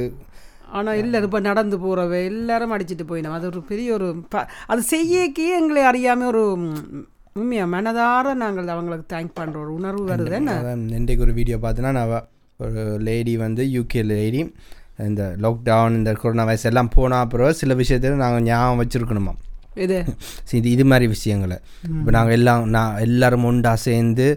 ஆனால் 0.73 0.99
எல்லாரும் 0.99 1.27
இப்போ 1.27 1.39
நடந்து 1.47 1.77
போகிறவ 1.79 2.13
எல்லாரும் 2.27 2.75
அடிச்சிட்டு 2.75 3.05
போயினோம். 3.09 3.35
அது 3.37 3.47
ஒரு 3.51 3.63
பெரிய 3.67 3.89
ஒரு 3.93 4.09
ப 4.29 4.37
அது 4.67 4.83
செய்யக்கே 4.91 5.47
எங்களை 5.57 5.81
அறியாமல் 5.89 6.29
ஒரு 6.31 6.43
ம், 6.59 7.03
உண்மையா 7.35 7.65
மனதார 7.71 8.33
நாங்கள் 8.41 8.71
அவங்களுக்கு 8.73 9.05
தேங்க் 9.13 9.37
பண்ணுற 9.37 9.57
ஒரு 9.63 9.73
உணர்வு 9.73 10.05
வருது 10.09 10.37
என்ன? 10.39 10.53
இன்றைக்கு 10.97 11.25
ஒரு 11.27 11.33
வீடியோ 11.33 11.57
பார்த்தேன்னா 11.61 11.93
நான் 11.93 12.15
ஒரு 12.59 12.81
லேடி 13.03 13.35
வந்து 13.39 13.63
யூகே 13.75 14.03
லேடி 14.09 14.41
இந்த 14.99 15.35
லாக்டவுன் 15.41 15.95
இந்த 15.95 16.13
கொரோனா 16.13 16.43
வைரஸ் 16.43 16.69
எல்லாம் 16.69 16.89
போன 16.89 17.17
அப்புறம் 17.19 17.53
சில 17.53 17.73
விஷயத்தில் 17.73 18.15
நாங்கள் 18.15 18.43
ஞாபகம் 18.43 18.81
வச்சுருக்கணுமா? 18.81 19.33
இது 19.75 19.95
இது 20.57 20.67
இது 20.71 20.85
மாதிரி 20.85 21.07
விஷயங்களை. 21.07 21.57
இப்போ 21.91 22.11
நாங்கள் 22.11 22.33
எல்லாம் 22.33 22.69
நான் 22.69 22.99
எல்லாரும் 22.99 23.45
ஒண்டா 23.51 23.73
சேர்ந்து 23.73 24.27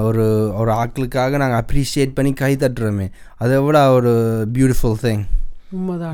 ஒரு 0.00 0.24
ஒரு 0.54 0.72
ஆட்களுக்காக 0.72 1.36
நாங்கள் 1.36 1.60
அப்ரிஷியேட் 1.62 2.14
பண்ணி 2.14 2.32
கை 2.32 2.56
தட்டுறோமே. 2.56 3.10
அது 3.36 3.52
எவ்வளோ 3.54 3.82
ஒரு 3.92 4.12
பியூட்டிஃபுல் 4.54 4.98
திங் 5.04 5.24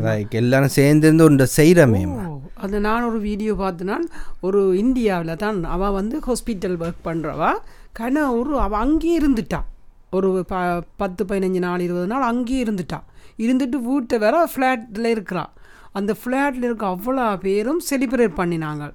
லைக் 0.07 0.35
எல்லாரும் 0.41 0.77
சேர்ந்து 0.81 1.25
ஒன்றை 1.25 1.47
செய்கிறோமே 1.57 2.03
அது 2.55 2.81
நான் 2.81 3.07
ஒரு 3.09 3.19
வீடியோ 3.21 3.53
பார்த்தேன்னா 3.55 3.97
ஒரு 4.41 4.77
இந்தியாவில் 4.79 5.37
தான் 5.37 5.65
அவள் 5.65 5.93
வந்து 5.93 6.21
ஹாஸ்பிட்டல் 6.27 6.77
ஒர்க் 6.85 7.05
பண்ணுறவா 7.05 7.51
கன 7.99 8.25
ஒரு 8.39 8.61
அவள் 8.61 8.81
அங்கேயே 8.81 9.21
இருந்துட்டா. 9.21 9.61
ஒரு 10.11 10.45
ப 10.51 10.55
பத்து 10.97 11.25
பதினஞ்சு 11.25 11.59
நாள் 11.59 11.81
இருபது 11.81 12.07
நாள் 12.07 12.23
அங்கேயே 12.23 12.65
இருந்துட்டா. 12.65 12.99
இருந்துட்டு 13.39 13.77
வீட்டை 13.83 14.19
வேற 14.19 14.49
ஃப்ளாட்டில் 14.55 15.13
இருக்கிறா. 15.15 15.45
அந்த 15.93 16.15
ஃப்ளாட்டில் 16.25 16.65
இருக்க 16.65 16.87
அவ்வளோ 16.87 17.37
பேரும் 17.39 17.81
செலிப்ரேட் 17.91 18.37
பண்ணினாங்க. 18.37 18.93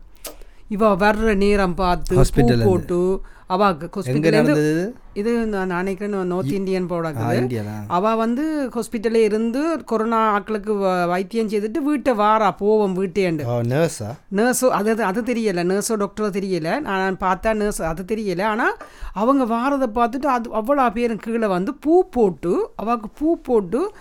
இவ 0.68 0.96
வர்ற 0.96 1.36
நேரம் 1.36 1.76
பார்த்து 1.76 2.16
பூ 2.16 2.22
Hospital 2.22 2.60
ல 2.60 2.64
போட்டு 2.64 3.22
அவாக்கு 3.50 3.88
ஹாஸ்பிட்டல் 3.96 4.84
இது? 5.14 5.32
நான் 5.48 5.68
நினைக்கிறேன் 5.68 6.28
நார்த் 6.28 6.52
இந்தியன் 6.52 6.88
இந்தியாலா 6.90 7.86
அவள் 7.88 8.16
வந்து 8.16 8.72
ஹாஸ்பிட்டலே 8.76 9.16
இருந்து 9.16 9.84
கொரோனா 9.86 10.40
ஆட்களுக்கு 10.40 10.74
வ- 10.78 11.08
வைத்தியம் 11.08 11.50
செய்துட்டு 11.50 11.78
வீட்டை 11.78 12.14
வாரா 12.14 12.52
போவோம் 12.52 12.96
வீட்டேண்டு. 12.96 13.44
நர்ஸா 13.68 14.10
நர்ஸோ 14.36 14.68
அது 14.70 15.04
அது 15.04 15.22
தெரியலை. 15.22 15.64
நர்ஸோ 15.64 15.96
டாக்டரோ 15.96 16.30
தெரியல. 16.30 16.80
நான் 16.80 17.18
பார்த்தா 17.18 17.54
நர்ஸ் 17.54 17.82
அது 17.82 18.16
தெரியல. 18.16 18.44
ஆனால் 18.44 18.78
அவங்க 19.14 19.46
வாரதை 19.46 19.90
பார்த்துட்டு 19.96 20.26
அது 20.26 20.50
அவ்வளோ 20.54 20.94
பேரும் 20.94 21.18
கீழே 21.18 21.48
வந்து 21.48 21.74
பூ 21.74 22.10
போட்டு 22.10 22.70
அவளுக்கு 22.76 23.10
பூ 23.10 23.38
போட்டு 23.42 23.92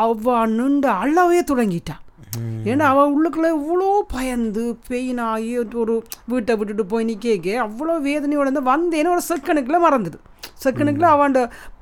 அவ 0.00 0.44
நின்று 0.58 0.90
அழவே 1.02 1.40
தொடங்கிட்டா 1.52 1.96
ஏன்னா 2.70 2.84
அவள் 2.92 3.12
உள்ளுக்குள்ள 3.14 3.48
இவ்வளோ 3.58 3.90
பயந்து 4.14 4.62
பெயின் 4.88 5.20
ஆகி 5.32 5.52
ஒரு 5.82 5.94
வீட்டை 6.32 6.54
விட்டுட்டு 6.58 6.84
போய் 6.90 7.06
நிற்க 7.10 7.52
அவ்வளோ 7.66 7.94
வேதனையோட 8.08 8.46
இருந்து 8.46 8.62
வந்தேன்னு 8.72 9.12
ஒரு 9.14 9.22
செகண்டுக்குள்ள 9.28 9.78
மறந்துடு. 9.84 10.18
செகண்டுக்குள்ள 10.64 11.08
அவன் 11.14 11.34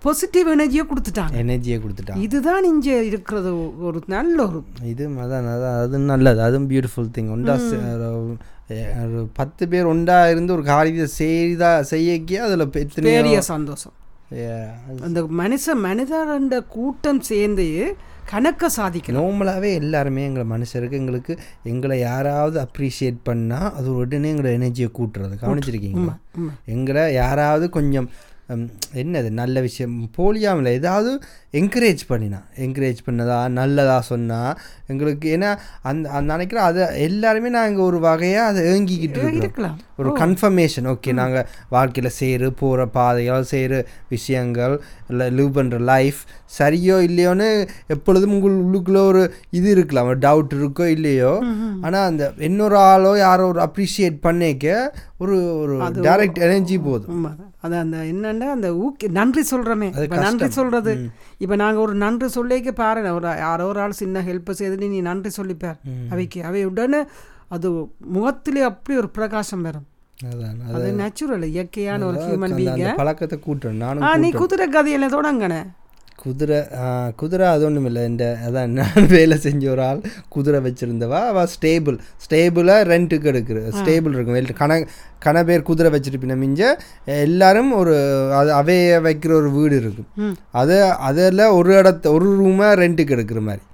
பாசிட்டிவ் 0.04 0.48
எனர்ஜியை 0.54 0.84
கொடுத்துட்டாங்க. 0.90 1.34
எனர்ஜியை 1.42 1.78
கொடுத்துட்டான். 1.82 2.20
இதுதான் 2.26 2.68
இங்கே 2.72 2.96
இருக்கிறது 3.10 3.50
ஒரு 3.88 4.00
நல்ல 4.16 4.38
ஒரு 4.48 4.60
இது 4.92 5.08
அதான் 5.24 5.50
அதான் 5.54 5.80
அது 5.82 6.02
நல்லது. 6.12 6.40
அதுவும் 6.48 6.70
பியூட்டிஃபுல் 6.72 7.10
திங் 7.18 7.32
ஒரு 9.08 9.20
பத்து 9.40 9.64
பேர் 9.72 9.90
ஒண்டா 9.92 10.18
இருந்து 10.32 10.56
ஒரு 10.58 10.64
காரியத்தை 10.72 11.08
செய்தா 11.20 11.72
செய்யக்கே 11.92 12.40
அதில் 12.46 12.72
பெரிய 13.08 13.42
சந்தோஷம். 13.52 13.96
அந்த 15.02 15.22
மனுஷ 15.22 15.74
மனிதரண்ட 15.86 16.58
கூட்டம் 16.66 17.20
சேர்ந்து 17.20 17.96
கணக்க 18.32 18.68
சாதிக்கணும். 18.76 19.18
நார்மலாகவே 19.20 19.70
எல்லாருமே 19.80 20.22
எங்களை 20.24 20.44
மனுஷருக்கு 20.52 21.00
எங்களுக்கு 21.00 21.38
எங்களை 21.62 21.98
யாராவது 22.00 22.56
அப்ரிஷியேட் 22.66 23.18
பண்ணால் 23.28 23.72
அது 23.72 23.88
உடனே 23.94 24.30
எங்களோட 24.32 24.52
எனர்ஜியை 24.60 24.90
கூட்டுறது. 24.98 25.34
கவனிச்சிருக்கீங்களா. 25.42 26.14
எங்களை 26.64 27.12
யாராவது 27.12 27.70
கொஞ்சம் 27.70 28.08
என்னது 29.02 29.28
நல்ல 29.30 29.60
விஷயம் 29.60 30.10
போலியாமல் 30.16 30.66
ஏதாவது 30.66 31.10
என்கரேஜ் 31.52 32.02
பண்ணினா 32.08 32.40
என்கரேஜ் 32.64 33.00
பண்ணதா 33.06 33.48
நல்லதா 33.48 34.00
சொன்னால் 34.00 34.58
எங்களுக்கு 34.86 35.28
ஏன்னா 35.36 35.50
அந்த 35.82 36.10
அந்த 36.10 36.28
நினைக்கிறேன் 36.34 36.64
அதை 36.64 36.86
எல்லாருமே 37.06 37.48
நாங்கள் 37.48 37.84
ஒரு 37.84 38.00
வகையாக 38.00 38.50
அதை 38.50 38.62
ஏங்கிக்கிட்டு 38.72 39.22
இருக்கலாம் 39.42 39.78
ஒரு 40.00 40.10
கன்ஃபர்மேஷன் 40.22 40.88
ஓகே 40.92 41.12
நாங்கள் 41.20 41.46
வாழ்க்கையில் 41.74 42.16
செய்கிற 42.20 42.50
போகிற 42.60 42.86
பாதைகள் 42.96 43.50
செய்கிற 43.52 43.74
விஷயங்கள் 44.14 44.74
இல்லை 45.10 45.26
லிவ் 45.38 45.52
பண்ணுற 45.58 45.78
லைஃப் 45.92 46.20
சரியோ 46.58 46.96
இல்லையோன்னு 47.08 47.48
எப்பொழுதும் 47.94 48.34
உங்கள் 48.36 48.60
உள்ளுக்குள்ளே 48.64 49.02
ஒரு 49.10 49.22
இது 49.58 49.68
இருக்கலாம். 49.76 50.08
ஒரு 50.12 50.20
டவுட் 50.26 50.54
இருக்கோ 50.60 50.86
இல்லையோ. 50.96 51.32
ஆனால் 51.86 52.06
அந்த 52.10 52.24
இன்னொரு 52.48 52.76
ஆளோ 52.90 53.12
யாரோ 53.26 53.46
ஒரு 53.52 53.60
அப்ரிஷியேட் 53.66 54.18
பண்ணிக்க 54.26 54.76
ஒரு 55.24 55.36
ஒரு 55.62 55.74
டைரக்ட் 56.06 56.40
எனர்ஜி 56.46 56.76
போதும். 56.86 57.26
அது 57.64 57.76
அந்த 57.82 57.96
என்னன்னா 58.12 58.48
அந்த 58.54 58.70
ஊக்கி 58.84 59.06
நன்றி 59.18 59.42
சொல்கிறோமே 59.50 59.88
நன்றி. 60.24 60.48
சொல்கிறது 60.58 60.94
இப்போ 61.42 61.56
நாங்கள் 61.62 61.84
ஒரு 61.84 61.94
நன்றி 62.04 62.26
சொல்லிக்க 62.38 62.72
பாரு 62.82 63.12
ஒரு 63.18 63.28
யாரோ 63.44 63.66
ஒரு 63.72 63.80
ஆள் 63.84 64.00
சின்ன 64.02 64.22
ஹெல்ப் 64.28 64.50
செய்துட்டு 64.60 64.88
நீ 64.96 65.00
நன்றி 65.10 65.30
சொல்லிப்பார். 65.38 65.78
அவைக்கு 66.12 66.40
அவை 66.48 66.62
உடனே 66.70 67.00
அது 67.54 67.68
முகத்திலே 68.16 68.62
அப்படி 68.70 68.94
ஒரு 69.02 69.10
பிரகாசம் 69.18 69.64
வரும். 69.68 69.86
அது 70.76 70.88
நேச்சுரல் 70.98 71.46
இயற்கையான 71.52 72.06
ஒரு 72.10 72.18
ஹியூமன் 72.26 72.58
பீங்க 72.58 72.92
பழக்கத்தை 73.00 73.38
கூட்டுறேன் 73.46 73.80
ஆ 73.86 73.94
நானும் 73.94 74.22
நீ 74.24 74.28
குதிரை 74.42 74.66
கதையில 74.76 75.08
தொடங்கண்ணே 75.16 75.62
குதிரை 76.22 76.58
குதிரை 77.20 77.46
அது 77.52 77.62
ஒன்றும் 77.68 77.86
இல்லை 77.88 78.02
இந்த 78.10 78.24
அதான் 78.46 78.74
நான் 78.76 79.08
வேலை 79.14 79.36
செஞ்ச 79.46 79.64
ஒரு 79.72 79.82
ஆள் 79.86 80.00
குதிரை 80.34 80.58
வச்சுருந்தவா 80.66 81.20
அவள் 81.30 81.50
ஸ்டேபிள் 81.54 81.96
ஸ்டேபிளாக 82.24 82.86
ரெண்ட்டுக்கு 82.90 83.30
எடுக்குது 83.32 83.62
ஸ்டேபிள் 83.78 84.14
இருக்கும். 84.16 84.58
கண 84.62 84.78
கன 85.26 85.44
பேர் 85.48 85.66
குதிரை 85.70 85.90
வச்சுருப்பின 85.94 86.38
மிஞ்ச 86.44 86.62
எல்லாரும் 87.26 87.72
ஒரு 87.80 87.94
அது 88.40 88.50
அவைய 88.60 89.02
வைக்கிற 89.08 89.34
ஒரு 89.40 89.50
வீடு 89.58 89.76
இருக்கும். 89.82 90.08
அது 90.62 90.76
அதில் 91.08 91.44
ஒரு 91.58 91.72
இடத்த 91.80 92.12
ஒரு 92.16 92.28
ரூமை 92.40 92.68
ரெண்ட்டுக்கு 92.82 93.16
எடுக்கிற 93.16 93.42
மாதிரி. 93.48 93.64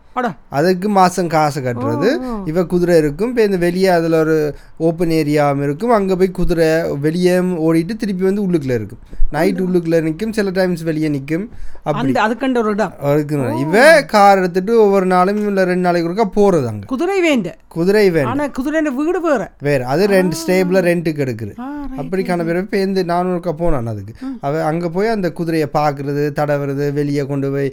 அதுக்கு 0.49 0.89
மாதம் 0.89 1.29
காசு 1.29 1.61
கட்டுறது. 1.61 2.11
இவ 2.45 2.65
குதிரை 2.65 2.97
இருக்கும். 2.97 3.29
இப்போ 3.29 3.45
இந்த 3.45 3.57
வெளியே 3.57 3.87
அதில் 3.87 4.13
ஒரு 4.13 4.55
ஓப்பன் 4.77 5.09
ஏரியாவும் 5.09 5.63
இருக்கும். 5.63 5.91
அங்கே 5.91 6.15
போய் 6.15 6.31
குதிரை 6.31 6.69
வெளியே 7.07 7.39
ஓடிட்டு 7.39 7.97
திருப்பி 7.97 8.25
வந்து 8.25 8.45
உள்ளுக்குள்ளே 8.47 8.79
இருக்கும். 8.81 8.99
நைட் 9.31 9.61
உள்ளுக்குள்ளே 9.61 10.03
நிற்கும் 10.03 10.33
சில 10.33 10.51
டைம்ஸ் 10.51 10.83
வெளியே 10.83 11.09
நிற்கும் 11.09 11.51
அப்படி. 11.83 12.13
அதுக்கண்ட 12.13 12.59
ஒரு 12.59 12.71
இடம். 12.71 12.93
இருக்கு 13.13 13.59
இவ 13.65 14.03
கார் 14.03 14.39
எடுத்துட்டு 14.39 14.81
ஒவ்வொரு 14.81 15.07
நாளும் 15.07 15.47
இல்லை 15.49 15.65
ரெண்டு 15.65 15.87
நாளைக்கு 15.89 16.11
ஒருக்கா 16.11 16.29
போகிறது 16.39 16.69
அங்கே. 16.69 16.87
குதிரை 16.87 17.21
வேண்ட. 17.29 17.55
குதிரை 17.69 18.25
ஆனா 18.25 18.47
குதிரை 18.47 18.81
வீடு 18.83 19.21
வேற. 19.21 19.43
வேறு. 19.63 19.85
அது 19.85 20.07
ரெண்டு 20.07 20.37
ஸ்டேபிளாக 20.37 20.83
ரெண்ட்டுக்கு 20.91 21.25
எடுக்குது. 21.27 21.55
அப்படிக்கான 22.01 22.45
பேர் 22.45 22.59
பேருந்து 22.73 23.05
நானூறு 23.05 23.37
ஒருக்கா 23.37 23.53
போனான் 23.53 23.87
அதுக்கு. 23.87 24.15
அவ 24.41 24.65
அங்கே 24.65 24.89
போய் 24.89 25.09
அந்த 25.09 25.33
குதிரையை 25.33 25.69
பார்க்குறது 25.73 26.23
தடவுறது 26.39 26.93
வெளியே 26.93 27.23
கொண்டு 27.23 27.51
போய் 27.51 27.73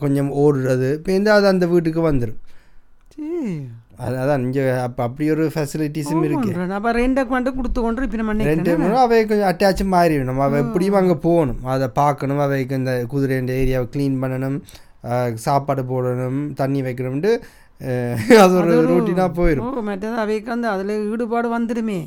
கொஞ்சம் 0.00 0.30
ஓடுறது. 0.32 0.92
பேருந்து 1.06 1.30
அது 1.30 1.46
அந்த 1.46 1.66
வீட்டுக்கு 1.86 2.10
வந்துடும் 2.10 2.40
அதான் 4.06 4.42
இங்கே 4.46 4.62
அப்போ 4.86 5.00
அப்படி 5.06 5.26
ஒரு 5.34 5.44
ஃபெசிலிட்டிஸும் 5.52 6.24
இருக்கு. 6.26 6.50
அப்ப 6.78 6.90
ரெண்டை 6.98 7.22
கொண்டு 7.30 7.50
கொடுத்து 7.58 7.78
கொண்டு 7.84 8.06
இப்போ 8.06 8.18
நம்ம 8.20 8.48
ரெண்டு 8.48 8.72
அவை 9.02 9.18
கொஞ்சம் 9.30 9.50
அட்டாச் 9.50 9.82
மாறிடும் 9.94 10.28
நம்ம 10.30 10.42
அவ 10.48 10.58
எப்படியும் 10.64 10.98
அங்கே 11.00 11.16
போகணும். 11.28 11.60
அதை 11.74 11.86
பார்க்கணும். 12.00 12.42
அவைக்கு 12.46 12.80
இந்த 12.80 12.94
குதிரை 13.12 13.38
இந்த 13.42 13.54
ஏரியாவை 13.60 13.86
க்ளீன் 13.94 14.18
பண்ணணும். 14.24 14.58
சாப்பாடு 15.46 15.84
போடணும். 15.92 16.42
தண்ணி 16.62 16.82
வைக்கணும்ட்டு 16.88 17.32
அது 18.42 18.52
ஒரு 18.58 18.74
ரூட்டீனாக 18.90 19.30
போயிடும் 19.38 19.88
மற்றது 19.88 20.14
அவைக்கு 20.22 20.48
வந்து 20.52 20.68
அதில் 20.74 20.92
ஈடுபாடு 21.12 21.48
வந்துடுமே 21.56 21.98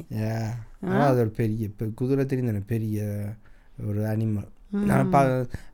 அது 1.07 1.19
ஒரு 1.23 1.31
பெரிய 1.41 1.67
இப்போ 1.71 1.85
குதிரை 1.99 2.23
தெரிந்தானே 2.31 2.61
பெரிய 2.71 2.97
ஒரு 3.89 4.01
அனிமல் 4.13 4.47
நான் 4.89 5.09
பா 5.13 5.21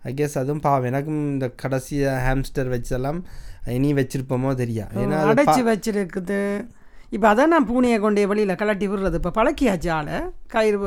ஐ 0.09 0.13
கெஸ் 0.19 0.37
அதுவும் 0.41 0.63
பாவம். 0.65 0.87
எனக்கும் 0.91 1.21
இந்த 1.33 1.47
கடைசி 1.63 1.97
ஹாம்ஸ்டர் 2.27 2.71
வச்செல்லாம் 2.73 3.19
இனி 3.75 3.91
வச்சிருப்போமோ 3.99 4.51
தெரியா. 4.63 4.87
ஏன்னா 5.01 5.19
அடைச்சி 5.31 5.61
வச்சிருக்குது. 5.69 6.39
இப்போ 7.15 7.27
அதான் 7.31 7.51
நான் 7.53 7.67
பூனையை 7.69 7.97
கொண்டே 8.03 8.23
வெளியில் 8.29 8.59
கலட்டி 8.61 8.85
விடுறது. 8.91 9.19
இப்போ 9.19 9.31
பழக்கியாச்சு 9.37 9.89
ஆளை. 9.97 10.17
கயிறு 10.53 10.77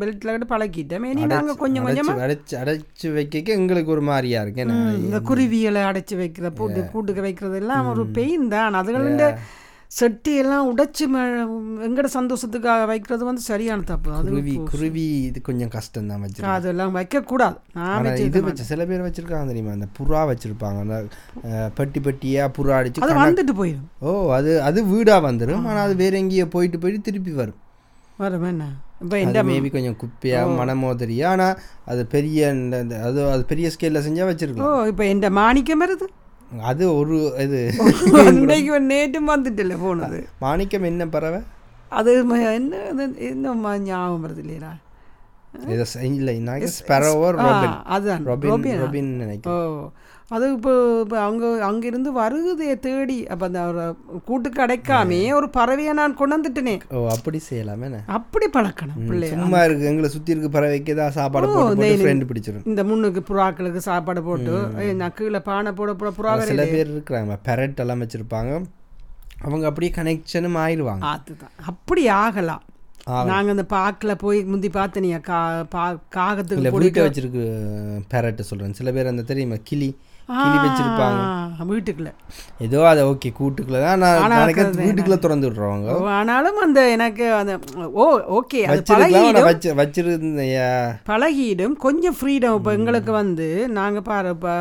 பெல்ட்டில் 0.00 0.34
கிட்ட 0.34 0.46
பழக்கிட்டேன். 0.52 1.06
இனி 1.12 1.22
நாங்கள் 1.32 1.60
கொஞ்சம் 1.62 1.86
கொஞ்சமாக 1.88 2.26
அடைச்சு 2.26 2.54
அடைச்சு 2.62 3.08
வைக்க 3.16 3.56
எங்களுக்கு 3.58 3.94
ஒரு 3.96 4.04
மாதிரியா 4.10 4.42
இருக்கு. 4.44 4.66
இந்த 5.06 5.20
குருவிகளை 5.30 5.82
அடைச்சி 5.90 6.16
வைக்கிற 6.22 6.50
பூட்டு 6.60 6.82
கூட்டுக்கு 6.92 7.26
வைக்கிறது 7.28 7.58
எல்லாம் 7.62 7.90
ஒரு 7.94 8.04
பெயின் 8.18 8.46
தான். 8.54 8.78
அதுகள 8.82 9.34
செட்டி 9.92 10.32
எல்லாம் 10.42 10.66
உடைச்சு 10.70 11.04
எங்கட 11.86 12.08
சந்தோஷத்துக்காக 12.16 12.84
வைக்கிறது 12.90 13.24
வந்து 13.28 13.42
சரியான 13.48 13.84
தப்பு. 13.90 14.10
அது 14.18 14.28
குருவி 14.30 14.54
குருவி 14.70 15.04
இது 15.28 15.38
கொஞ்சம் 15.48 15.72
கஷ்டம் 15.74 16.08
தான் 16.12 16.22
வச்சு 16.24 16.46
அதெல்லாம் 16.52 16.94
வைக்கக்கூடாது. 16.98 17.56
நான் 17.78 18.08
இது 18.26 18.40
வச்சு 18.46 18.68
சில 18.70 18.84
பேர் 18.90 19.04
வச்சிருக்காங்க 19.06 19.50
தெரியுமா? 19.52 19.74
அந்த 19.78 19.88
புறா 19.98 20.22
வச்சிருப்பாங்க. 20.30 20.78
அந்த 20.84 20.98
பெட்டி 21.80 22.00
பெட்டியா 22.06 22.46
புறா 22.58 22.78
அடிச்சு 22.78 23.04
அது 23.06 23.18
வந்துட்டு 23.24 23.54
போயிடும் 23.60 23.90
ஓ 24.06 24.14
அது 24.38 24.52
அது 24.70 24.86
வீடா 24.92 25.18
வந்துடும் 25.28 25.66
ஆனா 25.72 25.82
அது 25.88 25.96
வேற 26.02 26.16
எங்கேயோ 26.22 26.46
போயிட்டு 26.56 26.80
போயிட்டு 26.84 27.06
திருப்பி 27.10 27.34
வரும். 27.42 27.60
வரும் 28.22 28.48
என்ன? 28.52 28.64
இப்போ 29.04 29.16
இந்த 29.26 29.38
மேபி 29.50 29.68
கொஞ்சம் 29.76 29.96
குப்பையா 30.00 30.40
மனமோ 30.58 30.90
தெரியும் 31.02 31.30
ஆனா 31.34 31.46
அது 31.92 32.02
பெரிய 32.16 32.40
அது 33.06 33.20
அது 33.34 33.44
பெரிய 33.52 33.68
ஸ்கேல்ல 33.76 34.02
செஞ்சா 34.08 34.24
ஓ 34.26 34.30
வச்சிருக்கலாம் 34.30 34.90
இப்போ 34.92 35.04
இந்த 35.14 35.28
மாணிக்கம் 35.38 35.82
வருது. 35.84 36.06
அது 36.60 36.96
ஒரு 36.96 37.34
இது. 37.38 37.72
அன்றைக்கு 38.12 38.80
நேற்றும் 38.80 39.30
வந்துட்டுல 39.30 39.76
போனது. 39.80 40.26
மாணிக்கம் 40.38 40.82
என்ன 40.82 41.06
பறவை? 41.06 41.40
அது 41.88 42.26
என்ன 42.52 42.76
அது 42.76 43.14
என்ன 43.18 43.54
ம- 43.54 43.78
ஞாபகம் 43.78 44.24
வருது 44.24 44.38
இல்லையா 44.38 44.76
இல்லை 46.08 46.34
அதுதான். 47.84 48.26
ரொபின் 48.82 49.02
நினைக்கிறேன். 49.02 49.90
அது 50.34 50.46
இப்போ 50.56 50.72
இப்போ 51.02 51.16
அவங்க 51.26 51.46
அங்கிருந்து 51.68 52.10
வருகுதே 52.18 52.68
தேடி. 52.86 53.16
அப்போ 53.32 53.44
அந்த 53.50 53.60
ஒரு 53.70 53.82
கூட்டுக்கு 54.28 54.60
அடைக்காமே 54.64 55.20
ஒரு 55.38 55.48
பறவையை 55.56 55.92
நான் 56.00 56.18
கொண்டு 56.20 56.34
வந்துட்டேனே. 56.36 56.76
ஓ 56.96 57.00
அப்படி 57.14 57.38
செய்யலாமே? 57.48 57.88
அப்படி 58.18 58.48
பழக்கணும் 58.56 59.00
பிள்ளைய? 59.08 59.32
சும்மா 59.34 59.60
இருக்கு. 59.66 59.88
எங்களை 59.92 60.10
சுற்றி 60.14 60.34
இருக்க 60.34 60.50
பறவைக்கு 60.58 60.94
தான் 61.00 61.16
சாப்பாடு 61.18 61.48
போட்டு 61.54 62.28
பிடிச்சிரும். 62.32 62.66
இந்த 62.72 62.84
முன்னுக்கு 62.90 63.22
புறாக்களுக்கு 63.30 63.82
சாப்பாடு 63.90 64.22
போட்டு 64.28 64.54
நான் 65.00 65.16
கீழே 65.20 65.42
பானை 65.50 65.72
போட 65.80 65.94
போட 66.02 66.12
புறா 66.18 66.36
சில 66.52 66.66
பேர் 66.74 66.92
இருக்கிறாங்க. 66.94 67.36
பெரட் 67.48 67.82
எல்லாம் 67.84 68.04
வச்சிருப்பாங்க. 68.04 68.52
அவங்க 69.46 69.64
அப்படியே 69.68 69.92
கனெக்ஷனும் 69.96 70.60
ஆயிடுவாங்க 70.64 71.04
அதுதான். 71.14 71.54
அப்படி 71.70 72.02
ஆகலாம். 72.22 72.62
நாங்க 73.30 73.48
அந்த 73.54 73.64
பாக்கில் 73.74 74.20
போய் 74.22 74.40
முந்தி 74.50 74.68
பார்த்தனியா 74.76 75.18
கா 75.28 75.38
பா 75.74 75.84
காகத்துக்கு 76.16 77.04
வச்சிருக்கு 77.06 77.44
பெரட்டு 78.12 78.42
சொல்றேன். 78.50 78.76
சில 78.80 78.92
பேர் 78.96 79.10
அந்த 79.12 79.24
தெரியுமா? 79.30 79.56
கிளி. 79.70 79.88
கிளி 80.40 80.58
வச்சிருப்பாங்க 80.64 81.22
வீட்டுக்குள்ள. 81.70 82.10
ஏதோ 82.66 82.78
அதை 82.90 83.02
ஓகே 83.10 83.28
கூட்டுக்குள்ள 83.38 83.80
தான் 83.84 84.00
நான் 84.02 84.48
வீட்டுக்குள்ள 84.86 85.18
திறந்து 85.24 85.46
விட்றவங்க. 85.48 85.92
ஆனாலும் 86.18 86.58
அந்த 86.64 86.80
எனக்கு 86.94 87.26
அந்த 87.40 87.52
ஓ 88.02 88.06
ஓகே 88.38 88.60
அது 88.68 88.80
வச்சிருக்கலாம் 88.80 89.28
பழகிடும். 91.10 91.76
கொஞ்சம் 91.86 92.16
ஃப்ரீடம் 92.18 92.56
இப்போ 92.58 92.72
எங்களுக்கு 92.78 93.12
வந்து 93.22 93.46
நாங்கள் 93.78 94.06
பாரு 94.10 94.32
இப்போ 94.36 94.54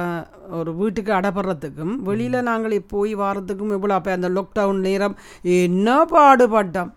ஒரு 0.59 0.71
வீட்டுக்கு 0.79 1.11
அடப்படுறதுக்கும் 1.17 1.93
வெளியில் 2.07 2.47
நாங்கள் 2.49 2.75
போய் 2.93 3.13
வாரத்துக்கும் 3.21 3.73
இவ்வளோ 3.77 3.95
அப்போ 3.97 4.11
அந்த 4.17 4.29
லாக்டவுன் 4.37 4.81
நேரம் 4.87 5.15
என்ன 5.59 5.95
பாடுபட்டோம். 6.13 6.91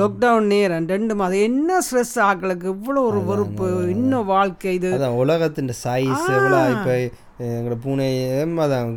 லாக்டவுன் 0.00 0.50
நேரம் 0.54 0.88
ரெண்டு 0.94 1.16
மாதம். 1.20 1.44
என்ன 1.50 1.80
ஸ்ட்ரெஸ் 1.86 2.16
ஆக்களுக்கு? 2.28 2.68
இவ்வளோ 2.76 3.02
ஒரு 3.10 3.22
வெறுப்பு 3.30 3.68
இன்னும் 3.96 4.30
வாழ்க்கை 4.34 4.74
இது. 4.80 4.90
உலகத்தின் 5.24 5.72
சைஸ் 5.84 6.28
இப்போ 6.76 6.94
எங்களோட 7.40 7.76
பூனையும் 7.84 8.58
அதான் 8.58 8.88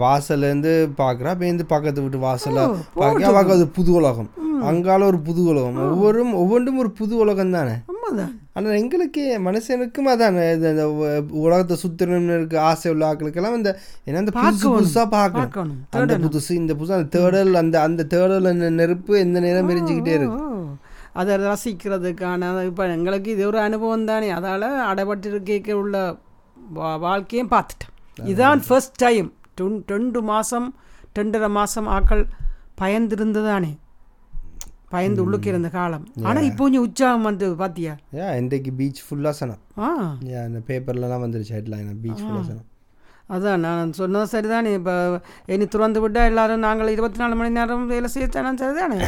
வாசல்லேருந்து 0.00 0.72
பார்க்குறா 0.98 1.34
பேருந்து 1.34 1.66
பக்கத்து 1.66 2.00
வீட்டு 2.00 2.18
வாசலா 2.18 2.64
பார்க்க 2.94 3.32
பார்க்க 3.32 3.52
அது 3.52 3.68
புது 3.68 3.92
உலகம். 3.92 4.30
அங்கால 4.62 5.04
ஒரு 5.04 5.18
புது 5.18 5.44
உலகம். 5.44 5.76
ஒவ்வொரு 5.90 6.34
ஒவ்வொன்றும் 6.34 6.78
ஒரு 6.78 6.90
புது 6.90 7.16
உலகம் 7.16 7.50
தானே? 7.50 7.70
ஆனால் 8.52 8.72
எங்களுக்கு 8.72 9.40
மனுஷனுக்கும் 9.44 10.08
அதான் 10.08 10.54
இந்த 10.54 10.88
உலகத்தை 11.30 11.76
சுத்தணும்னு 11.82 12.36
இருக்க 12.36 12.60
ஆசை 12.62 12.92
உள்ள 12.92 13.14
ஆக்களுக்கெல்லாம் 13.14 13.56
இந்த 13.56 13.78
ஏன்னா 14.06 14.18
இந்த 14.18 14.32
புதுசு 14.34 14.42
புதுசாக 14.76 15.08
பார்க்கணும். 15.08 15.86
அந்த 15.90 16.18
புதுசு 16.18 16.50
இந்த 16.50 16.74
புதுசு 16.74 16.92
அந்த 16.92 17.18
தேடல் 17.18 17.54
அந்த 17.54 17.80
அந்த 17.80 18.02
தேடல் 18.04 18.72
நெருப்பு 18.72 19.18
எந்த 19.18 19.40
நேரம் 19.40 19.70
எரிஞ்சுக்கிட்டே 19.70 20.14
இருக்கு. 20.14 20.44
ஓ 20.44 20.60
அதை 21.12 21.36
ரசிக்கிறதுக்கான 21.36 22.64
இப்போ 22.64 22.86
எங்களுக்கு 22.88 23.30
இது 23.30 23.46
ஒரு 23.46 23.58
அனுபவம் 23.58 24.04
தானே. 24.04 24.30
அதால் 24.30 24.66
அடைபட்டு 24.92 25.42
கேட்க 25.42 25.76
உள்ள 25.76 26.16
வா- 26.74 26.98
வாழ்க்கையும் 26.98 27.50
பார்த்துட்டேன். 27.50 27.91
இதான் 28.16 28.62
ஃபர்ஸ்ட் 28.66 28.96
டைம் 29.02 29.28
ரெண்டு 29.92 30.20
மாதம் 30.28 30.68
ரெண்டரை 31.16 31.48
மாதம் 31.52 31.88
ஆக்கள் 31.94 32.24
பயந்திருந்ததானே. 32.82 33.72
பயந்து 34.92 35.20
உள்ளுக்கு 35.24 35.48
இருந்த 35.50 35.68
காலம். 35.70 36.02
ஆனால் 36.22 36.46
இப்போ 36.48 36.62
கொஞ்சம் 36.62 36.84
உற்சாகம் 36.86 37.26
வந்து 37.28 37.46
பார்த்தியா 37.60 37.92
ஏன் 38.18 38.34
இன்றைக்கு 38.40 38.70
பீச் 38.78 39.00
ஃபுல்லாக 39.04 39.34
சனம் 39.38 39.60
ஆ. 39.80 39.88
அந்த 40.42 40.58
பேப்பர்லலாம் 40.68 41.22
வந்துருச்சு 41.24 41.54
ஹெட்லைன் 41.56 41.92
பீச் 42.02 42.22
ஃபுல்லாக 42.22 42.44
சனம் 42.48 42.68
அதான் 43.28 43.62
நான் 43.64 43.92
சொன்னது 43.92 44.26
சரிதானே. 44.32 44.70
இப்போ 44.78 44.94
இனி 45.48 45.66
திறந்து 45.68 46.00
விட்டால் 46.02 46.28
எல்லாரும் 46.30 46.64
நாங்கள் 46.66 46.92
இருபத்தி 46.94 47.20
நாலு 47.22 47.34
மணி 47.34 47.56
நேரம் 47.58 47.86
வேலை 47.92 48.08
செய்யத்தானே 48.14 48.52
சரிதானே? 48.62 48.98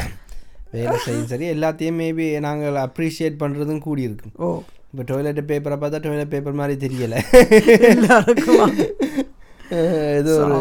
வேலை 0.74 0.96
செய்யும் 1.00 1.28
சரி 1.28 1.46
எல்லாத்தையும் 1.52 1.98
மேபி 2.00 2.26
நாங்கள் 2.40 2.78
அப்ரிஷியேட் 2.84 3.40
பண்ணுறதும் 3.42 3.84
கூடி 3.84 4.02
இருக்கு 4.08 4.30
ஓ. 4.38 4.48
இப்போ 4.94 5.04
டொய்லெட் 5.10 5.38
பேப்பரை 5.50 5.76
பார்த்தா 5.82 5.98
டொய்லெட் 6.02 6.32
பேப்பர் 6.32 6.58
மாதிரி 6.58 6.74
தெரியலை. 6.82 7.20
எல்லாருக்கும் 7.92 8.74
இது 10.18 10.30
ஒரு 10.42 10.56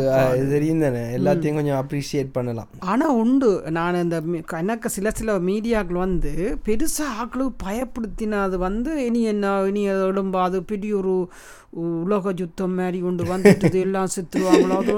தெரியும் 0.53 0.81
தானே. 0.83 1.01
எல்லாத்தையும் 1.17 1.57
கொஞ்சம் 1.59 1.79
அப்ரிஷியேட் 1.81 2.31
பண்ணலாம். 2.37 2.69
ஆனால் 2.91 3.17
உண்டு. 3.21 3.49
நான் 3.77 3.99
இந்த 4.03 4.17
எனக்கு 4.61 4.89
சில 4.95 5.11
சில 5.19 5.35
மீடியாக்கள் 5.49 6.03
வந்து 6.05 6.31
பெருசாக 6.67 7.17
ஆக்களுக்கு 7.23 7.63
பயப்படுத்தினது 7.65 8.59
வந்து 8.67 8.91
இனி 9.07 9.21
என்ன 9.33 9.53
இனி 9.71 9.83
எழும்பாது 9.95 10.61
பெரிய 10.71 10.95
ஒரு 11.01 11.15
உலக 12.05 12.33
யுத்தம் 12.43 12.77
மாதிரி 12.79 13.01
கொண்டு 13.07 13.25
வந்துட்டு 13.33 13.83
எல்லாம் 13.87 14.13
செத்துருவாங்களோ 14.15 14.79
அது 14.81 14.95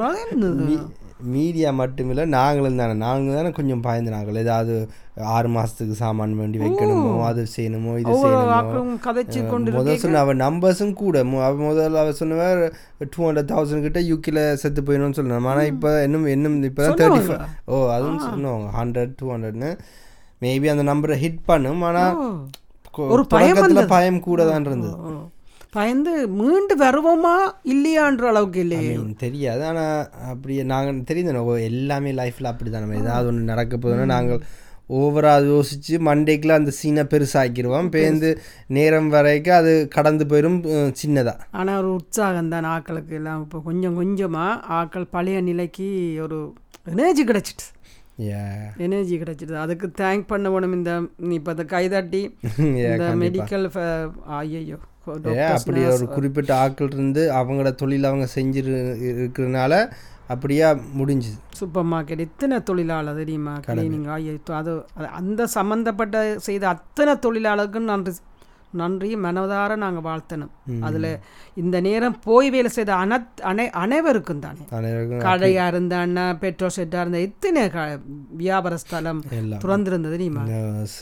மீடியா 1.20 1.72
மட்டுமில்லை 1.72 2.26
நாங்களும் 2.26 2.76
தானே. 2.76 2.94
நாங்கள் 2.94 3.36
தானே 3.36 3.52
கொஞ்சம் 3.52 3.82
பயந்து 3.82 4.12
நாங்கள். 4.12 4.36
ஏதாவது 4.36 4.90
ஆறு 5.18 5.48
மாதத்துக்கு 5.48 5.94
சாமான் 5.94 6.36
வேண்டி 6.36 6.58
வைக்கணுமோ 6.58 7.24
அது 7.24 7.48
செய்யணுமோ 7.56 7.98
இது 7.98 8.12
செய்யணுமோ. 8.16 8.50
முதல் 9.72 9.98
சொன்ன 9.98 10.20
அவன் 10.20 10.42
நம்பர்ஸும் 10.42 10.94
கூட. 10.94 11.24
மு- 11.24 11.44
அவ 11.44 11.74
முதல்ல 11.74 11.96
அவ 11.96 12.12
சொன்னவர் 12.12 12.74
டூ 13.10 13.32
ஹண்ட்ரட் 13.32 13.52
தௌசண்ட் 13.52 13.82
கிட்ட 13.82 14.00
யூகில 14.02 14.54
செத்து 14.54 14.82
போயிடணும்னு 14.82 15.18
சொல்லணும் 15.20 15.48
ஆனால் 15.48 15.66
இப்போ 15.66 16.04
இன்னும் 16.04 16.26
இன்னும் 16.28 16.64
இப்போ 16.64 16.84
தான் 16.84 16.98
தேர்ட்டி 16.98 17.24
ஃபைவ் 17.30 17.46
ஓ 17.66 17.90
அதுவும் 17.90 18.22
சொன்னவங்க. 18.26 18.68
ஹண்ட்ரட் 18.80 19.14
டூ 19.18 19.32
ஹண்ட்ரட்னு 19.32 19.72
மேபி 20.42 20.68
அந்த 20.68 20.84
நம்பரை 20.84 21.18
ஹிட் 21.18 21.40
பண்ணும். 21.46 21.82
ஆனால் 21.82 22.16
ஒரு 23.08 23.24
பயம் 23.88 24.20
கூட 24.20 24.46
தான் 24.46 24.66
இருந்தது. 24.66 24.94
பயந்து 25.78 26.12
மீண்டு 26.40 26.76
வருவோமா 26.84 27.34
இல்லையான்ற 27.74 28.26
அளவுக்கு 28.32 28.60
இல்லையே. 28.66 28.94
தெரியாது. 29.24 29.64
ஆனால் 29.70 29.96
அப்படியே 30.32 30.64
நாங்கள் 30.74 31.08
தெரியுது 31.10 31.34
எல்லாமே 31.72 32.12
லைஃப்பில் 32.22 32.52
அப்படி 32.52 32.70
தான் 32.72 32.86
நம்ம 32.86 33.02
ஏதாவது 33.06 33.30
ஒன்று 33.32 33.52
நடக்க 33.54 33.76
போதுன்னா 33.78 34.06
நாங்கள் 34.16 34.42
ஓவராக 34.98 35.46
யோசித்து 35.52 36.00
மண்டேக்கில் 36.08 36.58
அந்த 36.58 36.72
சீனை 36.80 37.04
பெருசாக்கிடுவோம். 37.12 37.88
பேருந்து 37.96 38.30
நேரம் 38.78 39.10
வரைக்கும் 39.16 39.58
அது 39.60 39.72
கடந்து 39.96 40.26
போயிடும் 40.32 40.60
சின்னதாக 41.02 41.48
ஆனால் 41.60 41.80
ஒரு 41.82 41.90
உற்சாகம் 42.00 42.52
தான் 42.54 42.70
ஆக்களுக்கு 42.76 43.16
எல்லாம். 43.20 43.42
இப்போ 43.46 43.62
கொஞ்சம் 43.70 43.98
கொஞ்சமாக 44.02 44.62
ஆக்கள் 44.80 45.08
பழைய 45.16 45.40
நிலைக்கு 45.50 45.88
ஒரு 46.26 46.40
எனர்ஜி 46.94 47.26
கிடச்சிட்டு. 47.32 47.66
எனர்ஜி 48.86 49.16
கிடச்சிட்டு. 49.22 49.56
அதுக்கு 49.64 49.88
தேங்க் 50.02 50.30
பண்ண 50.34 50.50
வேணும் 50.56 50.76
இந்த 50.80 50.92
இப்போ 51.38 51.52
இந்த 51.56 51.66
கைதட்டி 51.74 52.22
இந்த 52.90 53.08
மெடிக்கல் 53.24 53.66
ஐயோ 54.42 54.78
ஏ 55.08 55.42
அப்படி 55.42 55.86
ஒரு 55.86 56.06
குறிப்பிட்ட 56.08 56.58
ஆட்கள் 56.58 56.88
இருந்து 56.92 57.32
அவங்களோட 57.32 57.76
தொழில் 57.76 58.04
அவங்க 58.04 58.28
செஞ்சிரு 58.36 58.74
இருக்கிறதுனால 59.00 59.92
அப்படியே 60.28 60.64
முடிஞ்சுது. 60.66 61.40
சூப்பர் 61.54 61.86
மார்க்கெட் 61.86 62.18
எத்தனை 62.18 62.64
தொழிலாளர் 62.64 63.16
தெரியுமா? 63.16 63.60
கிளீனிங் 63.68 64.44
அது 64.48 64.86
அது- 64.98 65.06
அந்த 65.06 65.48
சம்மந்தப்பட்ட 65.48 66.40
செய்த 66.40 66.68
அத்தனை 66.68 67.14
தொழிலாளருக்கும் 67.14 67.80
நன்றி 67.80 68.12
நன்றி 68.82 69.10
மனதார 69.26 69.76
நாங்கள் 69.84 70.06
வாழ்த்தணும். 70.08 70.52
அதில் 70.88 71.10
இந்த 71.62 71.76
நேரம் 71.88 72.18
போய் 72.28 72.50
வேலை 72.56 72.70
செய்த 72.78 72.92
அனத் 73.04 73.44
அனை 73.52 73.66
அனைவருக்கும் 73.84 74.44
தானே. 74.46 74.64
கடையாக 75.28 75.72
இருந்தா 75.74 76.26
பெட்ரோல் 76.44 76.76
ஷெட்டாக 76.78 77.04
இருந்தா 77.04 77.22
எத்தனை 77.30 77.64
க 77.76 77.88
வியாபார 78.44 78.78
ஸ்தலம் 78.84 79.22
திறந்திருந்தது 79.66 80.30
நர்ஸ் 80.38 81.00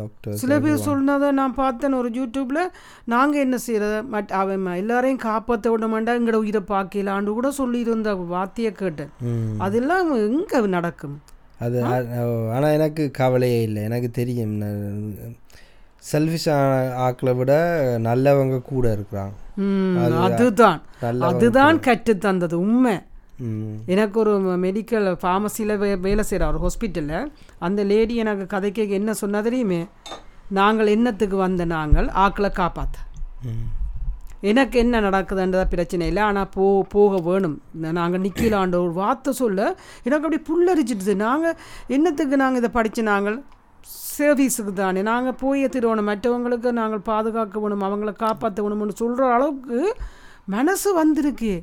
டாக்டர்ஸ் 0.00 0.42
சில 0.44 0.60
பேர் 0.64 0.86
சொன்னதை 0.88 1.30
நான் 1.40 1.58
பார்த்தேன் 1.62 1.98
ஒரு 2.00 2.10
யூடியூப்ல. 2.18 2.60
நாங்கள் 3.14 3.44
என்ன 3.46 3.56
செய்யறது? 3.66 3.98
மட் 4.14 4.36
அவன் 4.40 4.66
எல்லாரையும் 4.82 5.24
காப்பாற்ற 5.28 5.70
விட 5.72 5.86
மாட்டா 5.94 6.18
எங்களோட 6.18 6.40
உயிரை 6.44 6.62
பார்க்கலான்னு 6.74 7.36
கூட 7.38 7.50
சொல்லியிருந்த 7.60 8.12
வார்த்தையை 8.34 8.72
கேட்டேன். 8.82 9.12
அதெல்லாம் 9.66 10.08
எங்கே 10.28 10.60
நடக்கும்? 10.76 11.16
அது 11.66 11.78
ஆனால் 12.54 12.74
எனக்கு 12.76 13.04
கவலையே 13.20 13.60
இல்லை. 13.68 13.80
எனக்கு 13.88 14.08
தெரியும். 14.18 14.52
செல்ஃபிஷ் 16.02 16.48
ஆக்களை 17.06 17.32
விட 17.38 17.52
நல்லவங்க 18.06 18.58
கூட 18.70 18.84
இருக்கிறாங்க. 18.96 19.34
அதுதான். 20.26 20.80
அதுதான் 21.28 21.78
கற்று 21.86 22.14
தந்தது 22.26 22.56
உண்மை. 22.64 22.96
எனக்கு 23.94 24.16
ஒரு 24.22 24.32
மெடிக்கல் 24.64 25.08
ஃபார்மசியில் 25.22 25.74
வே 25.82 25.90
வேலை 26.06 26.22
செய்கிற 26.28 26.46
ஒரு 26.52 26.60
ஹாஸ்பிட்டலில் 26.64 27.28
அந்த 27.66 27.80
லேடி 27.90 28.14
எனக்கு 28.22 28.46
கதைக்கு 28.54 28.96
என்ன 29.00 29.12
சொன்னா 29.22 29.40
தெரியுமே? 29.48 29.80
நாங்கள் 30.58 30.92
என்னத்துக்கு 30.96 31.36
வந்த 31.46 31.62
நாங்கள் 31.76 32.08
ஆக்களை 32.24 32.50
காப்பாற்ற 32.60 33.06
எனக்கு 34.50 34.76
என்ன 34.82 34.96
நடக்குதுன்றத 35.04 35.62
பிரச்சனை 35.74 36.04
இல்லை. 36.10 36.22
ஆனால் 36.28 36.50
போ 36.54 36.64
போக 36.94 37.20
வேணும். 37.28 37.56
நாங்கள் 37.98 38.22
நிற்கலான்ற 38.26 38.76
ஒரு 38.86 38.92
வார்த்தை 39.02 39.32
சொல்ல 39.42 39.60
எனக்கு 40.06 40.26
அப்படி 40.26 40.40
புல்லரிச்சிடுது. 40.48 41.14
நாங்கள் 41.26 41.56
என்னத்துக்கு 41.96 42.36
நாங்கள் 42.42 42.60
இதை 42.62 42.70
படித்து 42.76 43.02
நாங்கள்? 43.12 43.38
சர்வீஸுக்கு 44.16 44.72
தானே. 44.82 45.00
நாங்கள் 45.10 45.38
போய் 45.42 45.64
திருவணும் 45.74 46.08
மற்றவங்களுக்கு 46.10 46.70
நாங்கள் 46.80 47.06
பாதுகாக்க 47.10 47.60
வேணும் 47.64 47.86
அவங்கள 47.88 48.12
காப்பாற்ற 48.24 48.58
வேணும்னு 48.64 49.00
சொல்கிற 49.02 49.26
அளவுக்கு 49.36 49.80
மனசு 50.56 50.90
வந்திருக்கு. 51.00 51.54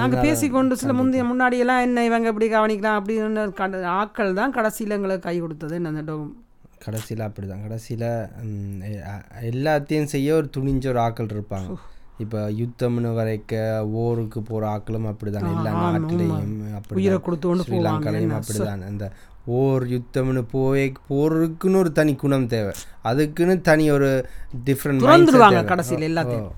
நாங்கள் 0.00 0.24
பேசிக்கொண்டு 0.26 0.74
சில 0.82 0.92
முந்தைய 0.98 1.24
முன்னாடியெல்லாம் 1.30 1.84
என்ன 1.86 2.04
இவங்க 2.08 2.28
இப்படி 2.32 2.46
கவனிக்கலாம் 2.54 2.98
அப்படின்னு 3.00 3.42
கட 3.60 3.82
ஆட்கள் 3.98 4.38
தான் 4.38 4.54
கடைசியில் 4.56 4.96
எங்களுக்கு 4.96 5.26
கை 5.28 5.36
கொடுத்தது. 5.44 5.74
என்ன 5.80 6.20
கடைசியில் 6.84 7.26
அப்படி 7.26 7.46
தான் 7.50 7.64
கடைசியில் 7.66 8.08
எல்லாத்தையும் 9.50 10.10
செய்ய 10.14 10.34
ஒரு 10.38 10.48
துணிஞ்ச 10.56 10.84
ஒரு 10.92 11.00
ஆக்கள் 11.04 11.34
இருப்பாங்க. 11.34 11.76
இப்போ 12.22 12.40
யுத்தம்னு 12.58 13.12
வரைக்க 13.18 13.52
ஓருக்கு 14.00 14.40
போகிற 14.48 14.66
ஆக்களும் 14.72 15.08
அப்படிதான். 15.10 15.46
எல்லா 15.54 15.70
ஆமா, 15.76 15.86
நாட்டிலையும் 15.94 16.34
போவாங்க. 16.88 17.62
ஸ்ரீலங்காலையும் 17.68 18.26
என்ன? 18.26 18.40
அப்படிதான். 18.40 18.84
அந்த 18.90 19.06
ஓர் 19.44 19.86
யுத்தம்னு 19.86 20.44
போய் 20.50 20.92
போறதுக்குன்னு 21.10 21.76
ஒரு 21.76 21.92
தனி 21.92 22.14
குணம் 22.14 22.46
தேவை. 22.46 22.72
அதுக்குன்னு 23.02 23.60
தனி 23.60 23.90
ஒரு 23.90 24.26
டிஃப்ரெண்ட் 24.64 25.66
கடைசியில் 25.66 26.10
எல்லாத்தையும். 26.10 26.52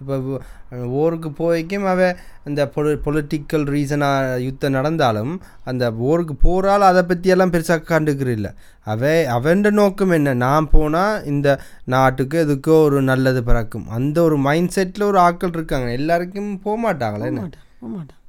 இப்போ 0.00 0.38
ஓருக்கு 0.86 1.28
போய்க்கும் 1.38 1.84
அவ 1.84 2.16
இந்த 2.44 2.70
பொலி 2.74 2.92
பொலிட்டிக்கல் 3.04 3.64
ரீசனாக 3.74 4.38
யுத்தம் 4.38 4.72
நடந்தாலும் 4.72 5.42
அந்த 5.64 5.90
ஓருக்கு 5.90 6.32
போகிறால் 6.40 6.80
அதை 6.80 7.02
பற்றியெல்லாம் 7.02 7.52
பெருசாக 7.52 7.84
கண்டுக்கிறதில்ல. 7.90 8.54
அவ 8.84 9.24
அவன் 9.28 9.60
நோக்கம் 9.60 10.10
என்ன? 10.10 10.34
நான் 10.34 10.70
போனால் 10.70 11.24
இந்த 11.24 11.60
நாட்டுக்கு 11.84 12.46
எதுக்கோ 12.46 12.82
ஒரு 12.82 13.02
நல்லது 13.02 13.42
பிறக்கும். 13.42 13.88
அந்த 13.88 14.22
ஒரு 14.22 14.36
மைண்ட் 14.36 14.74
செட்டில் 14.76 15.02
ஒரு 15.02 15.18
ஆட்கள் 15.18 15.50
இருக்காங்க. 15.50 15.90
எல்லாருக்கும் 15.90 16.60
போக 16.60 16.76
மாட்டாங்களே 16.86 17.28
போக 17.28 17.92
மாட்டேன். 17.92 18.21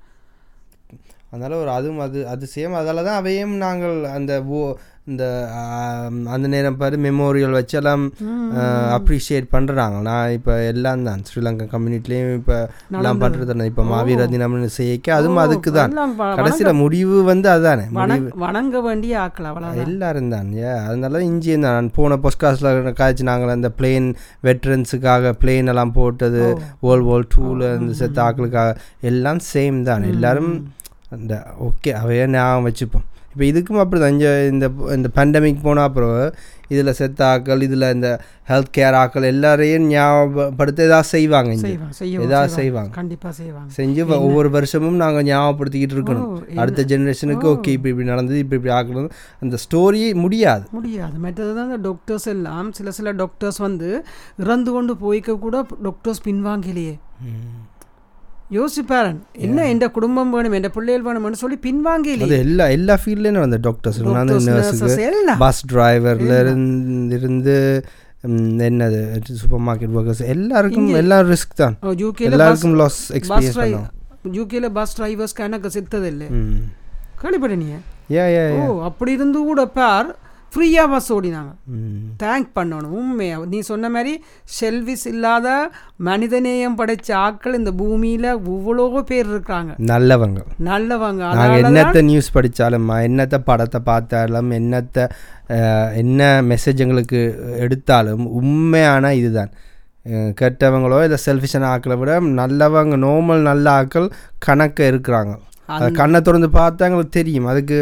அதனால் 1.34 1.62
ஒரு 1.62 1.72
அதுவும் 1.76 2.02
அது 2.06 2.20
அது 2.34 2.48
சேம் 2.56 2.80
அதால 2.80 3.06
தான் 3.06 3.22
அவையும் 3.22 3.56
நாங்கள் 3.64 3.96
அந்த 4.16 4.34
ஓ 4.56 4.64
இந்த 5.12 5.24
அந்த 6.34 6.48
நேரம் 6.52 6.78
பாரு 6.82 6.98
மெமோரியல் 7.06 7.56
வச்செல்லாம் 7.58 8.04
அப்ரிஷியேட் 8.98 9.48
பண்ணுறாங்க 9.54 9.98
நான் 10.08 10.34
இப்போ 10.36 10.54
எல்லாம் 10.70 11.02
தான். 11.08 11.24
ஸ்ரீலங்கா 11.28 11.66
கம்யூனிட்டிலையும் 11.74 12.38
இப்போ 12.38 12.58
எல்லாம் 12.98 13.20
பண்ணுறது 13.24 13.66
இப்போ 13.72 13.84
மாவீர 13.90 14.28
தினம்னு 14.34 14.70
செய்யக்க 14.78 15.10
அதுவும் 15.16 15.42
அதுக்கு 15.44 15.72
தான். 15.78 15.92
கடைசியில் 16.38 16.80
முடிவு 16.82 17.18
வந்து 17.32 17.50
அதுதானே 17.54 17.86
வணங் 17.98 18.28
வணங்க 18.46 18.82
வேண்டிய 18.88 19.18
ஆக்கள் 19.24 19.50
அவ்வளோ 19.50 19.72
எல்லாரும் 19.86 20.32
தான் 20.36 20.48
ஏ 20.62 20.70
அதனால 20.86 21.14
தான். 21.18 21.66
நான் 21.66 21.90
போன 21.98 22.20
பொஸ்காஸ்டில் 22.26 22.70
காய்ச்சி 23.02 23.26
நாங்கள் 23.32 23.56
அந்த 23.56 23.72
பிளேன் 23.80 24.08
வெட்ரன்ஸுக்காக 24.48 25.34
பிளேன் 25.42 25.72
எல்லாம் 25.74 25.96
போட்டது 26.00 26.46
வேர்ல்ட் 26.86 27.10
வார் 27.10 27.28
டூவில் 27.36 27.66
இந்த 27.82 27.96
செத்த 28.02 28.22
ஆக்களுக்காக 28.28 28.72
எல்லாம் 29.12 29.44
சேம் 29.52 29.80
தான். 29.84 30.06
எல்லாரும் 30.14 30.54
அந்த 31.16 31.34
ஓகே 31.68 31.93
அவையே 32.01 32.28
ஞாபகம் 32.36 32.68
வச்சுப்போம். 32.70 33.07
இப்போ 33.34 33.43
இதுக்கும் 33.51 33.80
அப்படி 33.82 33.99
தான் 34.01 34.14
இங்கே 34.16 34.32
இந்த 34.53 34.66
இந்த 34.95 35.07
பேண்டமிக் 35.16 35.64
போன 35.64 35.84
அப்புறம் 35.88 36.18
இதில் 36.74 36.91
செத்த 36.97 37.22
ஆக்கள் 37.30 37.64
இதில் 37.68 37.86
இந்த 37.95 38.09
ஹெல்த் 38.49 38.70
கேர் 38.78 38.97
ஆக்கள் 38.99 39.26
எல்லாரையும் 39.30 39.88
ஞாபகப்படுத்த 39.93 40.86
ஏதாவது 40.88 41.07
செய்வாங்க 41.14 41.55
ஏதாவது 42.26 42.51
செய்வாங்க. 42.57 42.91
கண்டிப்பா 42.99 43.30
செய்வாங்க. 43.39 43.70
செஞ்சு 43.78 44.03
ஒவ்வொரு 44.28 44.51
வருஷமும் 44.57 44.99
நாங்கள் 45.03 45.26
ஞாபகப்படுத்திக்கிட்டு 45.30 45.97
இருக்கணும். 45.97 46.30
அடுத்த 46.64 46.86
ஜெனரேஷனுக்கு 46.91 47.49
ஓகே 47.53 47.74
இப்படி 47.78 47.93
இப்படி 47.93 48.09
நடந்தது 48.14 48.39
இப்படி 48.43 48.59
இப்படி 48.61 48.76
ஆக்கணும் 48.80 49.09
அந்த 49.45 49.57
ஸ்டோரி 49.66 50.03
முடியாது. 50.24 50.66
முடியாது. 50.78 51.18
மற்றது 51.26 51.51
தான் 51.59 51.70
இந்த 51.72 51.82
டாக்டர்ஸ் 51.89 52.30
எல்லாம் 52.36 52.72
சில 52.80 52.91
சில 52.99 53.16
டாக்டர்ஸ் 53.24 53.61
வந்து 53.68 53.91
இறந்து 54.45 54.72
கொண்டு 54.78 54.95
போய்க்க 55.05 55.39
கூட 55.47 55.66
டாக்டர்ஸ் 55.89 56.26
பின்வாங்கலையே. 56.30 56.95
யோசிப்பாரன் 58.52 59.20
என்ன 59.39 59.66
எந்த 59.68 59.86
குடும்பம் 59.89 60.32
வேணும் 60.32 60.54
எந்த 60.54 60.70
பிள்ளைகள் 60.70 61.06
வேணும்னு 61.08 61.41
சொல்லி 61.41 61.58
பின்வாங்கலையே 61.64 62.26
அது 62.26 62.38
எல்லா 62.39 62.66
எல்லா 62.70 62.96
ஃபீல்ட்லேயும் 63.02 63.56
டாக்டர்ஸ் 63.62 64.00
அந்த 64.14 64.38
எல்லாம். 65.08 65.39
பஸ் 65.39 65.62
டிரைவர்ல 65.72 66.34
இருந்து 67.14 67.58
என்னது 68.68 69.00
சூப்பர் 69.39 69.64
மார்க்கெட் 69.66 69.96
ஒர்க்கர்ஸ் 69.96 70.22
எல்லாருக்கும் 70.28 70.89
எல்லாம் 70.96 71.26
ரிஸ்க் 71.32 71.56
தான். 71.56 71.76
எல்லாருக்கும் 72.30 72.76
லாஸ் 72.76 73.00
எக்ஸ்பீரியன்ஸ் 73.14 73.89
யூகேல 74.34 74.68
பஸ் 74.74 74.96
டிரைவர்ஸ் 75.00 75.36
கணக்கு 75.36 75.70
செத்ததில்லை 75.70 76.28
ம். 76.34 76.62
கேள்விப்பட்டீங்க 77.22 77.78
ஏ 78.14 78.24
ஏ 78.36 78.46
ஓ 78.60 78.68
அப்படி 78.82 79.12
இருந்து 79.12 79.39
கூட 79.44 79.62
பார் 79.74 80.10
ஃப்ரீயாக 80.54 80.88
பஸ் 80.91 81.10
ஓடினாங்க. 81.16 81.51
தேங்க் 82.24 82.49
பண்ணணும். 82.58 82.95
உண்மையா. 82.99 83.38
நீ 83.51 83.60
சொன்ன 83.70 83.89
மாதிரி 83.95 84.14
செல்விஸ் 84.58 85.06
இல்லாத 85.12 85.47
மனிதநேயம் 86.08 86.78
படைச்ச 86.80 87.10
ஆட்கள் 87.26 87.58
இந்த 87.60 87.72
பூமியில் 87.82 88.28
இவ்வளோ 88.56 88.86
பேர் 89.12 89.30
இருக்காங்க 89.34 89.74
நல்லவங்க. 89.91 90.41
நல்லவங்க. 90.70 91.24
நாங்கள் 91.39 91.66
என்னத்தை 91.70 92.04
நியூஸ் 92.10 92.34
படித்தாலும் 92.38 92.91
என்னத்தை 93.10 93.39
படத்தை 93.49 93.82
பார்த்தாலும் 93.91 94.51
என்னத்தை 94.60 95.06
என்ன 96.04 96.28
மெசேஜ் 96.51 96.84
எங்களுக்கு 96.86 97.22
எடுத்தாலும் 97.66 98.28
உண்மையான 98.41 99.14
இதுதான். 99.22 99.54
கெட்டவங்களோ 100.39 100.99
இல்லை 101.08 101.20
செல்ஃபிஷான 101.26 101.68
ஆக்களை 101.74 101.95
விட 101.99 102.14
நல்லவங்க 102.41 102.95
நார்மல் 103.08 103.43
நல்ல 103.49 103.66
ஆக்கள் 103.82 104.08
கணக்க 104.45 104.88
இருக்கிறாங்க. 104.91 105.34
கண்ணை 105.99 106.20
திறந்து 106.28 106.49
பார்த்தா 106.58 106.88
எங்களுக்கு 106.89 107.18
தெரியும். 107.20 107.49
அதுக்கு 107.51 107.78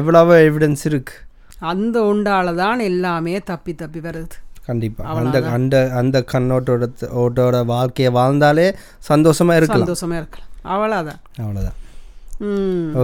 எவ்வளவோ 0.00 0.34
எவிடன்ஸ் 0.48 0.84
இருக்குது 0.90 1.22
அந்த 1.58 2.00
உண்டால 2.00 2.54
தான் 2.54 2.78
எல்லாமே 2.78 3.38
தப்பி 3.38 3.74
தப்பி 3.74 3.98
வருது. 3.98 4.36
கண்டிப்பாக 4.66 5.18
அந்த 5.18 5.48
அந்த 5.48 5.90
அந்த 5.94 6.24
கண்ணோட்டோட 6.32 6.88
ஓட்டோட 7.16 7.64
வாழ்க்கையை 7.64 8.14
வாழ்ந்தாலே 8.14 8.74
சந்தோஷமாக 8.98 9.56
இருக்கலாம். 9.56 9.86
சந்தோஷமா 9.86 10.22
இருக்கலாம். 10.22 10.52
அவ்வளோதான் 10.64 11.40
அவ்வளோதான் 11.40 11.82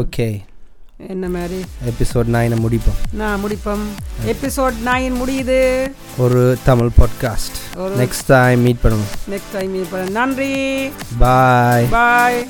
ஓகே. 0.00 0.42
என்ன 1.08 1.28
மாதிரி? 1.28 1.64
எபிசோட் 1.88 2.30
நைனை 2.32 2.56
முடிப்போம். 2.64 2.98
நான் 3.12 3.40
முடிப்போம். 3.44 3.84
எபிசோட் 4.26 4.72
நைன் 4.84 5.14
முடியுது. 5.20 5.92
ஒரு 6.18 6.58
Tamil 6.64 6.90
podcast 7.00 7.60
next 7.76 8.26
time 8.26 8.60
meet 8.60 8.82
பண்ணுவோம். 8.82 9.12
நெக்ஸ்ட் 9.30 9.52
டைம் 9.52 10.10
நன்றி. 10.10 10.90
Bye 11.18 11.86
bye 11.90 12.46